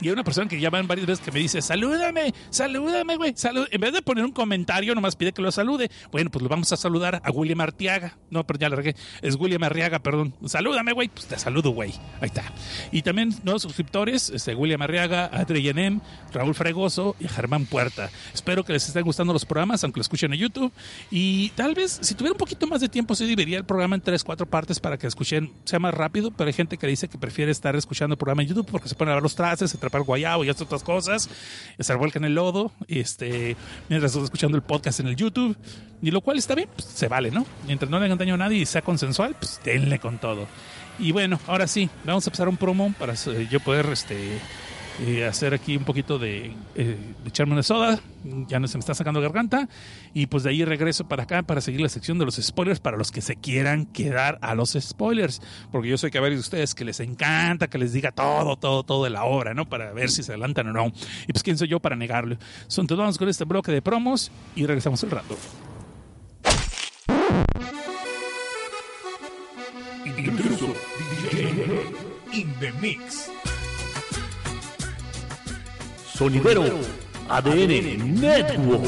[0.00, 3.34] Y hay una persona que ya van varias veces que me dice, salúdame, salúdame, güey.
[3.70, 5.90] En vez de poner un comentario, nomás pide que lo salude.
[6.10, 8.16] Bueno, pues lo vamos a saludar a William Arteaga.
[8.30, 8.96] No, pero ya le regué.
[9.22, 10.34] Es William Arriaga, perdón.
[10.46, 11.08] Salúdame, güey.
[11.08, 11.92] Pues te saludo, güey.
[12.20, 12.44] Ahí está.
[12.92, 16.00] Y también nuevos suscriptores, este, William Arriaga, Adri Yenem,
[16.32, 18.10] Raúl Fregoso y Germán Puerta.
[18.32, 20.72] Espero que les estén gustando los programas, aunque lo escuchen en YouTube.
[21.10, 24.02] Y tal vez, si tuviera un poquito más de tiempo, sí dividiría el programa en
[24.02, 26.30] tres, cuatro partes para que escuchen, sea más rápido.
[26.30, 28.94] Pero hay gente que dice que prefiere estar escuchando el programa en YouTube porque se
[28.94, 31.28] pone a ver los trastes, se atrapar guayabo y otras cosas,
[31.78, 33.56] se vuelca en el lodo, este,
[33.88, 35.56] mientras estoy escuchando el podcast en el YouTube,
[36.02, 37.46] y lo cual está bien, pues, se vale, ¿no?
[37.66, 40.46] Mientras no le hagan daño a nadie y sea consensual, pues denle con todo.
[40.98, 44.38] Y bueno, ahora sí, vamos a empezar un promo para yo poder este,
[45.00, 46.96] eh, hacer aquí un poquito de, eh,
[47.26, 48.00] echarme una soda,
[48.48, 49.68] ya no se me está sacando garganta,
[50.12, 52.96] y pues de ahí regreso para acá para seguir la sección de los spoilers para
[52.96, 55.42] los que se quieran quedar a los spoilers,
[55.72, 58.56] porque yo sé que a varios de ustedes que les encanta que les diga todo,
[58.56, 59.68] todo, todo de la obra, ¿no?
[59.68, 60.92] Para ver si se adelantan o no.
[61.26, 62.36] Y pues quién soy yo para negarlo.
[62.62, 65.36] Entonces vamos con este bloque de promos y regresamos el rato.
[72.32, 73.30] In the mix.
[76.16, 76.62] Sonidero
[77.28, 78.84] ADN Network.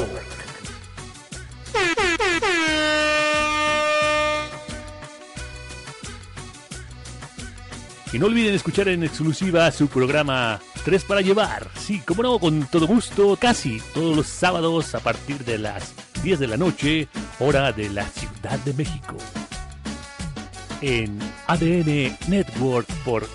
[8.13, 11.67] Y no olviden escuchar en exclusiva su programa 3 para llevar.
[11.77, 15.93] Sí, como no, con todo gusto, casi todos los sábados a partir de las
[16.23, 17.09] 10 de la noche,
[17.39, 19.17] hora de la Ciudad de México.
[20.81, 23.27] En ADN Network por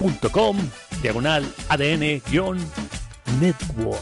[0.00, 0.56] mixlr.com
[1.02, 4.00] diagonal ADN-network.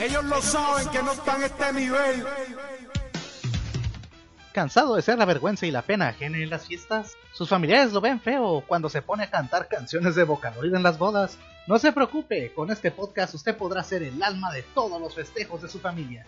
[0.00, 2.24] Ellos lo saben que no están a este nivel.
[4.52, 7.14] ¿Cansado de ser la vergüenza y la pena ajena en las fiestas?
[7.32, 10.98] ¿Sus familiares lo ven feo cuando se pone a cantar canciones de Vocaloid en las
[10.98, 11.38] bodas?
[11.66, 15.62] No se preocupe, con este podcast usted podrá ser el alma de todos los festejos
[15.62, 16.24] de su familia.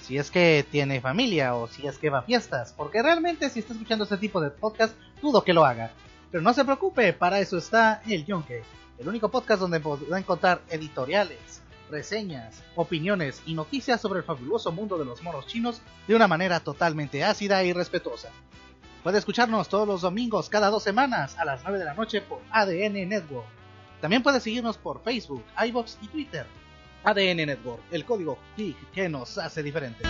[0.00, 3.60] Si es que tiene familia o si es que va a fiestas, porque realmente si
[3.60, 5.90] está escuchando este tipo de podcast, dudo que lo haga.
[6.32, 8.62] Pero no se preocupe, para eso está El Yonke,
[8.98, 11.60] el único podcast donde podrá encontrar editoriales,
[11.90, 16.60] reseñas, opiniones y noticias sobre el fabuloso mundo de los monos chinos de una manera
[16.60, 18.30] totalmente ácida y respetuosa.
[19.02, 22.40] Puede escucharnos todos los domingos cada dos semanas a las 9 de la noche por
[22.50, 23.46] ADN Network.
[24.00, 26.46] También puede seguirnos por Facebook, iBox y Twitter.
[27.04, 30.08] ADN Network, el código geek que nos hace diferentes.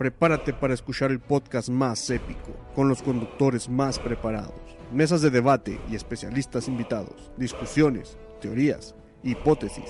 [0.00, 4.58] Prepárate para escuchar el podcast más épico, con los conductores más preparados,
[4.90, 9.84] mesas de debate y especialistas invitados, discusiones, teorías, hipótesis,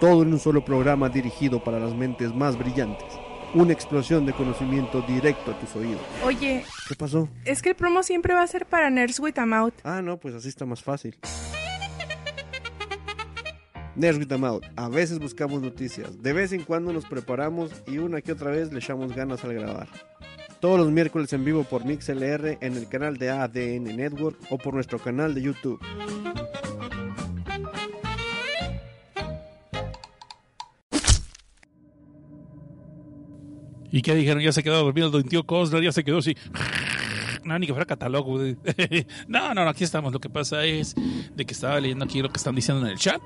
[0.00, 3.06] todo en un solo programa dirigido para las mentes más brillantes.
[3.54, 6.00] Una explosión de conocimiento directo a tus oídos.
[6.24, 7.28] Oye, ¿Qué pasó?
[7.44, 9.74] es que el promo siempre va a ser para Nerds with a Mouth.
[9.84, 11.16] Ah, no, pues así está más fácil.
[13.96, 14.64] Nerds with a Mouth.
[14.76, 18.72] A veces buscamos noticias, de vez en cuando nos preparamos y una que otra vez
[18.72, 19.88] le echamos ganas al grabar.
[20.60, 24.74] Todos los miércoles en vivo por MixLR en el canal de ADN Network o por
[24.74, 25.80] nuestro canal de YouTube.
[33.90, 34.42] ¿Y qué dijeron?
[34.42, 36.34] Ya se quedó dormido el don tío Cosner, ya se quedó así.
[37.44, 38.38] No, ni que fuera catálogo.
[39.28, 40.12] no, no, aquí estamos.
[40.12, 40.94] Lo que pasa es
[41.34, 43.20] de que estaba leyendo aquí lo que están diciendo en el chat.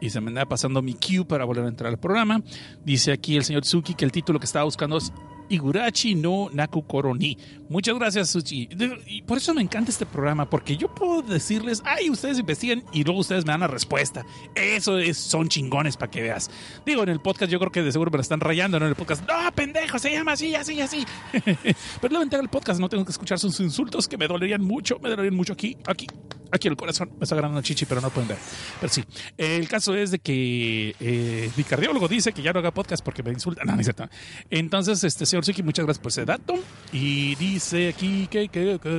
[0.00, 2.42] Y se me andaba pasando mi cue para volver a entrar al programa.
[2.84, 5.12] Dice aquí el señor Tsuki que el título que estaba buscando es
[5.50, 7.36] Igurachi no Naku Koroni.
[7.68, 8.68] Muchas gracias, Suchi.
[9.06, 13.04] Y por eso me encanta este programa, porque yo puedo decirles, ay, ustedes investiguen y
[13.04, 14.24] luego ustedes me dan la respuesta.
[14.54, 16.50] Eso es, son chingones para que veas.
[16.86, 18.86] Digo, en el podcast yo creo que de seguro me la están rayando, ¿no?
[18.86, 21.04] En el podcast, no, pendejo, se llama así, así, así.
[22.00, 24.98] Pero la ventaja del podcast no tengo que escuchar sus insultos que me dolerían mucho,
[25.00, 26.06] me dolerían mucho aquí, aquí,
[26.50, 27.10] aquí el corazón.
[27.18, 28.38] Me está agarrando chichi, pero no pueden ver.
[28.80, 29.04] Pero sí,
[29.36, 33.22] el caso es de que eh, mi cardiólogo dice que ya no haga podcast porque
[33.22, 33.64] me insulta.
[33.64, 34.08] No, no es cierto.
[34.50, 36.54] Entonces, este señor Suki, muchas gracias por ese dato.
[36.92, 38.48] Y dice aquí que,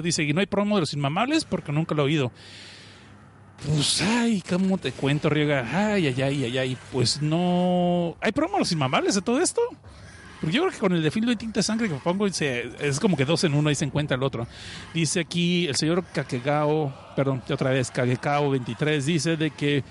[0.04, 2.32] dice, y no hay promo de los inmamables porque nunca lo he oído.
[3.68, 5.68] Pues, ay, ¿cómo te cuento, Riega?
[5.72, 6.78] Ay, ay, ay, ay, ay.
[6.92, 8.16] Pues no.
[8.20, 9.62] ¿Hay promo de los inmamables de todo esto?
[10.40, 12.72] Porque yo creo que con el de filo de tinta de sangre que pongo se-
[12.80, 14.48] es como que dos en uno y se encuentra el otro.
[14.92, 19.84] Dice aquí el señor Kakegao, perdón, otra vez, Kakegao 23, dice de que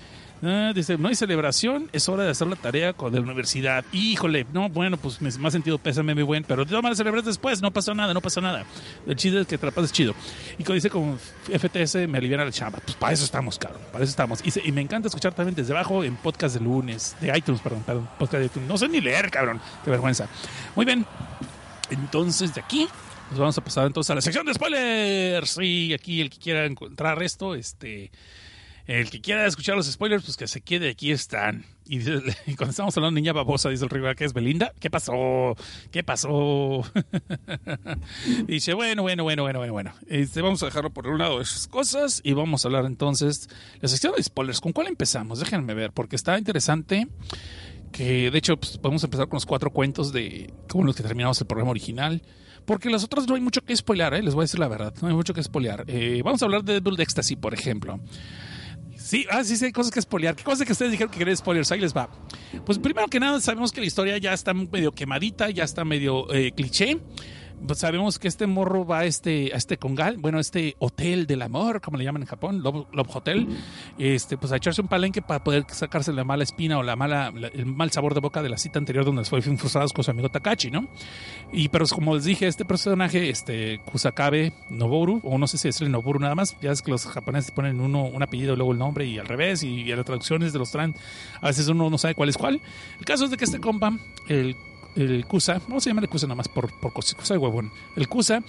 [0.43, 3.85] ah, dice, no hay celebración, es hora de hacer la tarea con de la universidad.
[3.91, 7.23] Híjole, no, bueno, pues me, ha sentido pésame muy buen, pero de todas maneras celebrar
[7.23, 8.65] después, no pasó nada, no pasó nada.
[9.05, 10.13] El chiste es que te la pases chido.
[10.57, 12.79] Y como dice como FTS, me aliviana la chamba.
[12.83, 14.41] Pues para eso estamos, cabrón, para eso estamos.
[14.45, 17.83] Y, y me encanta escuchar también desde abajo en podcast de lunes, de iTunes, perdón,
[17.85, 18.67] perdón, podcast de iTunes.
[18.67, 20.27] No sé ni leer, cabrón, qué vergüenza.
[20.75, 21.05] Muy bien,
[21.89, 22.87] entonces de aquí
[23.31, 25.57] nos vamos a pasar entonces a la sección de spoilers.
[25.61, 28.11] Y aquí el que quiera encontrar esto, este,
[28.87, 31.65] el que quiera escuchar los spoilers, pues que se quede, aquí están.
[31.85, 31.99] Y,
[32.55, 34.73] cuando estamos hablando de niña babosa, dice el rival que es Belinda.
[34.79, 35.55] ¿Qué pasó?
[35.91, 36.83] ¿Qué pasó?
[38.47, 39.93] dice, bueno, bueno, bueno, bueno, bueno, bueno.
[40.07, 43.49] Este, vamos a dejarlo por un lado esas cosas y vamos a hablar entonces
[43.81, 44.61] la sección de spoilers.
[44.61, 45.39] ¿Con cuál empezamos?
[45.39, 47.07] Déjenme ver, porque está interesante
[47.91, 51.39] que de hecho pues, podemos empezar con los cuatro cuentos de con los que terminamos
[51.41, 52.21] el programa original.
[52.65, 54.21] Porque las otras no hay mucho que spoilear, ¿eh?
[54.21, 55.83] les voy a decir la verdad, no hay mucho que spoilear.
[55.87, 57.99] Eh, vamos a hablar de Double Ecstasy, por ejemplo.
[59.01, 60.35] Sí, ah, sí, sí, hay cosas que spoilear.
[60.35, 61.71] ¿Qué cosas que ustedes dijeron que querían spoilers?
[61.71, 62.09] Ahí les va.
[62.65, 66.31] Pues primero que nada, sabemos que la historia ya está medio quemadita, ya está medio
[66.33, 66.99] eh, cliché.
[67.65, 71.27] Pues sabemos que este morro va a este, a este congal, bueno, a este hotel
[71.27, 73.47] del amor, como le llaman en Japón, Love, Love Hotel,
[73.99, 77.31] este, pues a echarse un palenque para poder sacarse la mala espina o la mala,
[77.31, 80.11] la- el mal sabor de boca de la cita anterior donde fue frustrados con su
[80.11, 80.87] amigo Takachi, ¿no?
[81.53, 85.79] Y pero como les dije, este personaje, este Kusakabe Noboru, o no sé si es
[85.81, 88.79] el Noboru nada más, ya es que los japoneses ponen uno un apellido luego el
[88.79, 90.95] nombre y al revés, y, a las traducciones de los traen,
[91.39, 92.59] a veces uno no sabe cuál es cuál.
[92.99, 93.93] El caso es de que este compa,
[94.27, 94.55] el
[94.95, 97.71] el Kusa, vamos a llamarle Kusa nomás por, por cosa de huevón.
[97.95, 98.43] El Kusa,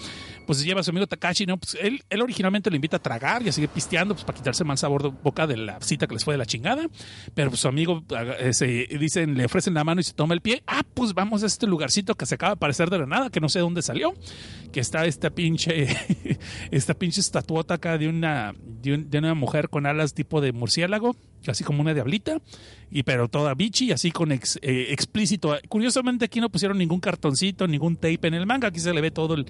[0.47, 1.57] pues lleva a su amigo Takashi, ¿no?
[1.59, 4.65] Pues él, él originalmente lo invita a tragar y a seguir pisteando, pues para quitarse
[4.65, 6.89] mal sabor de boca de la cita que les fue de la chingada.
[7.35, 8.05] Pero pues, su amigo,
[8.53, 8.67] se,
[8.99, 10.63] dicen, le ofrecen la mano y se toma el pie.
[10.67, 13.41] Ah, pues vamos a este lugarcito que se acaba de aparecer de la nada, que
[13.41, 14.15] no sé de dónde salió.
[14.73, 15.87] Que está esta pinche,
[16.71, 20.53] esta pinche estatuota acá de una, de, un- de una mujer con alas tipo de
[20.53, 21.15] murciélago,
[21.47, 22.39] así como una diablita,
[22.91, 24.41] y pero toda bichi, así con eh,
[24.91, 25.57] explícito.
[25.69, 29.11] Curiosamente aquí no pusieron ningún cartoncito, ningún tape en el manga, aquí se le ve
[29.11, 29.47] todo el...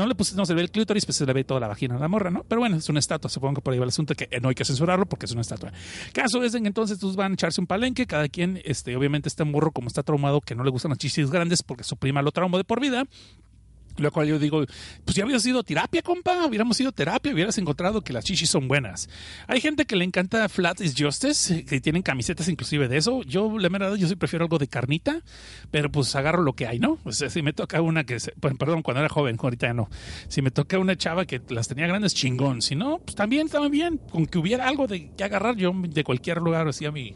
[0.00, 1.92] No, le puse, no se ve el clítoris, pues se le ve toda la vagina
[1.92, 2.42] de la morra, ¿no?
[2.48, 4.54] Pero bueno, es una estatua, supongo que por ahí va el asunto, que no hay
[4.54, 5.74] que censurarlo porque es una estatua.
[6.14, 9.28] Caso es en que entonces todos van a echarse un palenque, cada quien, este, obviamente
[9.28, 12.22] este morro como está traumado, que no le gustan las chichis grandes porque su prima
[12.22, 13.04] lo traumó de por vida,
[13.98, 14.64] lo cual yo digo,
[15.04, 16.46] pues ya hubiera sido terapia, compa.
[16.46, 19.08] Hubiéramos ido terapia, hubieras encontrado que las chichis son buenas.
[19.46, 23.22] Hay gente que le encanta Flat is Justice, que tienen camisetas inclusive de eso.
[23.22, 25.20] Yo, la verdad, yo sí prefiero algo de carnita,
[25.70, 26.98] pero pues agarro lo que hay, ¿no?
[27.04, 29.88] O sea, si me toca una que, se- perdón, cuando era joven, ahorita ya no.
[30.28, 32.62] Si me toca una chava que las tenía grandes, chingón.
[32.62, 33.98] Si no, pues también estaba bien.
[34.10, 37.14] Con que hubiera algo de que agarrar, yo de cualquier lugar hacía mi,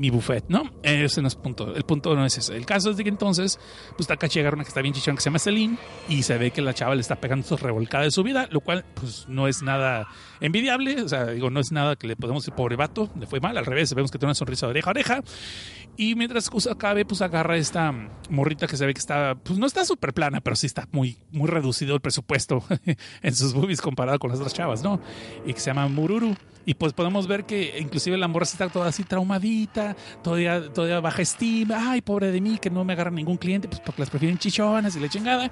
[0.00, 0.70] mi buffet, ¿no?
[0.82, 1.74] Ese no es punto.
[1.74, 2.56] El punto no es ese.
[2.56, 3.60] El caso es de que entonces,
[3.96, 5.76] pues Takachi agarra una que está bien chichón que se llama Celine
[6.08, 8.60] y se ve que la chava le está pegando su revolcada de su vida, lo
[8.60, 10.08] cual, pues no es nada
[10.40, 11.02] envidiable.
[11.02, 13.56] O sea, digo, no es nada que le podemos decir, pobre vato, le fue mal.
[13.56, 15.22] Al revés, vemos que tiene una sonrisa de oreja a oreja.
[15.96, 17.92] Y mientras Kusakabe, pues agarra esta
[18.30, 21.18] morrita que se ve que está, pues no está súper plana, pero sí está muy,
[21.30, 22.64] muy reducido el presupuesto
[23.22, 25.00] en sus boobies comparado con las otras chavas, ¿no?
[25.44, 26.36] Y que se llama Mururu.
[26.64, 31.22] Y pues podemos ver que inclusive la morra está toda así traumadita, todavía, todavía baja
[31.22, 34.38] estima, ay, pobre de mí, que no me agarra ningún cliente, pues porque las prefieren
[34.38, 35.50] chichonas y la chingada.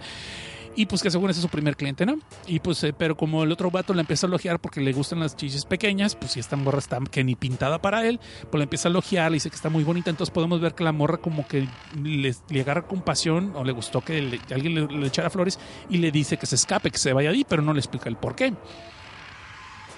[0.79, 2.21] Y pues que según ese es su primer cliente, ¿no?
[2.47, 5.19] Y pues, eh, pero como el otro vato le empieza a elogiar porque le gustan
[5.19, 8.63] las chichis pequeñas, pues si esta morra está que ni pintada para él, pues le
[8.63, 11.17] empieza a elogiar, le dice que está muy bonita, entonces podemos ver que la morra
[11.17, 11.67] como que
[12.01, 15.59] le, le agarra compasión o le gustó que alguien le, le echara flores
[15.91, 18.15] y le dice que se escape, que se vaya ahí, pero no le explica el
[18.15, 18.55] por qué.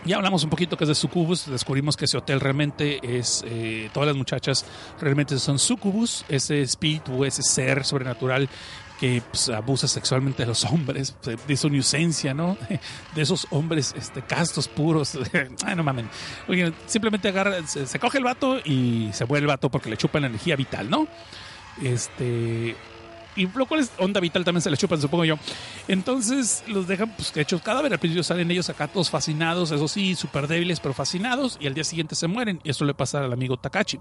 [0.07, 3.91] Ya hablamos un poquito que es de Sucubus, descubrimos que ese hotel realmente es, eh,
[3.93, 4.65] todas las muchachas
[4.99, 8.49] realmente son Sucubus, ese espíritu, ese ser sobrenatural
[9.01, 11.17] que pues, abusa sexualmente de los hombres,
[11.49, 12.59] de su inocencia, ¿no?
[13.15, 15.19] De esos hombres este, castos, puros.
[15.65, 16.09] Ay, no mamen.
[16.47, 20.21] Oye, simplemente agarra, se, coge el vato y se muere el vato porque le chupa
[20.21, 21.09] la energía vital, ¿no?
[21.83, 22.77] Este.
[23.37, 25.37] Y lo cual es onda vital también se le chupan, supongo yo.
[25.89, 27.93] Entonces los dejan pues, hechos cadáver.
[27.93, 31.57] Al principio salen ellos acá todos fascinados, eso sí, súper débiles, pero fascinados.
[31.59, 32.61] Y al día siguiente se mueren.
[32.65, 33.99] Y eso le pasa al amigo Takachi.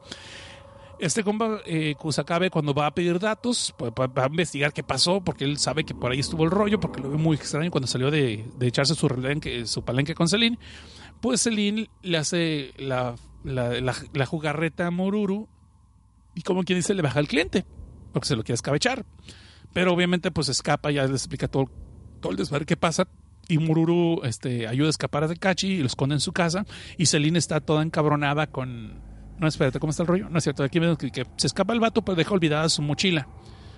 [0.99, 5.21] Este compa eh, Kusakabe cuando va a pedir datos, pues, va a investigar qué pasó,
[5.21, 7.87] porque él sabe que por ahí estuvo el rollo, porque lo ve muy extraño cuando
[7.87, 10.59] salió de, echarse su, palenque con Celine.
[11.21, 13.15] Pues Celine le hace la,
[14.27, 15.47] jugarreta a Moruru
[16.35, 17.65] y como quien dice le baja al cliente,
[18.11, 19.05] porque se lo quiere escabechar.
[19.71, 21.71] Pero obviamente pues escapa, ya les explica todo,
[22.19, 23.07] todo el desmadre que pasa.
[23.47, 26.65] Y Mururu este, ayuda a escapar a Takachi y lo esconde en su casa.
[26.97, 29.08] Y Celine está toda encabronada con,
[29.39, 30.29] no, espérate, ¿cómo está el rollo?
[30.29, 33.27] No es cierto, aquí vemos que, se escapa el vato, pero deja olvidada su mochila.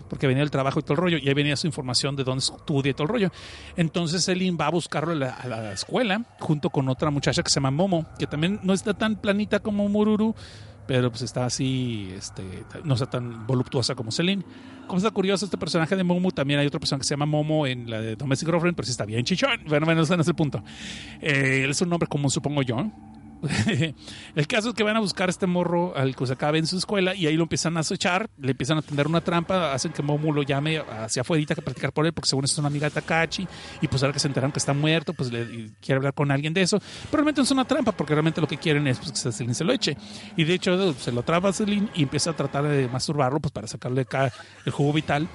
[0.09, 1.17] Porque venía el trabajo y todo el rollo.
[1.19, 3.31] Y ahí venía su información de dónde estudia y todo el rollo.
[3.77, 7.71] Entonces Celine va a buscarlo a la, escuela, junto con otra muchacha que se llama
[7.71, 10.35] Momo, que también no está tan planita como Mururu,
[10.85, 12.43] pero pues está así, este,
[12.83, 14.43] no está tan voluptuosa como Celine.
[14.85, 17.65] Como está curioso, este personaje de Momo, también hay otro personaje que se llama Momo
[17.65, 19.61] en la de Domestic Girlfriend, pero sí está bien chichón.
[19.65, 20.61] Bueno, en ese punto.
[21.21, 22.91] Eh, es un nombre común, supongo yo.
[24.35, 26.67] el caso es que van a buscar a este morro al que se acabe en
[26.67, 29.91] su escuela y ahí lo empiezan a acechar, le empiezan a tender una trampa, hacen
[29.91, 32.87] que Momo lo llame hacia afuera que practicar por él, porque según es una amiga
[32.87, 33.47] de Takachi,
[33.81, 36.53] y pues ahora que se enteraron que está muerto, pues le, quiere hablar con alguien
[36.53, 36.79] de eso.
[36.79, 39.63] Pero realmente es una trampa, porque realmente lo que quieren es pues, que Celine se
[39.63, 39.97] lo eche.
[40.37, 43.51] Y de hecho se lo traba a Celine y empieza a tratar de masturbarlo pues
[43.51, 44.31] para sacarle acá
[44.65, 45.27] el jugo vital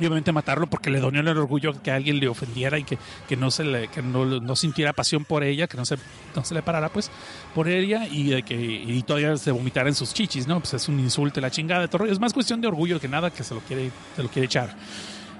[0.00, 2.98] y obviamente matarlo porque le dolió el orgullo que alguien le ofendiera y que,
[3.28, 5.96] que no se le, que no, no, sintiera pasión por ella, que no se,
[6.34, 7.10] no se le parara pues
[7.54, 10.60] por ella y que y todavía se vomitara en sus chichis, ¿no?
[10.60, 12.06] Pues es un insulto, la chingada de todo.
[12.06, 14.74] Es más cuestión de orgullo que nada que se lo quiere, se lo quiere echar.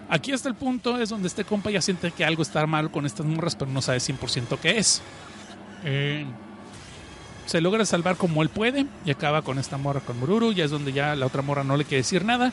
[0.08, 3.06] Aquí hasta el punto es donde este compa ya siente que algo está mal con
[3.06, 5.02] estas morras, pero no sabe 100% qué es.
[5.84, 6.24] Eh,
[7.46, 10.70] se logra salvar como él puede y acaba con esta morra con Mururu, ya es
[10.70, 12.52] donde ya la otra morra no le quiere decir nada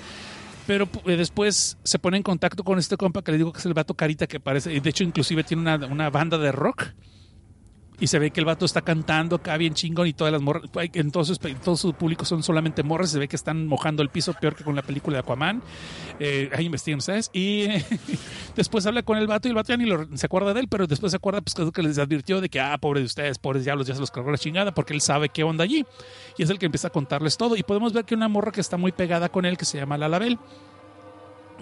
[0.68, 3.66] pero eh, después se pone en contacto con este compa que le digo que es
[3.66, 6.88] el vato carita que parece, y de hecho inclusive tiene una, una banda de rock
[8.02, 10.64] y se ve que el vato está cantando acá bien chingón y todas las morras,
[10.94, 14.56] entonces todo su público son solamente morras, se ve que están mojando el piso peor
[14.56, 15.62] que con la película de Aquaman,
[16.20, 17.68] eh, ahí investigan ustedes, y
[18.56, 20.68] después habla con el vato y el vato ya ni lo, se acuerda de él,
[20.68, 23.66] pero después se acuerda pues que les advirtió de que, ah, pobre de ustedes, pobres
[23.66, 25.86] diablos, ya se los cargó la chingada, porque él sabe qué onda allí,
[26.40, 28.62] y es el que empieza a contarles todo, y podemos ver que una morra que
[28.62, 30.40] está muy pegada con él, que se llama Lalabel,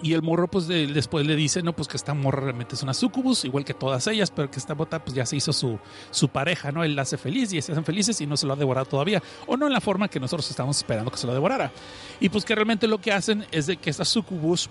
[0.02, 2.82] y el morro, pues de, después le dice, no, pues que esta morra realmente es
[2.82, 5.78] una sucubus, igual que todas ellas, pero que esta bota, pues ya se hizo su,
[6.10, 6.84] su pareja, ¿no?
[6.84, 9.22] Él la hace feliz y se hacen felices y no se lo ha devorado todavía.
[9.46, 11.72] O no en la forma que nosotros estamos esperando que se lo devorara.
[12.18, 14.70] Y pues que realmente lo que hacen es de que esta sucubus,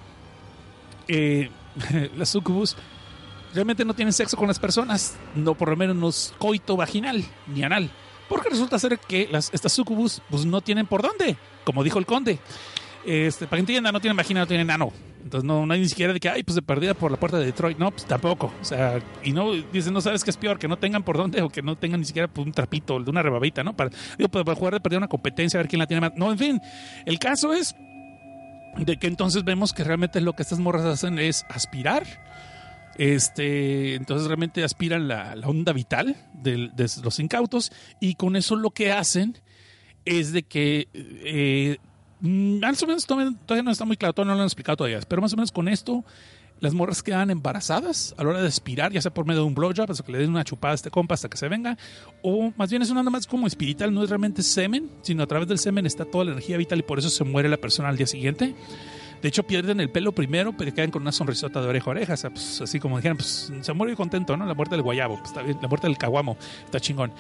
[1.07, 1.49] eh,
[2.17, 2.75] la sucubus,
[3.53, 7.63] realmente no tienen sexo con las personas, no por lo menos no coito vaginal ni
[7.63, 7.89] anal.
[8.27, 12.05] Porque resulta ser que las, estas sucubus, pues no tienen por dónde, como dijo el
[12.05, 12.39] conde.
[13.05, 14.91] Este, para que entiendan, no tienen vagina, no tienen nano.
[15.23, 17.37] Entonces no, no hay ni siquiera de que, ay, pues se perdida por la puerta
[17.37, 17.77] de Detroit.
[17.77, 18.53] No, pues tampoco.
[18.61, 21.41] O sea, y no, dicen, no sabes qué es peor, que no tengan por dónde
[21.41, 23.75] o que no tengan ni siquiera pues, un trapito, de una rebabita, ¿no?
[23.75, 26.13] Para, digo, para jugar de perder una competencia, a ver quién la tiene más.
[26.15, 26.61] No, en fin,
[27.05, 27.75] el caso es
[28.77, 32.05] de que entonces vemos que realmente lo que estas morras hacen es aspirar.
[32.97, 37.71] Este, entonces realmente aspiran la, onda vital de, de, los incautos
[38.01, 39.37] y con eso lo que hacen
[40.03, 41.77] es de que eh,
[42.21, 45.21] más o menos todavía, no está muy claro, todavía no lo han explicado todavía, pero
[45.21, 46.03] más o menos con esto
[46.59, 49.55] las morras quedan embarazadas a la hora de aspirar, ya sea por medio de un
[49.55, 51.77] blowjob, o que le den una chupada a este compa hasta que se venga,
[52.21, 55.47] o más bien es una más como espiritual, no es realmente semen, sino a través
[55.47, 57.97] del semen está toda la energía vital y por eso se muere la persona al
[57.97, 58.55] día siguiente.
[59.21, 62.13] De hecho, pierden el pelo primero, pero quedan con una sonrisota de oreja a oreja.
[62.13, 64.45] O sea, pues, así como dijeron, pues se muere contento, ¿no?
[64.45, 67.11] La muerte del guayabo, pues, la muerte del caguamo, está chingón.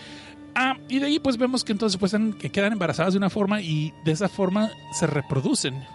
[0.55, 3.61] Ah, y de ahí pues vemos que entonces pues que quedan embarazadas de una forma
[3.61, 5.85] y de esa forma se reproducen.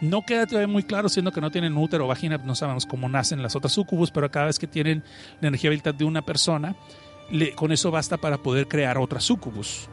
[0.00, 3.08] No queda todavía muy claro, siendo que no tienen útero o vagina, no sabemos cómo
[3.08, 5.04] nacen las otras sucubus, pero cada vez que tienen
[5.40, 6.74] la energía vital de una persona,
[7.54, 9.88] con eso basta para poder crear otra sucubus.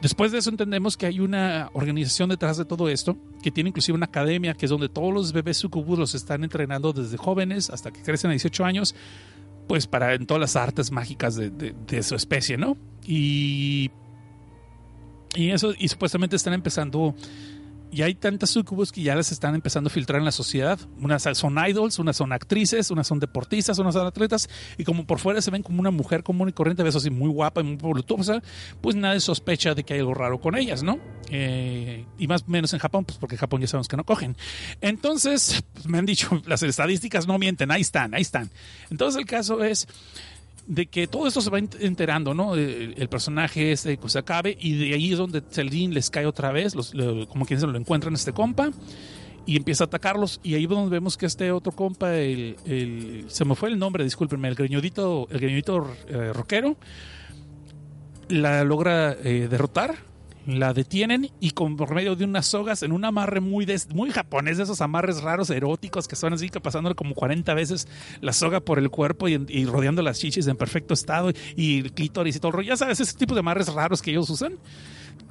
[0.00, 3.96] Después de eso entendemos que hay una organización detrás de todo esto, que tiene inclusive
[3.96, 7.90] una academia, que es donde todos los bebés sucubus los están entrenando desde jóvenes hasta
[7.90, 8.94] que crecen a 18 años,
[9.66, 12.76] pues para en todas las artes mágicas de, de, de su especie, ¿no?
[13.04, 13.90] Y,
[15.34, 17.14] y eso, y supuestamente están empezando
[17.90, 20.78] y hay tantas sucubus que ya las están empezando a filtrar en la sociedad.
[21.00, 24.48] Unas son idols, unas son actrices, unas son deportistas, unas son atletas.
[24.76, 27.30] Y como por fuera se ven como una mujer común y corriente, ves así muy
[27.30, 28.42] guapa y muy voluptuosa,
[28.80, 30.98] pues nadie sospecha de que hay algo raro con ellas, ¿no?
[31.30, 34.04] Eh, y más o menos en Japón, pues porque en Japón ya sabemos que no
[34.04, 34.36] cogen.
[34.80, 38.50] Entonces, pues me han dicho, las estadísticas no mienten, ahí están, ahí están.
[38.90, 39.88] Entonces el caso es
[40.68, 42.54] de que todo esto se va enterando, ¿no?
[42.54, 46.52] El, el personaje este pues acabe y de ahí es donde Celine les cae otra
[46.52, 48.70] vez, los, lo- como quien se lo encuentran este compa
[49.46, 53.24] y empieza a atacarlos y ahí es donde vemos que este otro compa, el, el-
[53.28, 56.76] se me fue el nombre, discúlpenme, el greñudito, el greñudito eh, rockero,
[58.28, 59.96] la logra eh, derrotar.
[60.48, 64.56] La detienen y con por medio de unas sogas en un amarre muy muy japonés,
[64.56, 67.86] de esos amarres raros eróticos que son así que pasándole como 40 veces
[68.22, 72.36] la soga por el cuerpo y, rodeando las chichis en perfecto estado y el clítoris
[72.36, 72.68] y todo el rollo.
[72.68, 74.54] Ya sabes, ese tipo de amarres raros que ellos usan.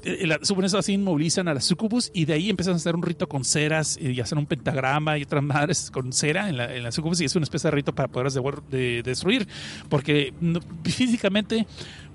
[0.03, 2.95] Eh, la- Suponen eso así inmovilizan a las sucubus y de ahí empiezan a hacer
[2.95, 6.75] un rito con ceras y hacen un pentagrama y otras madres con cera en la,
[6.75, 9.47] en la sucubus y es una especie de rito para poderlas de, de- destruir
[9.89, 10.33] porque
[10.83, 11.65] físicamente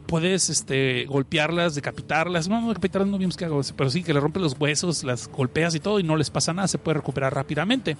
[0.06, 2.48] puedes este, golpearlas, decapitarlas.
[2.48, 5.74] No, decapitarlas no vimos que hago, pero sí que le rompes los huesos, las golpeas
[5.74, 7.96] y todo y no les pasa nada, se puede recuperar rápidamente.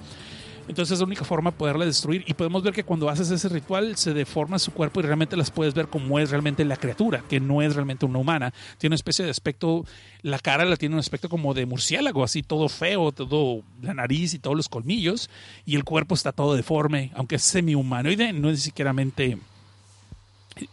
[0.69, 3.49] Entonces es la única forma de poderla destruir y podemos ver que cuando haces ese
[3.49, 7.25] ritual se deforma su cuerpo y realmente las puedes ver como es realmente la criatura,
[7.29, 8.55] que no es realmente una humana.
[8.79, 9.85] Tiene una especie de aspecto,
[10.23, 14.35] la cara la tiene un aspecto como de murciélago, así todo feo, todo la nariz
[14.35, 15.31] y todos los colmillos
[15.67, 18.93] y el cuerpo está todo deforme, aunque es semi-humanoide, no es ni siquiera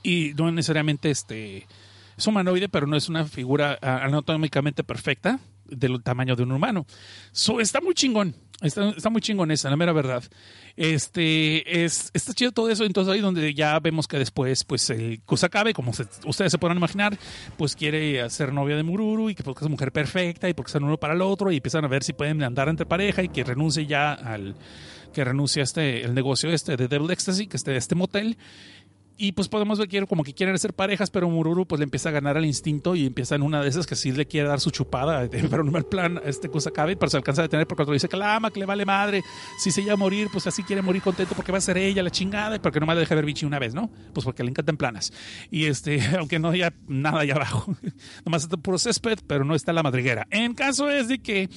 [0.03, 1.67] y no necesariamente este
[2.17, 6.85] es humanoide, pero no es una figura anatómicamente perfecta del tamaño de un humano.
[7.31, 8.35] So, está muy chingón.
[8.61, 10.21] Está, está muy chingón esa, la mera verdad.
[10.75, 12.83] Este es está chido todo eso.
[12.83, 15.91] Entonces ahí donde ya vemos que después, pues el Kusakabe, como
[16.25, 17.17] ustedes se podrán imaginar,
[17.57, 20.83] pues quiere ser novia de Mururu y que porque es mujer perfecta y porque son
[20.83, 23.45] uno para el otro y empiezan a ver si pueden andar entre pareja y que
[23.45, 24.55] renuncie ya al
[25.13, 28.37] que renuncie a este el negocio este de Devil Ecstasy, que este este motel.
[29.21, 32.07] Y pues podemos ver que como que quieren ser parejas, pero Mururu pues le empieza
[32.07, 34.61] a ganar al instinto y empieza en una de esas que sí le quiere dar
[34.61, 37.91] su chupada, pero no mal plan este Kusakabe, pero se alcanza a detener porque cuando
[37.91, 39.21] dice que la ama, que le vale madre,
[39.61, 42.01] si se ella a morir, pues así quiere morir contento porque va a ser ella
[42.01, 43.91] la chingada y porque no me deja ver bichi una vez, ¿no?
[44.13, 45.11] Pues porque le encantan planas.
[45.51, 47.75] Y este, aunque no haya nada allá abajo,
[48.25, 50.27] nomás está puro césped, pero no está la madriguera.
[50.29, 51.49] En caso es de que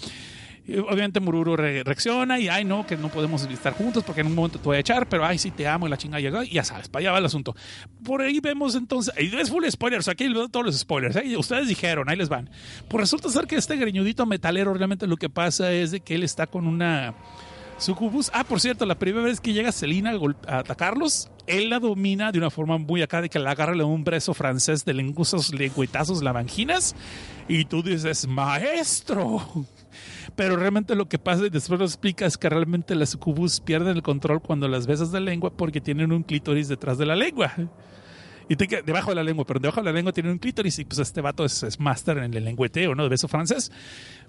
[0.69, 4.35] Obviamente Mururu re- reacciona y, ay, no, que no podemos estar juntos porque en un
[4.37, 6.51] momento te voy a echar, pero, ay, sí, te amo y la chinga llegó y
[6.51, 7.57] ya sabes, para allá va el asunto.
[8.05, 11.37] Por ahí vemos entonces, y es full spoilers, aquí les todos los spoilers, ¿eh?
[11.37, 12.49] ustedes dijeron, ahí les van.
[12.89, 16.23] Pues resulta ser que este greñudito metalero realmente lo que pasa es de que él
[16.23, 17.15] está con una
[17.79, 18.31] sucubus.
[18.33, 20.13] Ah, por cierto, la primera vez que llega Selina
[20.47, 23.83] a, atacarlos, él la domina de una forma muy acá de que la agarra le
[23.83, 26.95] un brezo francés de lenguazos, lengüetazos, lavanginas
[27.49, 29.43] y tú dices, maestro.
[30.37, 33.97] Pero realmente lo que pasa y después lo explica es que realmente las sucubus pierden
[33.97, 37.53] el control cuando las besas de lengua porque tienen un clítoris detrás de la lengua.
[38.49, 40.85] Y te debajo de la lengua, pero debajo de la lengua tiene un clítoris y
[40.85, 43.05] pues este vato es, es en el lengüeteo, ¿no?
[43.05, 43.71] De beso francés.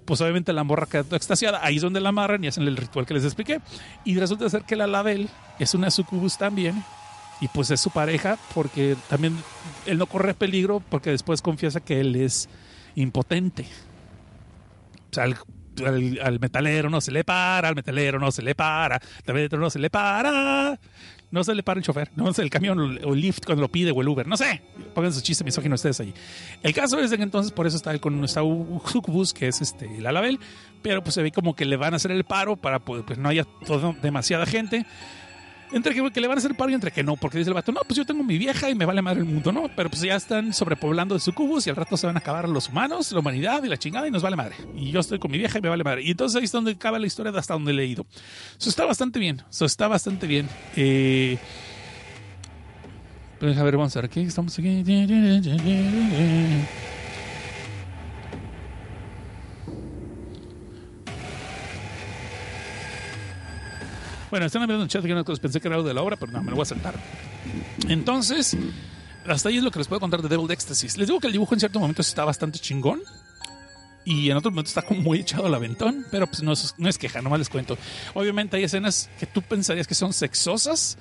[0.05, 1.59] Pues obviamente la morra queda extasiada.
[1.63, 3.59] Ahí es donde la amarran y hacen el ritual que les expliqué.
[4.05, 6.83] Y resulta ser que la label es una sucubus también.
[7.41, 9.35] Y pues es su pareja porque también
[9.85, 12.47] él no corre peligro porque después confiesa que él es
[12.95, 13.65] impotente.
[15.11, 15.25] O sea,
[15.85, 19.01] al- al metalero no se le para, al metalero no se le para, al
[19.33, 20.79] metalero no se le para.
[21.31, 23.67] No se le para el chofer, no sé, el camión o el lift cuando lo
[23.67, 24.61] pide o el Uber, no sé.
[24.93, 26.13] Pongan su chiste misógino ustedes ahí.
[26.61, 29.99] El caso es que entonces por eso está él con un sucubus, que es este,
[29.99, 30.39] la label,
[30.83, 33.29] pero pues se ve como que le van a hacer el paro para pues, no
[33.29, 33.47] haya
[34.03, 34.85] demasiada gente.
[35.73, 37.71] Entre que, le van a hacer paro y entre que no, porque dice el vato,
[37.71, 39.69] no, pues yo tengo mi vieja y me vale madre el mundo, ¿no?
[39.75, 42.69] Pero pues ya están sobrepoblando de sucubus y al rato se van a acabar los
[42.69, 44.55] humanos, la humanidad y la chingada y nos vale madre.
[44.75, 46.03] Y yo estoy con mi vieja y me vale madre.
[46.03, 48.05] Y entonces ahí es donde acaba la historia de hasta donde he leído.
[48.59, 50.47] Eso está bastante bien, eso está bastante bien.
[50.75, 51.37] Eh,
[53.39, 54.83] pero a ver, vamos a ver aquí, estamos aquí.
[64.33, 66.17] Bueno, están viendo en chat que una cosa, pensé que era algo de la obra,
[66.17, 66.95] pero no, me lo voy a saltar.
[67.87, 68.57] Entonces,
[69.27, 70.87] hasta ahí es lo que les puedo contar de Devil Ecstasy.
[70.97, 72.99] Les digo que el dibujo en ciertos momentos está bastante chingón.
[74.05, 76.97] Y en otros momentos está como muy echado al aventón, pero pues no no es
[76.97, 77.77] queja, nomás les cuento.
[78.15, 80.97] Obviamente hay escenas que tú pensarías que son sexosas,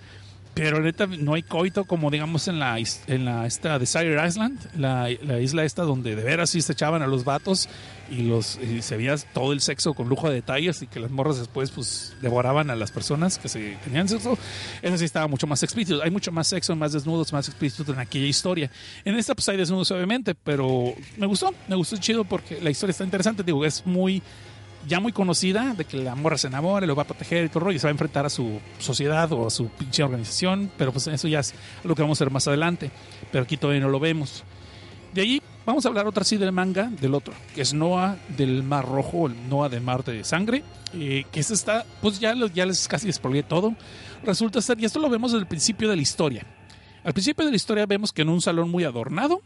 [0.55, 5.09] pero neta no hay coito como digamos en la, en la esta Desire Island, la,
[5.23, 7.69] la isla esta donde de veras sí se echaban a los vatos
[8.11, 11.11] y los y se veía todo el sexo con lujo de detalles y que las
[11.11, 14.37] morras después pues devoraban a las personas que se tenían sexo.
[14.83, 16.03] Eso sí estaba mucho más explícito.
[16.03, 18.71] Hay mucho más sexo, más desnudos, más explícito en aquella historia.
[19.05, 22.91] En esta pues hay desnudos obviamente, pero me gustó, me gustó chido porque la historia
[22.91, 23.43] está interesante.
[23.43, 24.23] Digo, es muy
[24.87, 27.71] ya muy conocida, de que la morra se enamora, lo va a proteger y todo,
[27.71, 31.07] y se va a enfrentar a su sociedad o a su pinche organización, pero pues
[31.07, 31.55] eso ya es
[31.85, 32.91] lo que vamos a ver más adelante,
[33.31, 34.45] pero aquí todavía no lo vemos.
[35.15, 38.63] De ahí vamos a hablar otra sí del manga, del otro, que es Noah del
[38.63, 40.65] Mar Rojo, el Noah del Mar de Sangre,
[40.95, 43.75] eh, que ese está, pues ya, ya les casi despolié todo.
[44.25, 46.47] Resulta ser, y esto lo vemos desde el principio de la historia.
[47.05, 49.43] Al principio de la historia vemos que en un salón muy adornado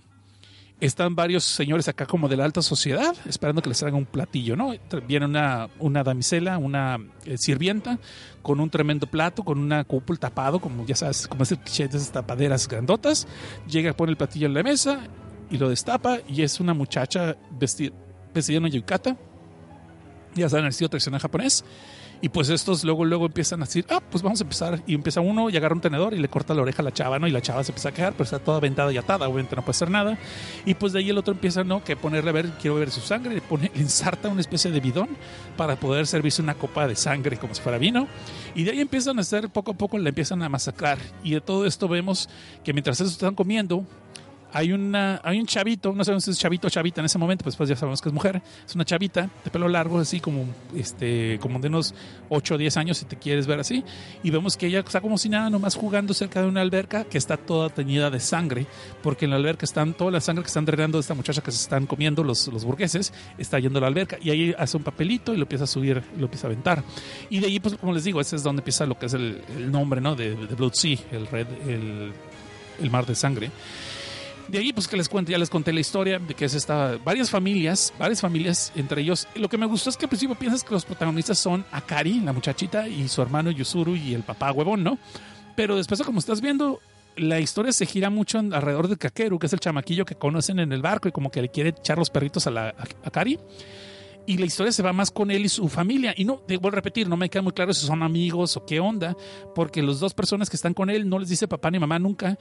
[0.80, 4.56] están varios señores acá como de la alta sociedad esperando que les traigan un platillo,
[4.56, 4.74] ¿no?
[5.06, 7.98] Viene una, una damisela, una eh, sirvienta
[8.42, 12.12] con un tremendo plato, con una cúpula tapado, como ya sabes, como cliché de esas
[12.12, 13.26] tapaderas grandotas.
[13.68, 15.00] Llega, pone el platillo en la mesa
[15.50, 17.94] y lo destapa y es una muchacha vestida,
[18.34, 19.16] vestida en una yukata,
[20.34, 21.64] ya saben, el estilo tradicional japonés.
[22.20, 24.82] Y pues estos luego, luego empiezan a decir, ah, pues vamos a empezar.
[24.86, 27.18] Y empieza uno y agarra un tenedor y le corta la oreja a la chava,
[27.18, 27.26] ¿no?
[27.26, 29.62] Y la chava se empieza a quejar, pero está toda vendada y atada, obviamente no
[29.62, 30.18] puede hacer nada.
[30.64, 31.84] Y pues de ahí el otro empieza, ¿no?
[31.84, 33.86] Que ponerle a ver, quiero ver su sangre, le, pone, le
[34.30, 35.08] una especie de bidón
[35.56, 38.08] para poder servirse una copa de sangre como si fuera vino.
[38.54, 40.98] Y de ahí empiezan a hacer, poco a poco le empiezan a masacrar.
[41.22, 42.28] Y de todo esto vemos
[42.64, 43.84] que mientras eso están comiendo,
[44.52, 47.42] hay, una, hay un chavito, no sabemos si es chavito o chavita en ese momento,
[47.42, 50.46] pues después ya sabemos que es mujer, es una chavita de pelo largo, así como,
[50.74, 51.94] este, como de unos
[52.28, 53.84] 8 o 10 años, si te quieres ver así,
[54.22, 57.18] y vemos que ella está como si nada, nomás jugando cerca de una alberca que
[57.18, 58.66] está toda teñida de sangre,
[59.02, 61.50] porque en la alberca están toda la sangre que están drenando de esta muchacha que
[61.50, 64.82] se están comiendo los, los burgueses, está yendo a la alberca, y ahí hace un
[64.82, 66.82] papelito y lo empieza a subir, lo empieza a aventar.
[67.30, 69.42] Y de ahí, pues como les digo, ese es donde empieza lo que es el,
[69.70, 70.14] nombre, ¿no?
[70.14, 73.50] De, de Blood Sea, el red, el mar de sangre.
[74.48, 76.98] De ahí, pues que les cuento, ya les conté la historia de que es esta,
[77.04, 79.26] varias familias, varias familias entre ellos.
[79.34, 82.32] Lo que me gustó es que al principio piensas que los protagonistas son Akari, la
[82.32, 84.98] muchachita, y su hermano Yusuru y el papá huevón, ¿no?
[85.56, 86.80] Pero después, como estás viendo,
[87.16, 90.72] la historia se gira mucho alrededor de Kakeru, que es el chamaquillo que conocen en
[90.72, 93.40] el barco y como que le quiere echar los perritos a la a Akari.
[94.26, 96.12] Y la historia se va más con él y su familia.
[96.16, 99.16] Y no, a repetir, no me queda muy claro si son amigos o qué onda,
[99.54, 102.36] porque las dos personas que están con él no les dice papá ni mamá nunca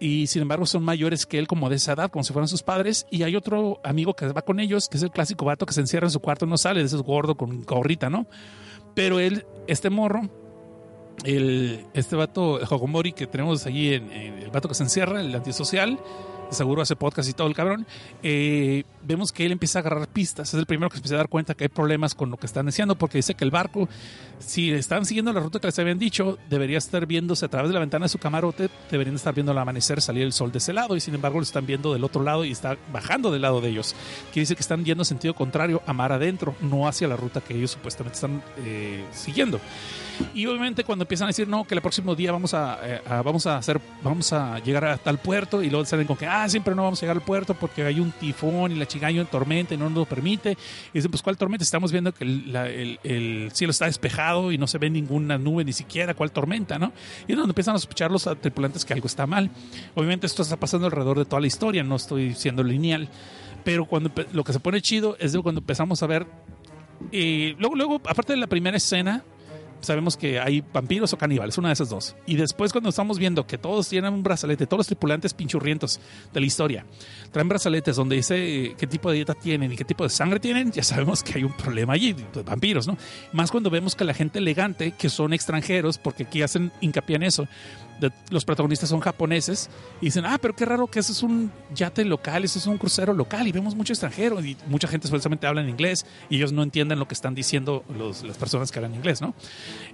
[0.00, 2.62] y sin embargo son mayores que él como de esa edad, como si fueran sus
[2.62, 5.74] padres, y hay otro amigo que va con ellos, que es el clásico vato que
[5.74, 8.26] se encierra en su cuarto, no sale, ese gordo con gorrita, ¿no?
[8.94, 10.22] Pero él, este morro,
[11.24, 15.98] el, este vato, el Hogomori que tenemos allí, el vato que se encierra, el antisocial,
[16.50, 17.86] seguro hace podcast y todo el cabrón,
[18.22, 20.52] eh, vemos que él empieza a agarrar pistas.
[20.52, 22.46] Es el primero que se empieza a dar cuenta que hay problemas con lo que
[22.46, 23.88] están diciendo, porque dice que el barco,
[24.38, 27.74] si están siguiendo la ruta que les habían dicho, debería estar viéndose a través de
[27.74, 30.72] la ventana de su camarote, deberían estar viendo el amanecer, salir el sol de ese
[30.72, 33.60] lado, y sin embargo lo están viendo del otro lado y está bajando del lado
[33.60, 33.94] de ellos.
[34.32, 37.40] Quiere decir que están yendo en sentido contrario a mar adentro, no hacia la ruta
[37.40, 39.60] que ellos supuestamente están eh, siguiendo.
[40.34, 43.22] Y obviamente cuando empiezan a decir no, que el próximo día vamos a, eh, a-
[43.22, 46.48] vamos a hacer, vamos a llegar a tal puerto, y luego salen con que ah,
[46.48, 49.22] siempre no vamos a llegar al puerto porque hay un tifón y la chica hay
[49.24, 50.52] tormenta y no nos lo permite.
[50.52, 51.64] Y dicen, pues ¿cuál tormenta?
[51.64, 55.38] Estamos viendo que el, la- el- el cielo está despejado y no se ve ninguna
[55.38, 56.78] nube ni siquiera, ¿cuál tormenta?
[56.78, 56.92] ¿no?
[57.26, 59.50] Y es donde empiezan a sospechar los tripulantes que algo está mal.
[59.94, 63.08] Obviamente esto está pasando alrededor de toda la historia, no estoy siendo lineal.
[63.64, 66.26] Pero cuando lo que se pone chido es de cuando empezamos a ver
[67.12, 69.22] y luego, luego, aparte de la primera escena,
[69.80, 72.16] sabemos que hay vampiros o caníbales, una de esas dos.
[72.26, 76.00] Y después cuando estamos viendo que todos tienen un brazalete, todos los tripulantes pinchurrientos
[76.32, 76.86] de la historia,
[77.32, 80.40] traen brazaletes donde dice eh, qué tipo de dieta tienen y qué tipo de sangre
[80.40, 82.96] tienen, ya sabemos que hay un problema allí, pues, vampiros, ¿no?
[83.32, 87.22] Más cuando vemos que la gente elegante, que son extranjeros, porque aquí hacen hincapié en
[87.24, 87.48] eso,
[88.30, 89.68] los protagonistas son japoneses
[90.00, 92.78] y dicen, ah, pero qué raro que ese es un yate local, ese es un
[92.78, 96.52] crucero local y vemos mucho extranjero y mucha gente supuestamente habla en inglés y ellos
[96.52, 97.84] no entienden lo que están diciendo
[98.24, 99.34] las personas que hablan inglés, ¿no?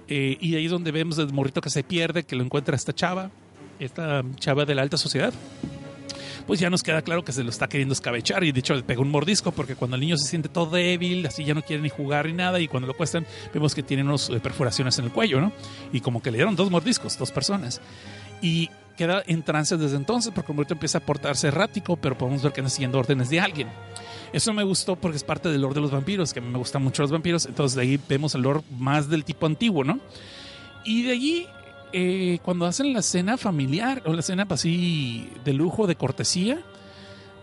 [0.07, 2.93] Eh, y ahí es donde vemos el morrito que se pierde, que lo encuentra esta
[2.93, 3.31] chava,
[3.79, 5.33] esta chava de la alta sociedad.
[6.47, 8.81] Pues ya nos queda claro que se lo está queriendo escabechar y de hecho le
[8.81, 11.83] pega un mordisco porque cuando el niño se siente todo débil, así ya no quiere
[11.83, 15.05] ni jugar ni nada y cuando lo cuestan vemos que tiene unas eh, perforaciones en
[15.05, 15.51] el cuello, ¿no?
[15.91, 17.81] Y como que le dieron dos mordiscos, dos personas.
[18.41, 22.53] Y queda en trance desde entonces porque morrito empieza a portarse errático, pero podemos ver
[22.53, 23.67] que anda siguiendo órdenes de alguien.
[24.33, 26.57] Eso me gustó porque es parte del lore de los vampiros, que a mí me
[26.57, 29.99] gustan mucho los vampiros, entonces de ahí vemos el lore más del tipo antiguo, ¿no?
[30.83, 31.47] Y de allí,
[31.93, 36.59] eh, cuando hacen la cena familiar o la cena así de lujo, de cortesía,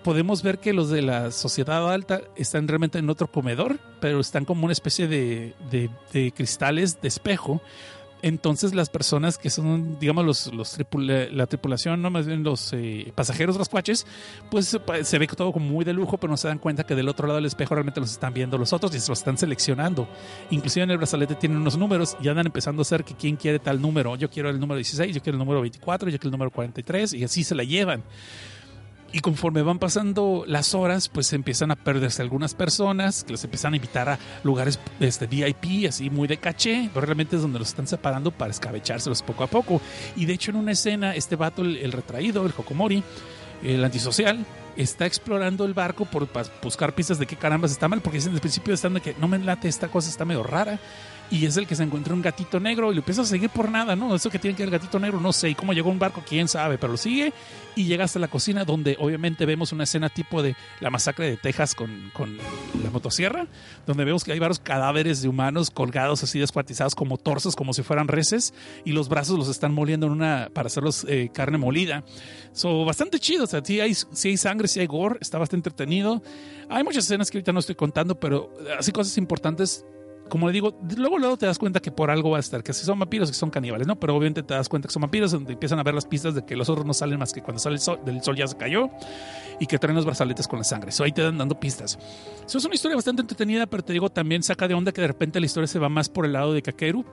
[0.03, 4.45] podemos ver que los de la sociedad alta están realmente en otro comedor, pero están
[4.45, 7.63] como una especie de, de- de cristales de espejo.
[8.27, 12.73] Entonces las personas que son, digamos, los, los tripula- la tripulación, no más bien los
[12.73, 14.07] eh, pasajeros, los cuaches,
[14.51, 16.85] pues se pa- se ve todo como muy de lujo, pero no se dan cuenta
[16.85, 19.19] que del otro lado del espejo realmente los están viendo los otros y se los
[19.19, 20.09] están seleccionando.
[20.51, 23.59] Inclusive en el brazalete tienen unos números y andan empezando a hacer que quién quiere
[23.59, 24.17] tal número.
[24.17, 27.13] Yo quiero el número 16, yo quiero el número 24, yo quiero el número 43
[27.13, 28.03] y así se la llevan.
[29.15, 33.73] Y conforme van pasando las horas, pues empiezan a perderse algunas personas, que los empiezan
[33.73, 37.69] a invitar a lugares este, VIP, así muy de caché, pero realmente es donde los
[37.69, 39.81] están separando para escabechárselos poco a poco.
[40.17, 43.05] Y de hecho en una escena, este vato, el, retraído, el Hokomori,
[43.63, 44.45] el antisocial,
[44.77, 48.35] está explorando el barco por para buscar pistas de qué carambas está mal, porque dicen
[48.35, 50.81] el principio están de que no me late, esta cosa está medio rara.
[51.35, 53.69] Y es el que se encuentra un gatito negro y lo empieza a seguir por
[53.69, 54.15] nada, ¿no?
[54.15, 55.51] Eso que tiene que ver el gatito negro, no sé.
[55.51, 57.33] Y cómo llegó un barco, quién sabe, pero lo sigue
[57.75, 61.37] y llega hasta la cocina donde obviamente vemos una escena tipo de la masacre de
[61.37, 62.39] Texas con, con
[62.85, 63.49] la motosierra,
[63.85, 67.83] donde vemos que hay varios cadáveres de humanos colgados así descuartizados como torsos, como si
[67.83, 68.55] fueran reses,
[68.85, 72.05] y los brazos los están moliendo en una para hacerlos eh, carne molida.
[72.53, 75.69] So, bastante chido, o sea, sí hay, sí hay sangre, sí hay gore, está bastante
[75.69, 76.23] entretenido.
[76.69, 79.85] Hay muchas escenas que ahorita no estoy contando, pero así cosas importantes
[80.29, 82.73] como le digo, luego luego te das cuenta que por algo va a estar, que
[82.73, 83.97] si son vampiros, que son caníbales, ¿no?
[83.97, 86.45] Pero obviamente te das cuenta que son vampiros, donde empiezan a ver las pistas de
[86.45, 88.57] que los otros no salen más que cuando sale el sol, del sol ya se
[88.57, 88.91] cayó
[89.61, 90.91] y que traen los brazaletes con la sangre.
[90.91, 91.99] Eso ahí te dan dando pistas.
[92.47, 95.07] Eso es una historia bastante entretenida, pero te digo, también saca de onda que de
[95.07, 97.05] repente la historia se va más por el lado de Kakeru,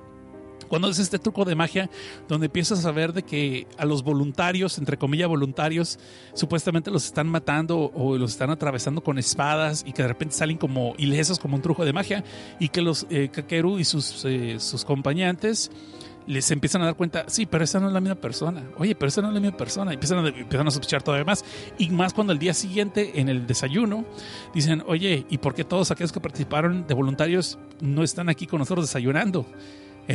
[0.72, 1.90] cuando es este truco de magia
[2.30, 6.00] donde empiezas a ver de que a los voluntarios, entre comillas voluntarios,
[6.34, 10.58] supuestamente los están matando o los están atravesando con espadas y que de repente salen
[10.58, 12.24] como ilesos como un truco de magia
[12.58, 15.70] y que los eh, Kakeru y sus, eh, sus acompañantes
[16.26, 18.64] les empiezan a dar cuenta, sí, pero esa no es la misma persona.
[18.78, 19.92] Oye, pero esa no es la misma persona.
[19.92, 21.44] Y empiezan a, empiezan a sospechar todavía más.
[21.80, 24.06] Y más cuando el día siguiente, en el desayuno,
[24.54, 28.60] dicen, oye, ¿y por qué todos aquellos que participaron de voluntarios no están aquí con
[28.60, 29.46] nosotros desayunando?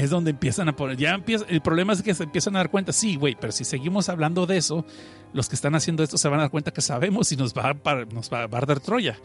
[0.02, 0.96] Es donde empiezan a poner.
[0.96, 3.64] Ya empieza, el problema es que se empiezan a dar cuenta, sí, güey, pero si
[3.64, 4.84] seguimos hablando de eso,
[5.32, 7.70] los que están haciendo esto se van a dar cuenta que sabemos y nos va
[7.70, 9.18] a, nos va a arder Troya.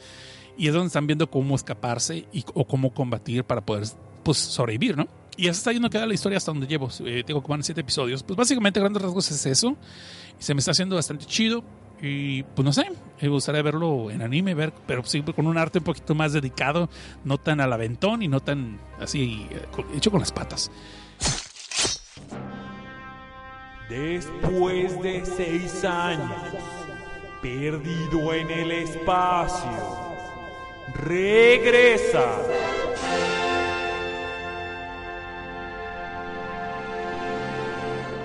[0.58, 3.86] Y es donde están viendo cómo escaparse y, o cómo combatir para poder
[4.24, 5.08] pues, sobrevivir, ¿no?
[5.38, 6.90] Y así está yendo queda la historia hasta donde llevo.
[7.06, 8.22] Eh, tengo como siete episodios.
[8.22, 9.78] Pues básicamente, grandes rasgos es eso.
[10.40, 11.64] Y se me está haciendo bastante chido.
[12.02, 12.86] Y pues no sé,
[13.22, 16.90] me gustaría verlo en anime, ver, pero sí con un arte un poquito más dedicado,
[17.24, 19.48] no tan al aventón y no tan así,
[19.96, 20.72] hecho con las patas.
[23.88, 26.32] Después de seis años,
[27.42, 29.70] perdido en el espacio,
[31.06, 32.26] regresa.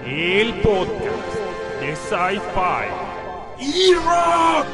[0.06, 1.34] El podcast
[1.80, 3.15] de Sci-Fi
[3.58, 4.66] y rock.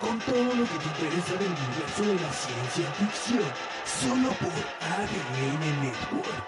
[0.00, 3.44] Con todo lo que te interesa del universo de la ciencia ficción,
[3.84, 4.52] solo por
[4.98, 6.44] ADN Network.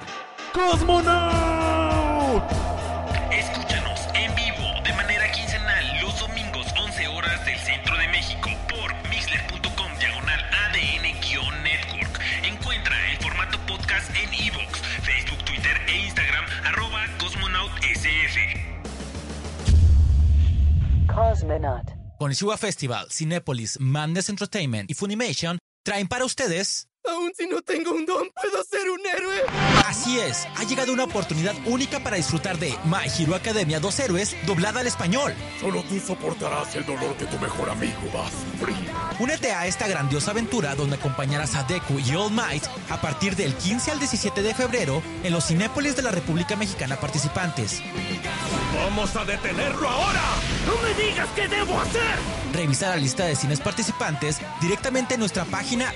[0.53, 2.43] ¡Cosmonaut!
[3.31, 8.95] Escúchanos en vivo de manera quincenal los domingos 11 horas del centro de México por
[9.11, 10.41] mixler.com diagonal
[10.71, 12.21] ADN-network.
[12.43, 18.66] Encuentra el formato podcast en iVoox, Facebook, Twitter e Instagram arroba cosmonautsf.
[22.19, 26.89] Con Festival, Cinepolis, Madness Entertainment y Funimation traen para ustedes.
[27.09, 29.43] Aún si no tengo un don, puedo ser un héroe.
[29.87, 34.37] Así es, ha llegado una oportunidad única para disfrutar de My Hero Academia 2 Héroes
[34.47, 35.33] doblada al español.
[35.61, 38.77] Solo tú soportarás el dolor que tu mejor amigo va a sufrir.
[39.21, 43.55] Únete a esta grandiosa aventura donde acompañarás a Deku y All Might a partir del
[43.55, 47.83] 15 al 17 de febrero en los Cinépolis de la República Mexicana participantes.
[48.75, 50.23] ¡Vamos a detenerlo ahora!
[50.67, 52.17] ¡No me digas qué debo hacer!
[52.53, 55.93] Revisa la lista de cines participantes directamente en nuestra página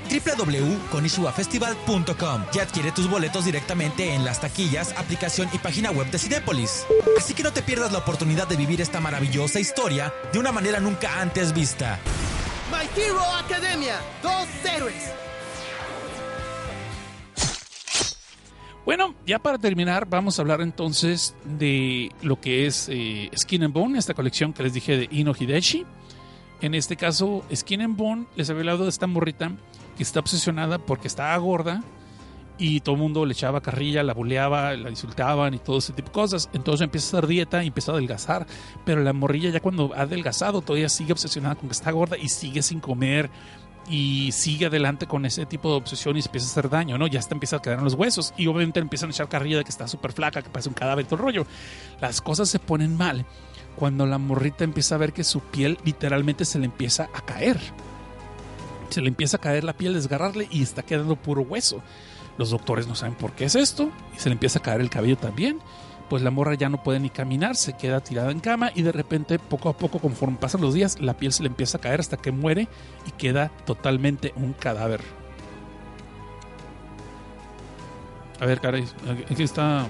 [2.55, 6.87] y adquiere tus boletos directamente en las taquillas, aplicación y página web de Cinépolis.
[7.19, 10.81] Así que no te pierdas la oportunidad de vivir esta maravillosa historia de una manera
[10.81, 11.99] nunca antes vista.
[12.71, 15.11] My Hero Academia, dos héroes.
[18.85, 23.75] Bueno, ya para terminar, vamos a hablar entonces de lo que es eh, Skin and
[23.75, 25.87] Bone, esta colección que les dije de Ino Hideshi.
[26.61, 29.53] En este caso, Skin and Bone, les había hablado de esta morrita
[29.97, 31.83] que está obsesionada porque estaba gorda
[32.59, 36.09] y todo el mundo le echaba carrilla, la buleaba, la insultaban y todo ese tipo
[36.09, 36.51] de cosas.
[36.53, 38.47] Entonces empieza a hacer dieta y empieza a adelgazar.
[38.85, 42.29] Pero la morrilla ya cuando ha adelgazado todavía sigue obsesionada con que está gorda y
[42.29, 43.31] sigue sin comer
[43.89, 47.07] y sigue adelante con ese tipo de obsesión y se empieza a hacer daño, ¿no?
[47.07, 49.65] Ya está empieza a quedar en los huesos y obviamente empiezan a echar carrilla de
[49.65, 51.47] que está súper flaca, que parece un cadáver, todo el rollo.
[52.01, 53.25] Las cosas se ponen mal
[53.77, 57.59] cuando la morrita empieza a ver que su piel literalmente se le empieza a caer.
[58.91, 61.83] Se le empieza a caer la piel, desgarrarle y está quedando puro hueso.
[62.39, 64.91] Los doctores no saben por qué es esto y se le empieza a caer el
[64.91, 65.59] cabello también.
[66.09, 68.91] Pues la morra ya no puede ni caminar, se queda tirada en cama y de
[68.91, 72.01] repente, poco a poco, conforme pasan los días, la piel se le empieza a caer
[72.01, 72.67] hasta que muere
[73.07, 75.01] y queda totalmente un cadáver.
[78.41, 78.85] A ver, caray,
[79.31, 79.87] aquí está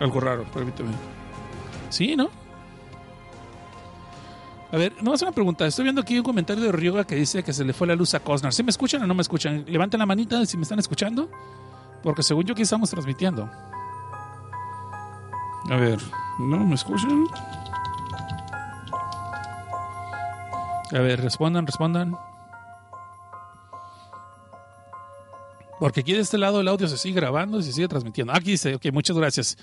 [0.00, 0.90] algo raro, permíteme.
[1.88, 2.28] Sí, ¿no?
[4.74, 5.64] A ver, no hacer una pregunta.
[5.68, 8.12] Estoy viendo aquí un comentario de Ryoga que dice que se le fue la luz
[8.14, 8.52] a Cosnar.
[8.52, 9.64] ¿Sí me escuchan o no me escuchan?
[9.68, 11.30] Levanten la manita si me están escuchando.
[12.02, 13.48] Porque según yo aquí estamos transmitiendo.
[15.70, 16.00] A ver,
[16.40, 17.24] ¿no me escuchan?
[20.90, 22.16] A ver, respondan, respondan.
[25.78, 28.32] Porque aquí de este lado el audio se sigue grabando y se sigue transmitiendo.
[28.32, 29.56] Aquí dice, ok, muchas gracias.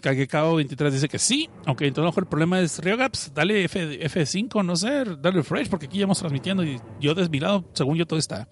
[0.00, 1.48] Kagekao 23 dice que sí.
[1.66, 5.86] Ok, entonces a el problema es Ryogaps, dale F, F5, no sé, dale refresh, porque
[5.86, 8.48] aquí ya vamos transmitiendo y yo desde mi lado, según yo, todo está.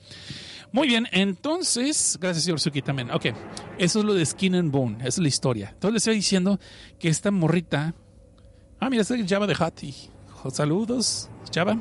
[0.70, 3.10] Muy bien, entonces, gracias Yorsuki también.
[3.10, 3.26] Ok,
[3.78, 5.70] eso es lo de Skin and Bone, esa es la historia.
[5.72, 6.60] Entonces le estoy diciendo
[6.98, 7.94] que esta morrita.
[8.78, 9.94] Ah, mira, es Java de Hati.
[10.52, 11.78] Saludos, Java.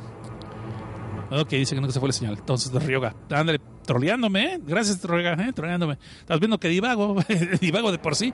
[1.30, 2.36] Ok, dice que no se fue la señal.
[2.38, 3.16] Entonces, Ryoga.
[3.30, 4.60] Ándale, troleándome, ¿eh?
[4.66, 5.54] Gracias, Ryoga, ¿eh?
[5.54, 5.98] Troleándome.
[6.20, 7.18] Estás viendo que divago,
[7.62, 8.34] divago de por sí.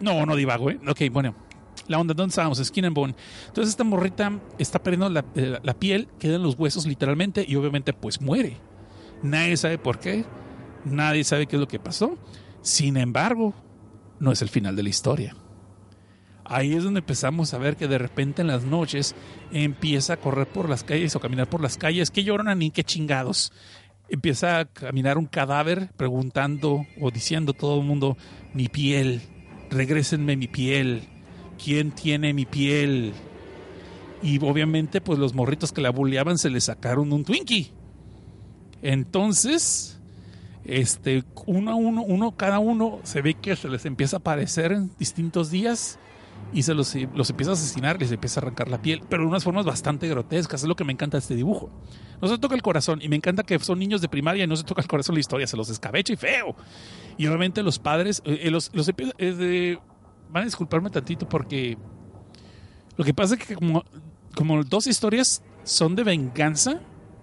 [0.00, 0.80] No, no divago, ¿eh?
[0.88, 1.34] Ok, bueno.
[1.88, 2.58] La onda, ¿dónde estábamos?
[2.58, 3.14] Skin and Bone.
[3.48, 7.92] Entonces, esta morrita está perdiendo la, la, la piel, quedan los huesos literalmente y obviamente,
[7.92, 8.56] pues muere.
[9.22, 10.24] Nadie sabe por qué.
[10.84, 12.16] Nadie sabe qué es lo que pasó.
[12.60, 13.54] Sin embargo,
[14.20, 15.36] no es el final de la historia.
[16.44, 19.14] Ahí es donde empezamos a ver que de repente en las noches
[19.52, 22.10] empieza a correr por las calles o caminar por las calles.
[22.10, 23.52] ¿Qué lloran ni qué chingados?
[24.08, 28.16] Empieza a caminar un cadáver preguntando o diciendo todo el mundo,
[28.52, 29.22] mi piel,
[29.70, 31.04] regrésenme mi piel,
[31.62, 33.12] ¿quién tiene mi piel?
[34.22, 37.72] Y obviamente pues los morritos que la bulleaban se le sacaron un Twinkie.
[38.82, 40.00] Entonces,
[40.64, 44.72] este, uno a uno, uno, cada uno se ve que se les empieza a aparecer
[44.72, 45.98] en distintos días
[46.52, 49.28] y se los, los empieza a asesinar, les empieza a arrancar la piel, pero de
[49.28, 50.62] unas formas bastante grotescas.
[50.62, 51.70] Es lo que me encanta de este dibujo.
[52.20, 54.56] No se toca el corazón y me encanta que son niños de primaria y no
[54.56, 56.54] se toca el corazón la historia, se los descabecha y feo.
[57.16, 59.78] Y obviamente los padres, eh, los, los empieza- de-
[60.30, 61.76] van a disculparme tantito porque
[62.96, 63.84] lo que pasa es que como,
[64.34, 66.80] como dos historias son de venganza,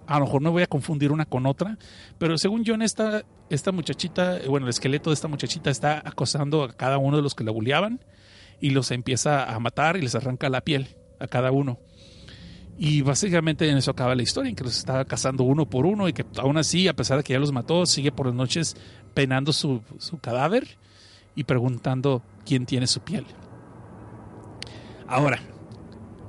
[0.07, 1.77] a lo mejor no voy a confundir una con otra,
[2.17, 6.01] pero según yo en esta, esta muchachita, eh, bueno, el esqueleto de esta muchachita está
[6.03, 7.99] acosando a cada uno de los que la bulleaban
[8.61, 11.79] y los empieza a matar y les arranca la piel a cada uno.
[12.77, 16.07] Y básicamente en eso acaba la historia, en que los está cazando uno por uno
[16.07, 18.77] y que aún así, a pesar de que ya los mató, sigue por las noches
[19.13, 20.77] penando su, su cadáver
[21.35, 23.25] y preguntando quién tiene su piel.
[25.07, 25.39] Ahora,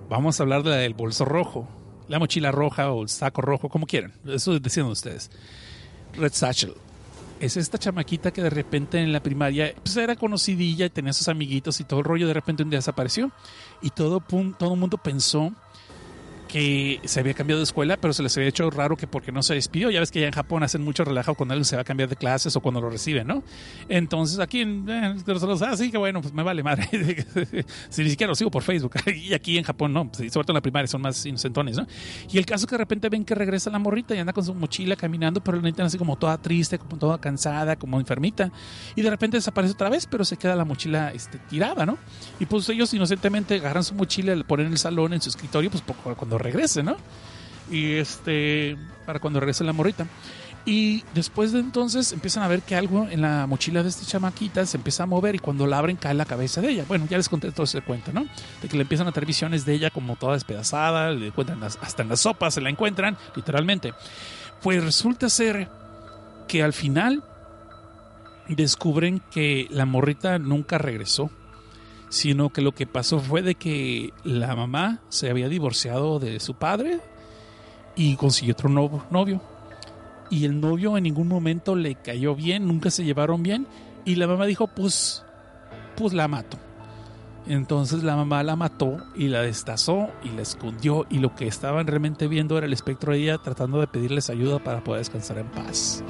[0.09, 1.69] vamos a hablar de la del bolso rojo,
[2.09, 4.12] la mochila roja o el saco rojo, como quieran.
[4.27, 5.31] Eso decían ustedes.
[6.15, 6.74] Red Satchel.
[7.41, 11.27] Es esta chamaquita que de repente en la primaria pues era conocidilla y tenía sus
[11.29, 12.29] amiguitos y todo el rollo.
[12.29, 13.33] De repente un día desapareció
[13.81, 14.23] y todo,
[14.59, 15.53] todo el mundo pensó
[16.51, 19.43] que se había cambiado de escuela, pero se les había hecho raro que porque no
[19.43, 19.91] se despidió.
[19.91, 22.09] Ya ves que ya en Japón hacen mucho relajo cuando alguien se va a cambiar
[22.09, 23.45] de clases o cuando lo reciben, ¿no?
[23.89, 26.89] Entonces aquí en eh, nosotros, ah, sí, que bueno, pues me vale madre.
[27.89, 28.95] si ni siquiera lo sigo por Facebook.
[29.15, 31.87] y aquí en Japón no, pues, sobre todo en la primaria son más inocentones, ¿no?
[32.31, 34.45] Y el caso es que de repente ven que regresa la morrita y anda con
[34.45, 38.51] su mochila caminando, pero la neta así como toda triste, como toda cansada, como enfermita.
[38.97, 41.97] Y de repente desaparece otra vez, pero se queda la mochila este, tirada, ¿no?
[42.41, 45.71] Y pues ellos inocentemente agarran su mochila, la ponen en el salón, en su escritorio,
[45.71, 45.85] pues
[46.17, 46.97] cuando regrese, ¿no?
[47.71, 48.77] Y este,
[49.07, 50.07] para cuando regrese la morrita.
[50.67, 54.67] Y después de entonces empiezan a ver que algo en la mochila de esta chamaquita
[54.67, 56.85] se empieza a mover y cuando la abren cae la cabeza de ella.
[56.87, 58.27] Bueno, ya les conté todo ese cuento, ¿no?
[58.61, 62.03] De que le empiezan a tener visiones de ella como toda despedazada, le encuentran hasta
[62.03, 63.95] en las sopas, se la encuentran, literalmente.
[64.62, 65.69] Pues resulta ser
[66.47, 67.25] que al final
[68.49, 71.31] descubren que la morrita nunca regresó,
[72.11, 76.55] sino que lo que pasó fue de que la mamá se había divorciado de su
[76.55, 77.01] padre
[77.97, 79.41] y consiguió otro no- novio.
[80.28, 83.66] Y el novio en ningún momento le cayó bien, nunca se llevaron bien.
[84.05, 85.24] Y la mamá dijo, pues,
[85.97, 86.59] pues la mato.
[87.47, 91.07] Entonces la mamá la mató y la destazó y la escondió.
[91.11, 94.59] Y lo que estaban realmente viendo era el espectro de ella tratando de pedirles ayuda
[94.59, 96.05] para poder descansar en paz.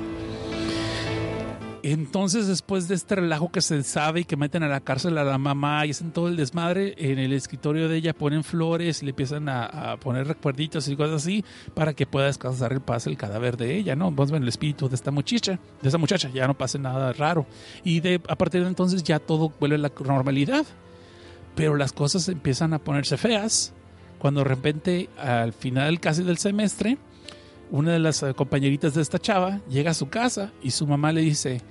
[1.83, 5.25] Entonces, después de este relajo que se sabe y que meten a la cárcel a
[5.25, 9.07] la mamá y hacen todo el desmadre, en el escritorio de ella ponen flores y
[9.07, 11.45] le empiezan a, poner recuerditos y cosas así
[11.75, 14.11] para que pueda descansar en paz el cadáver de ella, ¿no?
[14.11, 17.13] Vamos a ver el espíritu de esta muchacha, de esa muchacha, ya no pase nada
[17.13, 17.47] raro.
[17.83, 20.67] Y de, a partir de entonces ya todo vuelve a la normalidad.
[21.55, 23.73] Pero las cosas empiezan a ponerse feas
[24.19, 26.99] cuando de repente al final casi del semestre
[27.71, 31.13] una de las eh, compañeritas de esta chava llega a su casa y su mamá
[31.13, 31.63] le dice,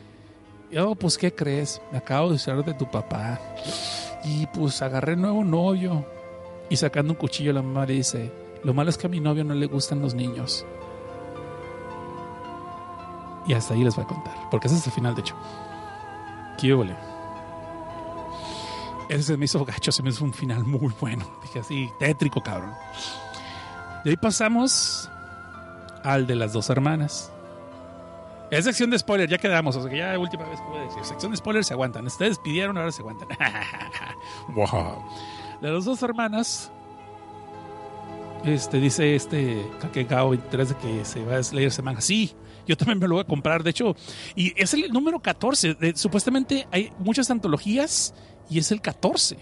[0.77, 1.81] oh, pues, ¿qué crees?
[1.91, 3.39] Me acabo de usar de tu papá.
[4.23, 6.05] Y pues agarré nuevo novio.
[6.69, 8.31] Y sacando un cuchillo la mamá le dice,
[8.63, 10.65] lo malo es que a mi novio no le gustan los niños.
[13.47, 15.35] Y hasta ahí les voy a contar, porque ese es el final, de hecho.
[16.59, 16.95] ¿Qué huele?
[19.09, 21.25] Ese se me hizo gacho, se me hizo un final muy bueno.
[21.41, 22.73] Dije así, tétrico, cabrón.
[24.03, 25.09] De ahí pasamos
[26.03, 27.31] al de las dos hermanas.
[28.51, 29.75] Es sección de spoiler, ya quedamos.
[29.75, 31.03] O sea que ya última vez que voy a decir.
[31.05, 32.05] Sección de spoiler se aguantan.
[32.07, 33.27] Ustedes pidieron, ahora se aguantan.
[34.55, 35.03] wow.
[35.61, 36.71] De las dos hermanas.
[38.45, 41.99] Este dice este Kakegao 23 de que se va a leer ese manga.
[42.01, 42.33] Sí,
[42.65, 43.63] yo también me lo voy a comprar.
[43.63, 43.95] De hecho,
[44.35, 45.73] y es el número 14.
[45.75, 48.13] De- supuestamente hay muchas antologías
[48.49, 49.37] y es el 14.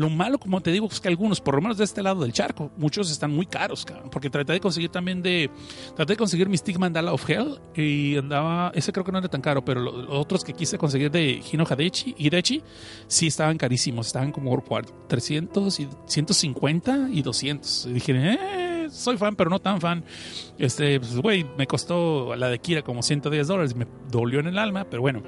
[0.00, 2.32] Lo malo, como te digo, es que algunos, por lo menos de este lado del
[2.32, 5.50] charco, muchos están muy caros, cabrón, porque traté de conseguir también de.
[5.94, 8.72] Traté de conseguir Mystic Mandala of Hell y andaba.
[8.74, 11.42] Ese creo que no era tan caro, pero lo- los otros que quise conseguir de
[11.52, 12.62] Hino Hadechi, Hidechi
[13.08, 14.06] sí estaban carísimos.
[14.06, 17.86] Estaban como por 300 y 150 y 200.
[17.86, 20.02] Y dije, eh, soy fan, pero no tan fan.
[20.58, 23.74] Este, pues, güey, me costó la de Kira como 110 dólares.
[23.76, 25.22] Me dolió en el alma, pero bueno.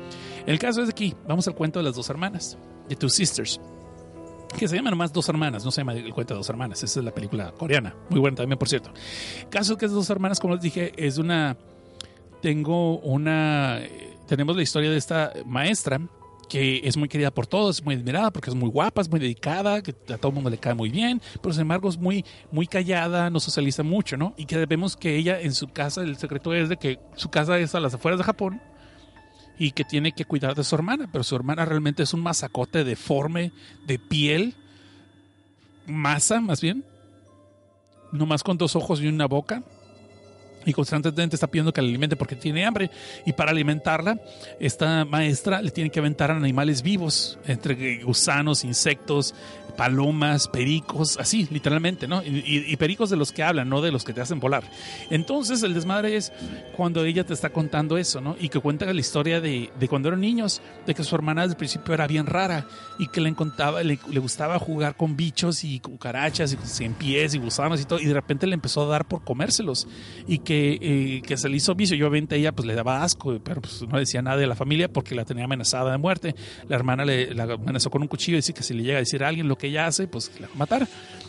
[0.47, 1.15] El caso es aquí.
[1.29, 2.57] Vamos al cuento de las dos hermanas,
[2.89, 3.61] de Two Sisters
[4.59, 7.01] que se llama nomás Dos Hermanas, no se llama El cuento de dos hermanas, esa
[7.01, 8.91] es la película coreana, muy buena también, por cierto.
[9.51, 11.57] Caso que es Dos Hermanas, como les dije, es una,
[12.41, 16.01] tengo una, eh, tenemos la historia de esta maestra
[16.49, 19.19] que es muy querida por todos, es muy admirada porque es muy guapa, es muy
[19.19, 22.27] dedicada, que a todo el mundo le cae muy bien, pero sin embargo es muy,
[22.51, 24.35] muy callada, no socializa mucho, ¿no?
[24.37, 27.59] Y que vemos que ella en su casa, el secreto es de que su casa
[27.59, 28.61] es a las afueras de Japón,
[29.59, 32.85] y que tiene que cuidar de su hermana, pero su hermana realmente es un masacote
[32.85, 33.53] deforme
[33.87, 34.55] de piel,
[35.87, 36.85] masa más bien,
[38.13, 39.63] nomás con dos ojos y una boca.
[40.65, 42.89] Y constantemente está pidiendo que la alimente porque tiene hambre.
[43.27, 44.21] Y para alimentarla,
[44.61, 49.35] esta maestra le tiene que aventar animales vivos, entre gusanos, insectos,
[49.77, 52.23] palomas, pericos, así, literalmente, ¿no?
[52.25, 54.65] Y, pericos de los que hablan, no de los que te hacen volar.
[55.11, 56.33] Entonces, el desmadre es
[56.77, 58.37] cuando ella te está contando eso, ¿no?
[58.41, 61.57] Y que cuenta la historia de, de cuando eran niños, de que su hermana el
[61.57, 62.67] principio era bien rara
[62.99, 63.35] y que le,
[63.85, 68.01] le, le gustaba jugar con bichos y cucarachas y cien pies y gusanos y todo,
[68.01, 69.87] y de repente le empezó a dar por comérselos
[70.27, 71.97] y que, eh, que se le hizo vicio.
[71.97, 74.89] Yo obviamente ella pues le daba asco, pero pues no decía nada de la familia
[74.89, 76.35] porque la tenía amenazada de muerte.
[76.69, 79.25] La hermana le amenazó con un cuchillo y dice que si le llega a decir
[79.25, 80.89] a alguien lo que ella hace, pues la va matar.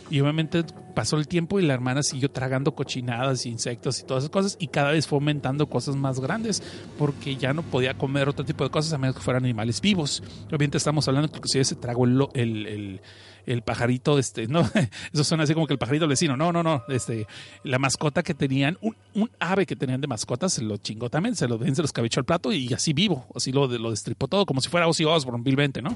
[0.10, 0.64] Y obviamente
[0.95, 4.68] pasó el tiempo y la hermana siguió tragando cochinadas, insectos y todas esas cosas y
[4.68, 6.61] cada vez fue aumentando cosas más grandes
[6.97, 10.22] porque ya no podía comer otro tipo de cosas a menos que fueran animales vivos.
[10.47, 13.01] Obviamente estamos hablando que si se tragó el, el, el-
[13.45, 14.61] el pajarito, este, no,
[15.11, 17.27] eso suena así como que el pajarito vecino, no, no, no, este,
[17.65, 21.35] la mascota que tenían, un, un ave que tenían de mascota se lo chingó también,
[21.35, 24.45] se lo se lo escabechó al plato y así vivo, así lo, lo destripó todo,
[24.45, 25.93] como si fuera Ozzy Osbourne, vilmente, ¿no?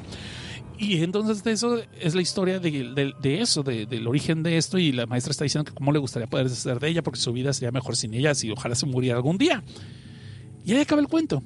[0.77, 4.77] Y entonces de eso es la historia de, eso, de- del origen de esto.
[4.77, 7.33] Y la maestra está diciendo que cómo le gustaría poder deshacer de ella, porque su
[7.33, 9.63] vida sería mejor sin ella, si ojalá se muriera algún día.
[10.65, 11.41] Y ahí acaba el cuento.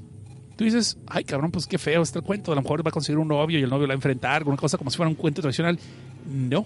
[0.57, 2.51] Tú dices, ay cabrón, pues qué feo está el cuento.
[2.51, 4.43] A lo mejor va a conseguir un novio y el novio la va a enfrentar,
[4.47, 5.79] una cosa como si fuera un cuento tradicional.
[6.29, 6.65] No,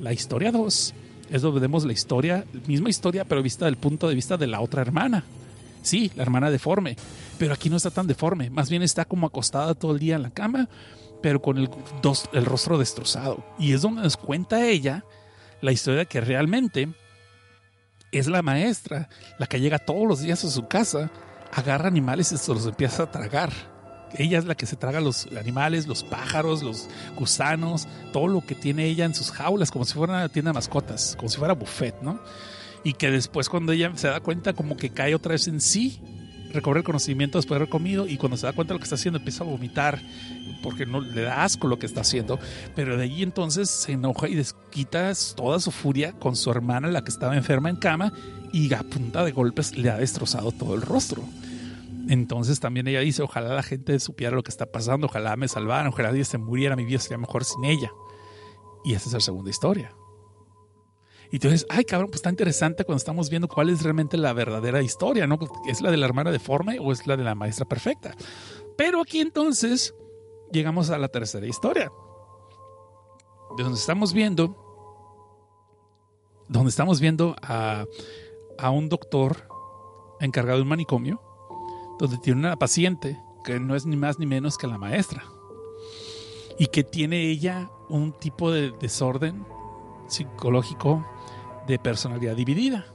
[0.00, 0.94] la historia 2
[1.30, 4.60] es donde vemos la historia, misma historia, pero vista del punto de vista de la
[4.60, 5.24] otra hermana.
[5.82, 6.96] Sí, la hermana deforme,
[7.38, 10.22] pero aquí no está tan deforme, más bien está como acostada todo el día en
[10.22, 10.68] la cama,
[11.22, 11.70] pero con el,
[12.02, 13.44] dos- el rostro destrozado.
[13.58, 15.04] Y es donde nos cuenta ella
[15.60, 16.88] la historia que realmente
[18.12, 21.10] es la maestra, la que llega todos los días a su casa,
[21.52, 23.50] agarra animales y se los empieza a tragar.
[24.16, 28.56] Ella es la que se traga los animales, los pájaros, los gusanos, todo lo que
[28.56, 31.54] tiene ella en sus jaulas, como si fuera una tienda de mascotas, como si fuera
[31.54, 32.18] buffet, ¿no?
[32.82, 36.00] Y que después cuando ella se da cuenta como que cae otra vez en sí,
[36.52, 38.84] recobra el conocimiento después de haber comido y cuando se da cuenta de lo que
[38.84, 40.00] está haciendo empieza a vomitar
[40.62, 42.38] porque no le da asco lo que está haciendo,
[42.74, 47.02] pero de ahí entonces se enoja y desquita toda su furia con su hermana, la
[47.02, 48.12] que estaba enferma en cama,
[48.52, 51.22] y a punta de golpes le ha destrozado todo el rostro.
[52.08, 55.86] Entonces también ella dice, ojalá la gente supiera lo que está pasando, ojalá me salvaran,
[55.86, 57.90] ojalá ella se muriera, mi vida sería mejor sin ella.
[58.84, 59.94] Y esa es la segunda historia.
[61.32, 64.82] Y dices, ay cabrón, pues está interesante cuando estamos viendo cuál es realmente la verdadera
[64.82, 65.38] historia, ¿no?
[65.68, 68.16] ¿Es la de la hermana deforme o es la de la maestra perfecta?
[68.76, 69.94] Pero aquí entonces
[70.52, 71.92] llegamos a la tercera historia.
[73.56, 74.56] De donde estamos viendo,
[76.48, 77.84] donde estamos viendo a,
[78.58, 79.48] a un doctor
[80.20, 81.20] encargado de un manicomio,
[81.98, 85.24] donde tiene una paciente que no es ni más ni menos que la maestra.
[86.58, 89.46] Y que tiene ella un tipo de desorden
[90.08, 91.04] psicológico
[91.70, 92.86] de personalidad dividida.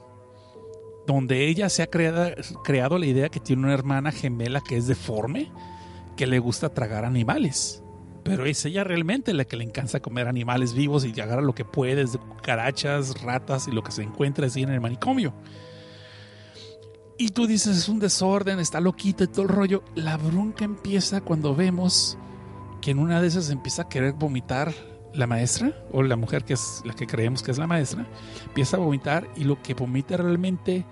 [1.07, 2.31] Donde ella se ha creado,
[2.63, 5.51] creado la idea que tiene una hermana gemela que es deforme,
[6.15, 7.83] que le gusta tragar animales.
[8.23, 11.63] Pero es ella realmente la que le encanta comer animales vivos y agarra lo que
[11.63, 15.33] puede, desde cucarachas, ratas y lo que se encuentra así en el manicomio.
[17.17, 19.83] Y tú dices, es un desorden, está loquita y todo el rollo.
[19.93, 22.17] La bronca empieza cuando vemos
[22.81, 24.73] que en una de esas empieza a querer vomitar
[25.17, 28.05] la maestra, o la mujer que es la que creemos que es la maestra,
[28.45, 30.85] empieza a vomitar y lo que vomita realmente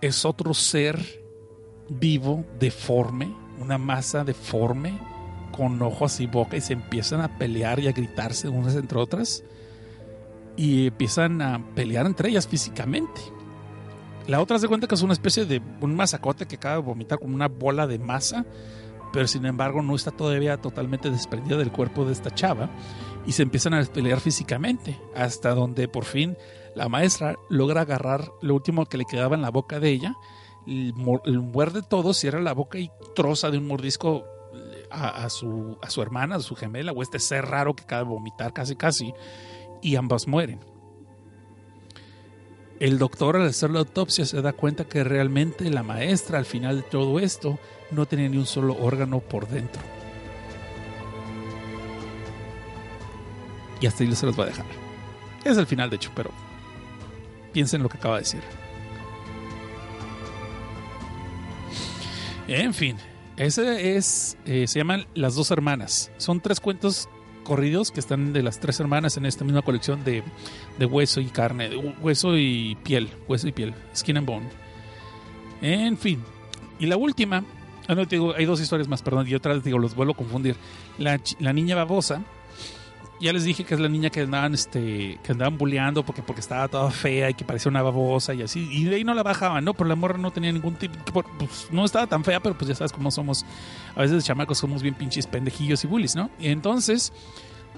[0.00, 0.98] es otro ser
[1.88, 4.98] vivo, deforme, una masa deforme,
[5.56, 9.44] con ojos y boca, y se empiezan a pelear y a gritarse unas entre otras,
[10.56, 13.20] y empiezan a pelear entre ellas físicamente.
[14.26, 17.18] La otra se cuenta que es una especie de un masacote que acaba de vomitar
[17.18, 18.46] con una bola de masa,
[19.12, 22.70] pero sin embargo no está todavía totalmente desprendida del cuerpo de esta chava
[23.26, 26.36] y se empiezan a pelear físicamente hasta donde por fin
[26.74, 30.14] la maestra logra agarrar lo último que le quedaba en la boca de ella,
[30.66, 34.24] muerde todo, cierra la boca y troza de un mordisco
[34.90, 38.52] a, su, a su hermana, a su gemela o este ser raro que acaba vomitar
[38.52, 39.12] casi casi
[39.82, 40.60] y ambas mueren.
[42.80, 46.76] El doctor al hacer la autopsia se da cuenta que realmente la maestra al final
[46.78, 47.58] de todo esto
[47.90, 49.99] no tenía ni un solo órgano por dentro.
[53.80, 54.66] Y hasta ahí se los va a dejar.
[55.44, 56.30] Es el final de hecho, pero
[57.52, 58.42] piensen lo que acaba de decir.
[62.46, 62.96] En fin,
[63.36, 66.10] ese es, eh, se llaman Las dos hermanas.
[66.18, 67.08] Son tres cuentos
[67.44, 70.22] corridos que están de las tres hermanas en esta misma colección de,
[70.78, 71.70] de hueso y carne,
[72.00, 74.48] hueso y piel, hueso y piel, skin and bone.
[75.62, 76.22] En fin.
[76.78, 77.44] Y la última,
[77.88, 80.56] ah, no, digo, hay dos historias más, perdón, y otra digo, los vuelvo a confundir.
[80.98, 82.22] La, la niña babosa,
[83.20, 86.40] ya les dije que es la niña que andaban, este, que andaban bulleando porque, porque
[86.40, 88.66] estaba toda fea y que parecía una babosa y así.
[88.72, 89.74] Y de ahí no la bajaban, ¿no?
[89.74, 91.22] Pero la morra no tenía ningún tipo.
[91.22, 93.44] Pues, no estaba tan fea, pero pues ya sabes cómo somos.
[93.94, 96.30] A veces chamacos somos bien pinches pendejillos y bullies, ¿no?
[96.40, 97.12] Y entonces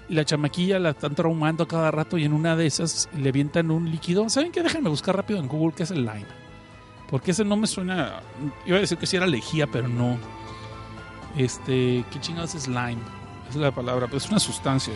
[0.09, 3.91] la chamaquilla la están traumando cada rato y en una de esas le avientan un
[3.91, 4.29] líquido.
[4.29, 4.63] ¿Saben qué?
[4.63, 6.27] Déjenme buscar rápido en Google qué es el lime.
[7.11, 8.21] Porque ese no me suena.
[8.65, 10.19] Iba a decir que sí era lejía, pero no.
[11.37, 12.05] Este.
[12.13, 12.99] ¿Qué chingados es lime?
[13.51, 14.95] Es la palabra, pero es una sustancia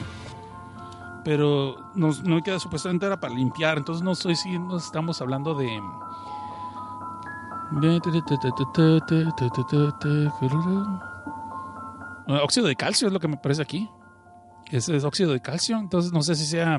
[1.27, 5.83] pero nos, no queda supuestamente para limpiar, entonces no estoy si estamos hablando de
[12.29, 13.91] óxido de calcio es lo que me parece aquí.
[14.71, 16.79] Es óxido de calcio, entonces no sé si sea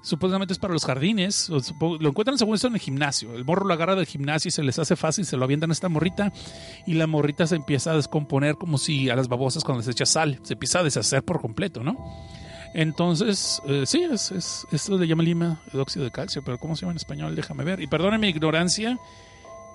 [0.00, 3.34] supuestamente es para los jardines, lo encuentran según esto en el gimnasio.
[3.34, 5.74] El morro lo agarra del gimnasio y se les hace fácil, se lo avientan a
[5.74, 6.32] esta morrita
[6.86, 10.06] y la morrita se empieza a descomponer como si a las babosas cuando les echa
[10.06, 11.98] sal, se empieza a deshacer por completo, ¿no?
[12.72, 16.76] Entonces, eh, sí, es, es, esto le llama lima, el óxido de calcio, pero ¿cómo
[16.76, 17.34] se llama en español?
[17.34, 17.80] Déjame ver.
[17.80, 18.98] Y perdonen mi ignorancia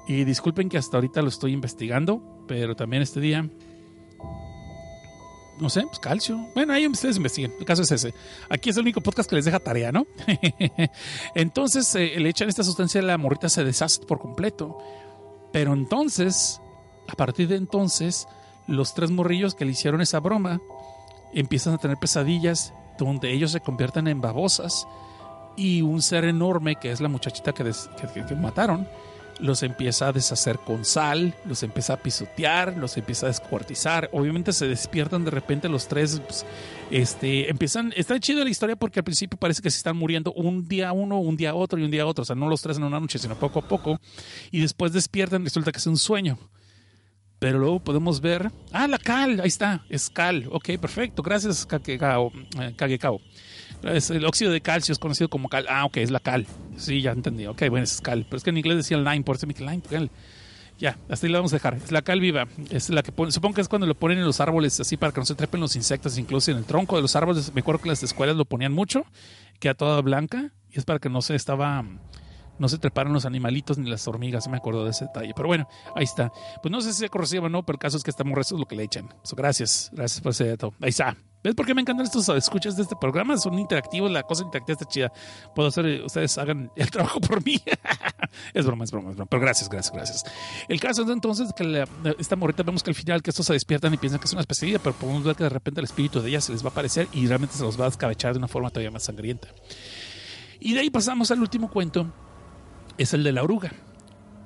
[0.07, 3.49] y disculpen que hasta ahorita lo estoy investigando, pero también este día,
[5.59, 6.47] no sé, pues calcio.
[6.53, 8.13] Bueno, ahí ustedes investiguen, el caso es ese.
[8.49, 10.07] Aquí es el único podcast que les deja tarea, ¿no?
[11.35, 14.77] entonces, eh, le echan esta sustancia, la morrita se deshace por completo.
[15.51, 16.61] Pero entonces,
[17.07, 18.27] a partir de entonces,
[18.67, 20.61] los tres morrillos que le hicieron esa broma
[21.33, 24.87] empiezan a tener pesadillas donde ellos se convierten en babosas
[25.55, 28.87] y un ser enorme, que es la muchachita que, que, mataron,
[29.39, 34.09] los empieza a deshacer con sal, los empieza a pisotear, los empieza a descuartizar.
[34.13, 36.21] Obviamente se despiertan de repente los tres.
[36.25, 36.45] Pues,
[36.91, 37.93] este, empiezan.
[37.95, 41.19] Está chido la historia porque al principio parece que se están muriendo un día uno,
[41.19, 42.21] un día otro y un día otro.
[42.21, 43.99] O sea, no los tres en una noche, sino poco a poco.
[44.51, 46.37] Y después despiertan, resulta que es un sueño.
[47.39, 48.51] Pero luego podemos ver.
[48.71, 50.47] Ah, la cal, ahí está, es cal.
[50.51, 51.21] Ok, perfecto.
[51.21, 52.31] Gracias, Kagekao.
[53.83, 55.65] Eh, es el óxido de calcio es conocido como cal.
[55.69, 56.47] Ah, ok, es la cal.
[56.77, 57.45] Sí, ya entendí.
[57.45, 58.25] Ok, bueno, es cal.
[58.25, 60.09] Pero es que en inglés decía lime, por eso me dije lime, cal.
[60.77, 61.75] Ya, hasta ahí la vamos a dejar.
[61.75, 62.47] Es la cal viva.
[62.69, 65.21] Es la que supongo que es cuando lo ponen en los árboles así para que
[65.21, 67.53] no se trepen los insectos, incluso en el tronco de los árboles.
[67.53, 69.05] Me acuerdo que las escuelas lo ponían mucho,
[69.59, 71.85] queda toda blanca y es para que no se estaba
[72.59, 75.33] no se treparon los animalitos ni las hormigas, me acuerdo de ese detalle.
[75.35, 76.31] Pero bueno, ahí está.
[76.61, 78.55] Pues no sé si se corrosiva o no, pero el caso es que estamos eso
[78.55, 79.09] es lo que le echan.
[79.35, 80.73] gracias, gracias por ese dato.
[80.81, 81.15] Ahí está.
[81.45, 83.37] ¿Ves por qué me encantan estos escuchas de este programa?
[83.37, 85.13] Son interactivos, la cosa interactiva está chida.
[85.53, 87.61] Puedo hacer, ustedes hagan el trabajo por mí.
[88.53, 89.29] es broma, es broma, es broma.
[89.29, 90.23] Pero gracias, gracias, gracias.
[90.67, 91.85] El caso es entonces que
[92.17, 94.41] esta morrita vemos que al final que estos se despiertan y piensan que es una
[94.41, 96.71] pesadilla, pero podemos ver que de repente el espíritu de ella se les va a
[96.71, 99.47] aparecer y realmente se los va a descabechar de una forma todavía más sangrienta.
[100.59, 102.11] Y de ahí pasamos al último cuento,
[102.97, 103.71] es el de la oruga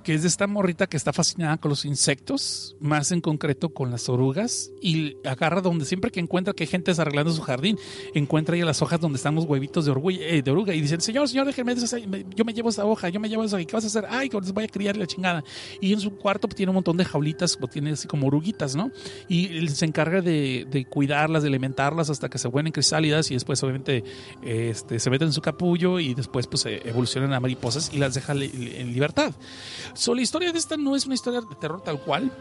[0.10, 3.92] que es de esta morrita que está fascinada con los insectos, más en concreto con
[3.92, 7.78] las orugas, y agarra donde siempre que encuentra que hay gente arreglando su jardín,
[8.16, 11.30] encuentra ahí las hojas donde están los huevitos de, eh, de oruga, y dicen, señor,
[11.30, 11.76] señor, déjeme,
[12.36, 14.08] yo me llevo esa hoja, yo me llevo esa, ¿y qué vas a hacer?
[14.10, 15.44] Ay, que les voy a criar la chingada.
[15.80, 18.90] Y en su cuarto tiene un montón de jaulitas, tiene así como oruguitas, ¿no?
[19.28, 23.62] Y se encarga de, de cuidarlas, de alimentarlas hasta que se vuelven crisálidas y después
[23.62, 24.04] obviamente
[24.42, 28.34] este, se meten en su capullo y después pues evolucionan a mariposas y las deja
[28.34, 29.36] en libertad.
[30.00, 32.32] So, la historia de esta no es una historia de terror tal cual.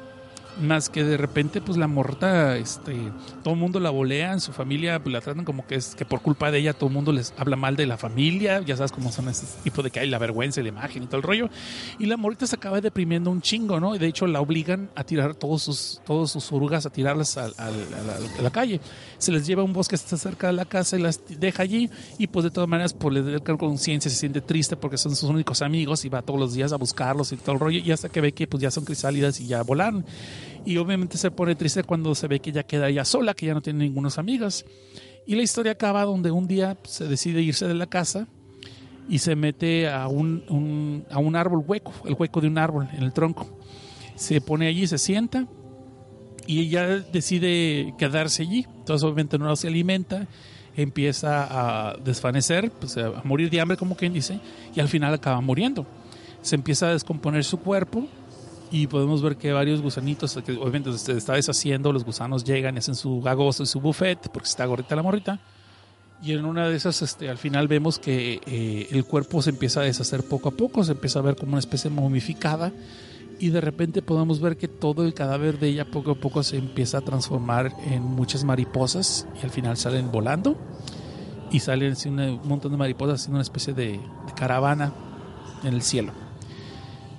[0.60, 2.96] Más que de repente, pues la morta, este,
[3.42, 6.04] todo el mundo la volea, en su familia pues, la tratan como que es que
[6.04, 8.92] por culpa de ella todo el mundo les habla mal de la familia, ya sabes
[8.92, 11.22] cómo son ese tipo de que hay la vergüenza y la imagen y todo el
[11.22, 11.48] rollo.
[11.98, 13.94] Y la morita se acaba deprimiendo un chingo, ¿no?
[13.94, 17.48] Y de hecho la obligan a tirar todos sus, todos sus orugas, a tirarlas a,
[17.48, 17.54] la,
[18.38, 18.80] a la calle.
[19.18, 21.62] Se les lleva a un bosque que está cerca de la casa y las deja
[21.62, 21.90] allí.
[22.18, 25.30] Y pues de todas maneras, por le da conciencia, se siente triste porque son sus
[25.30, 27.78] únicos amigos y va todos los días a buscarlos y todo el rollo.
[27.78, 30.04] Y hasta que ve que pues ya son crisálidas y ya volaron.
[30.68, 33.54] Y obviamente se pone triste cuando se ve que ya queda ella sola, que ya
[33.54, 34.66] no tiene ningunas amigas.
[35.26, 38.26] Y la historia acaba donde un día se decide irse de la casa
[39.08, 42.86] y se mete a un, un- a un árbol hueco, el hueco de un árbol
[42.92, 43.48] en el tronco.
[44.14, 45.46] Se pone allí, se sienta
[46.46, 48.66] y ella decide quedarse allí.
[48.80, 50.26] Entonces obviamente no se alimenta,
[50.76, 51.46] empieza
[51.90, 54.38] a desvanecer, pues, a morir de hambre como quien dice,
[54.74, 55.86] y al final acaba muriendo.
[56.42, 58.06] Se empieza a descomponer su cuerpo
[58.70, 62.78] y podemos ver que varios gusanitos, que obviamente se está deshaciendo, los gusanos llegan y
[62.78, 65.40] hacen su gagoso y su buffet, porque está gordita la morrita.
[66.22, 69.80] Y en una de esas, este, al final vemos que eh, el cuerpo se empieza
[69.80, 72.72] a deshacer poco a poco, se empieza a ver como una especie momificada
[73.38, 76.56] y de repente podemos ver que todo el cadáver de ella poco a poco se
[76.56, 80.56] empieza a transformar en muchas mariposas y al final salen volando
[81.52, 84.00] y salen un montón de mariposas haciendo una especie de
[84.34, 84.92] caravana
[85.62, 86.12] en el cielo.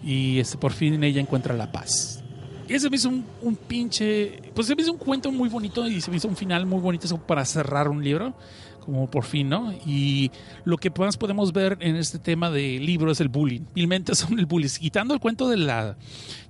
[0.03, 2.23] Y este, por fin ella encuentra la paz.
[2.69, 4.39] Y ese me hizo un, un pinche.
[4.53, 6.79] Pues se me hizo un cuento muy bonito y se me hizo un final muy
[6.79, 8.35] bonito eso para cerrar un libro.
[8.79, 9.73] Como por fin, ¿no?
[9.85, 10.31] Y
[10.63, 13.61] lo que más podemos ver en este tema de libro es el bullying.
[13.75, 14.69] Vilmente son el bullying.
[14.79, 15.97] Quitando el cuento de la.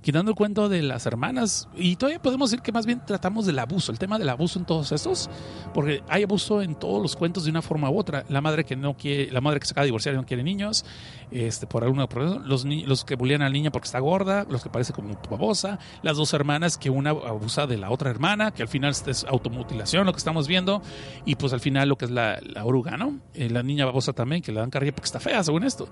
[0.00, 1.68] Quitando el cuento de las hermanas.
[1.76, 3.90] Y todavía podemos decir que más bien tratamos del abuso.
[3.90, 5.28] El tema del abuso en todos estos.
[5.74, 8.24] Porque hay abuso en todos los cuentos de una forma u otra.
[8.28, 9.30] La madre que no quiere.
[9.30, 10.84] La madre que se acaba de divorciar y no quiere niños.
[11.30, 12.48] Este, por alguna razón.
[12.48, 14.46] Los, los que bullean a la niña porque está gorda.
[14.48, 15.78] Los que parece como babosa.
[16.02, 18.52] Las dos hermanas que una abusa de la otra hermana.
[18.52, 20.82] Que al final es automutilación lo que estamos viendo.
[21.24, 23.20] Y pues al final lo que es la, la oruga, ¿no?
[23.34, 25.88] Eh, la niña babosa también, que le dan carrilla porque está fea, según esto.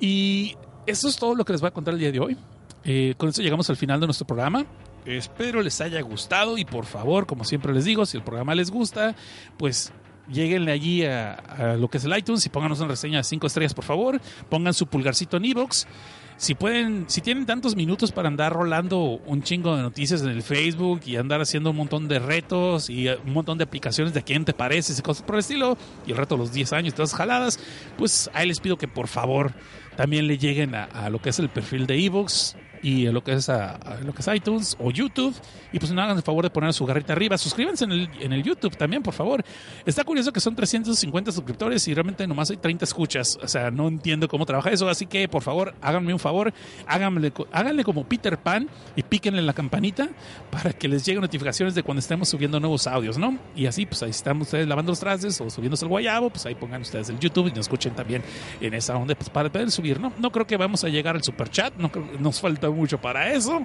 [0.00, 0.56] Y
[0.86, 2.36] eso es todo lo que les voy a contar el día de hoy.
[2.84, 4.66] Eh, con eso llegamos al final de nuestro programa.
[5.04, 8.70] Espero les haya gustado y por favor, como siempre les digo, si el programa les
[8.70, 9.16] gusta,
[9.58, 9.92] pues
[10.32, 13.74] lleguenle allí a, lo que es el iTunes y pónganos una reseña de 5 estrellas,
[13.74, 14.20] por favor.
[14.48, 15.84] Pongan su pulgarcito en iVoox.
[16.36, 20.42] Si pueden, si tienen tantos minutos para andar rolando un chingo de noticias en el
[20.42, 24.22] Facebook y andar haciendo un montón de retos y eh, un montón de aplicaciones de
[24.22, 26.94] quién te pareces y cosas por el estilo, y el reto de los 10 años
[26.94, 27.60] todas jaladas,
[27.96, 29.52] pues ahí les pido que por favor
[29.96, 33.32] también le lleguen a, a lo que es el perfil de iVoox y lo que
[33.32, 35.34] es a, lo que es iTunes o YouTube.
[35.72, 37.38] Y pues no hagan el favor de poner su garrita arriba.
[37.38, 39.44] Suscríbanse en el, en el YouTube también por favor.
[39.86, 43.38] Está curioso que son 350 suscriptores y realmente nomás hay 30 escuchas.
[43.42, 44.88] O sea no entiendo cómo trabaja eso.
[44.88, 46.52] Así que por favor háganme un favor.
[46.86, 50.08] Háganle, háganle como Peter Pan y píquenle en la campanita
[50.50, 53.38] para que les lleguen notificaciones de cuando estemos subiendo nuevos audios ¿no?
[53.54, 56.54] y así pues ahí están ustedes lavando los trastes o subiéndose el guayabo pues ahí
[56.54, 58.22] pongan ustedes el YouTube y nos escuchen también
[58.60, 60.12] en esa onda pues para poder subir ¿no?
[60.18, 63.32] no creo que vamos a llegar al super chat no creo- nos falta mucho para
[63.32, 63.64] eso.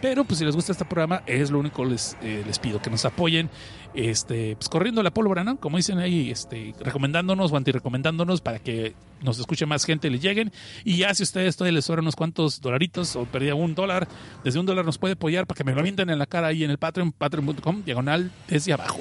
[0.00, 2.88] Pero pues si les gusta este programa es lo único les eh, les pido que
[2.88, 3.50] nos apoyen
[3.94, 8.94] este pues corriendo la pólvora no como dicen ahí este recomendándonos o antirecomendándonos para que
[9.22, 10.52] nos escuche más gente y le lleguen.
[10.84, 14.06] Y ya si ustedes todavía les sobran unos cuantos dolaritos o perdía un dólar
[14.44, 16.62] desde un dólar nos puede apoyar para que me lo avienten en la cara ahí
[16.62, 19.00] en el Patreon patreon.com diagonal desde abajo.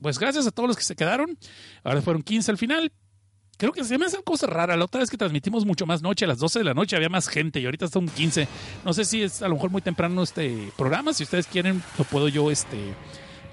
[0.00, 1.38] Pues gracias a todos los que se quedaron.
[1.82, 2.92] Ahora fueron 15 al final
[3.56, 4.76] Creo que se me hace cosa rara.
[4.76, 7.08] La otra vez que transmitimos mucho más noche, a las 12 de la noche había
[7.08, 8.48] más gente y ahorita son 15.
[8.84, 11.12] No sé si es a lo mejor muy temprano este programa.
[11.12, 12.94] Si ustedes quieren, lo puedo yo este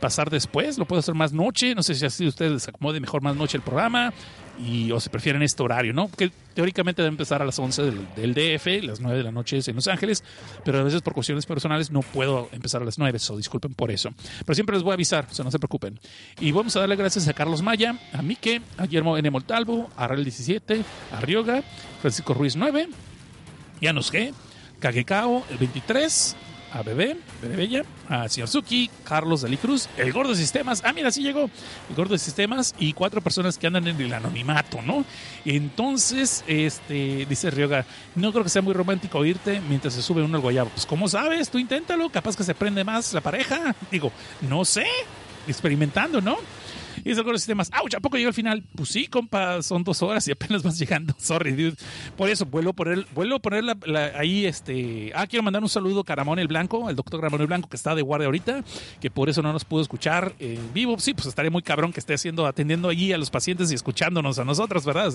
[0.02, 1.74] pasar después, lo puedo hacer más noche.
[1.74, 4.12] No sé si así ustedes les acomode mejor más noche el programa
[4.60, 6.10] y o si prefieren este horario, ¿no?
[6.12, 9.58] Que teóricamente debe empezar a las 11 del, del DF, las 9 de la noche
[9.58, 10.24] es en Los Ángeles,
[10.66, 13.92] pero a veces por cuestiones personales no puedo empezar a las 9, so disculpen por
[13.92, 14.14] eso.
[14.46, 16.00] Pero siempre les voy a avisar, o sea, no se preocupen.
[16.40, 19.30] Y vamos a darle gracias a Carlos Maya, a Mike, a Guillermo N.
[19.32, 20.84] Montalvo, a Rel 17,
[21.14, 21.64] a Rioga,
[22.02, 22.90] Francisco Ruiz 9,
[23.82, 24.34] Janos G,
[24.80, 26.36] Kagekao, el 23,
[26.72, 30.82] a Bebé, Bebé Bella, a Suki, Carlos Dalí Cruz, el Gordo de Sistemas.
[30.86, 31.50] Ah, mira, sí llegó.
[31.90, 35.06] El Gordo de Sistemas y cuatro personas que andan en el anonimato, ¿no?
[35.46, 37.86] Entonces, este, dice Ryoga,
[38.16, 40.70] no creo que sea muy romántico oírte mientras se sube uno al guayabo.
[40.70, 41.50] Pues, ¿cómo sabes?
[41.50, 43.76] Tú inténtalo, capaz que se prende más la pareja.
[43.92, 44.12] Digo,
[44.42, 44.86] no sé,
[45.48, 46.38] experimentando, ¿no?
[47.04, 47.94] Y el gordo de sistemas, ¡auch!
[47.96, 48.64] ¿A poco llegó al final?
[48.76, 51.14] Pues sí, compa, son dos horas y apenas vas llegando.
[51.18, 51.76] Sorry, dude.
[52.18, 55.12] Por eso, vuelvo a poner, vuelvo a poner la- ahí, este...
[55.16, 57.76] Ah, quiero mandar un saludo a Caramón el Blanco, al doctor Caramón el Blanco, que
[57.76, 58.64] está de guardia ahorita,
[59.00, 60.98] que por eso no nos pudo escuchar en vivo.
[61.00, 64.40] Sí, pues estaría muy cabrón que esté haciendo, atendiendo allí a los pacientes y escuchándonos
[64.40, 65.12] a nosotros, ¿verdad?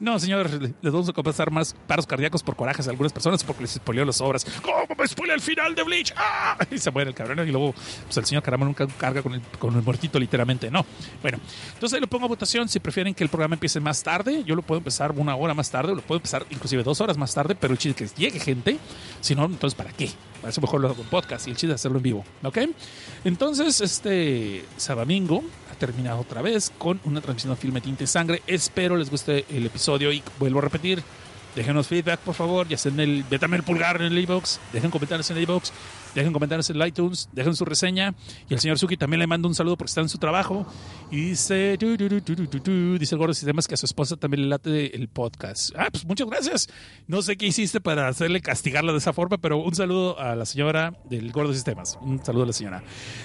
[0.00, 3.62] No, señor, les vamos a compensar más paros cardíacos por corajes a algunas personas porque
[3.62, 4.44] les spoileó las obras.
[4.62, 6.12] ¿Cómo me spoilea el final de Bleach?
[6.16, 6.56] ¡Ah!
[6.70, 7.46] Y se muere el cabrón.
[7.48, 7.72] Y luego,
[8.04, 10.70] pues el señor Caramón nunca carga con el, con el muertito, literalmente.
[10.70, 10.84] No.
[11.22, 11.38] Bueno,
[11.74, 12.68] entonces lo pongo a votación.
[12.68, 15.70] Si prefieren que el programa empiece más tarde, yo lo puedo empezar una hora más
[15.70, 18.22] tarde, o lo puedo empezar inclusive dos horas más tarde, pero el chiste es que
[18.22, 18.78] llegue gente.
[19.20, 20.10] Si no, entonces, ¿para qué?
[20.40, 22.24] Para eso mejor lo hago en podcast y el chiste es hacerlo en vivo.
[22.42, 22.58] ¿Ok?
[23.24, 28.42] Entonces, este Sabamingo ha terminado otra vez con una transmisión de Filme Tinta y Sangre.
[28.46, 31.02] Espero les guste el episodio y vuelvo a repetir.
[31.56, 32.68] Déjenos feedback, por favor.
[32.68, 34.60] Ya sea en el, métame el pulgar en el iBox.
[34.74, 35.72] Dejen comentarios en el iBox.
[36.14, 37.30] Dejen comentarios en el iTunes.
[37.32, 38.14] Dejen su reseña.
[38.50, 40.66] Y el señor Suki también le manda un saludo porque está en su trabajo.
[41.10, 45.08] Y dice, dice el gordo de sistemas que a su esposa también le late el
[45.08, 45.70] podcast.
[45.76, 46.68] Ah, pues muchas gracias.
[47.06, 50.44] No sé qué hiciste para hacerle castigarla de esa forma, pero un saludo a la
[50.44, 51.98] señora del gordo de sistemas.
[52.02, 52.82] Un saludo a la señora.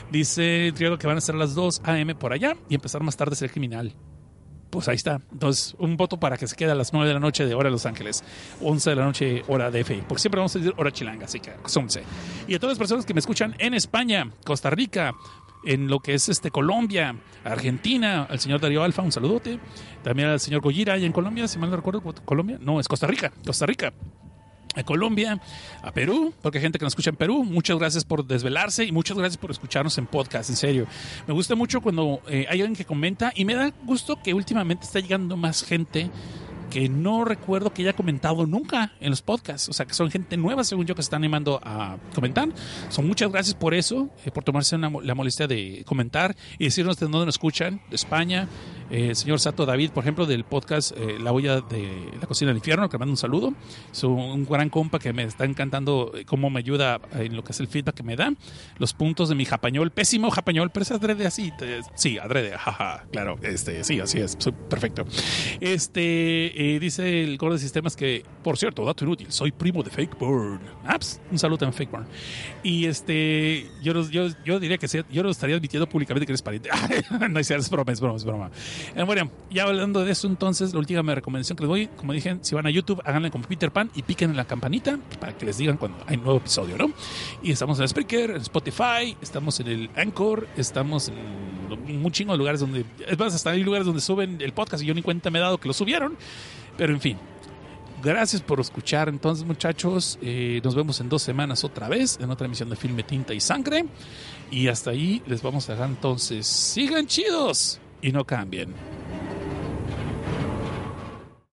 [0.09, 2.15] Dice Triago que van a ser las 2 a.m.
[2.15, 3.93] por allá y empezar más tarde a ser criminal.
[4.71, 5.21] Pues ahí está.
[5.31, 7.65] Entonces, un voto para que se quede a las 9 de la noche de hora
[7.65, 8.23] de Los Ángeles,
[8.61, 11.39] 11 de la noche hora de FI, porque siempre vamos a decir hora chilanga, así
[11.39, 12.03] que es 11.
[12.47, 15.13] Y a todas las personas que me escuchan en España, Costa Rica,
[15.65, 19.59] en lo que es este Colombia, Argentina, al señor Darío Alfa, un saludote.
[20.03, 23.07] También al señor Goyira, allá en Colombia, si mal no recuerdo, Colombia, no, es Costa
[23.07, 23.93] Rica, Costa Rica
[24.75, 25.41] a Colombia,
[25.81, 27.43] a Perú, porque hay gente que nos escucha en Perú.
[27.43, 30.87] Muchas gracias por desvelarse y muchas gracias por escucharnos en podcast, en serio.
[31.27, 34.85] Me gusta mucho cuando eh, hay alguien que comenta y me da gusto que últimamente
[34.85, 36.09] está llegando más gente
[36.71, 39.69] que no recuerdo que haya comentado nunca en los podcasts.
[39.69, 42.49] O sea, que son gente nueva, según yo, que se están animando a comentar.
[42.89, 47.05] Son muchas gracias por eso, eh, por tomarse la molestia de comentar y decirnos de
[47.05, 48.47] dónde nos escuchan, de España.
[48.91, 52.49] Eh, el señor Sato David, por ejemplo, del podcast eh, La olla de la cocina
[52.49, 53.53] del infierno, que le mando un saludo.
[53.91, 57.53] Es un, gran compa que me está encantando eh, cómo me ayuda en lo que
[57.53, 58.33] es el feedback que me da.
[58.77, 61.53] Los puntos de mi japañol, pésimo japañol, pero es adrede así.
[61.95, 64.37] sí, adrede, jaja, claro, este, sí, así es,
[64.69, 65.05] perfecto.
[65.61, 69.89] Este, eh, dice el gordo de sistemas que, por cierto, dato inútil, soy primo de
[69.89, 70.59] Fake Burn.
[70.85, 72.05] Ah, pues, un saludo a Fake Burn.
[72.63, 76.41] Y este, yo, yo, yo diría que sí, yo lo estaría admitiendo públicamente que eres
[76.41, 76.69] pariente.
[77.29, 78.51] no es es broma, es broma, es broma.
[78.95, 82.37] Eh, bueno, ya hablando de eso, entonces, la última recomendación que les doy, como dije,
[82.41, 85.45] si van a YouTube, háganle como Peter Pan y piquen en la campanita para que
[85.45, 86.91] les digan cuando hay nuevo episodio, ¿no?
[87.43, 92.37] Y estamos en Spreaker, en Spotify, estamos en el Anchor, estamos en un chingo de
[92.37, 95.29] lugares donde, es más, hasta hay lugares donde suben el podcast y yo ni cuenta
[95.29, 96.17] me he dado que lo subieron,
[96.77, 97.30] pero en fin.
[98.03, 100.17] Gracias por escuchar entonces muchachos.
[100.21, 103.39] Eh, nos vemos en dos semanas otra vez en otra emisión de Filme Tinta y
[103.39, 103.85] Sangre.
[104.49, 106.47] Y hasta ahí les vamos a dejar entonces.
[106.47, 108.73] Sigan chidos y no cambien.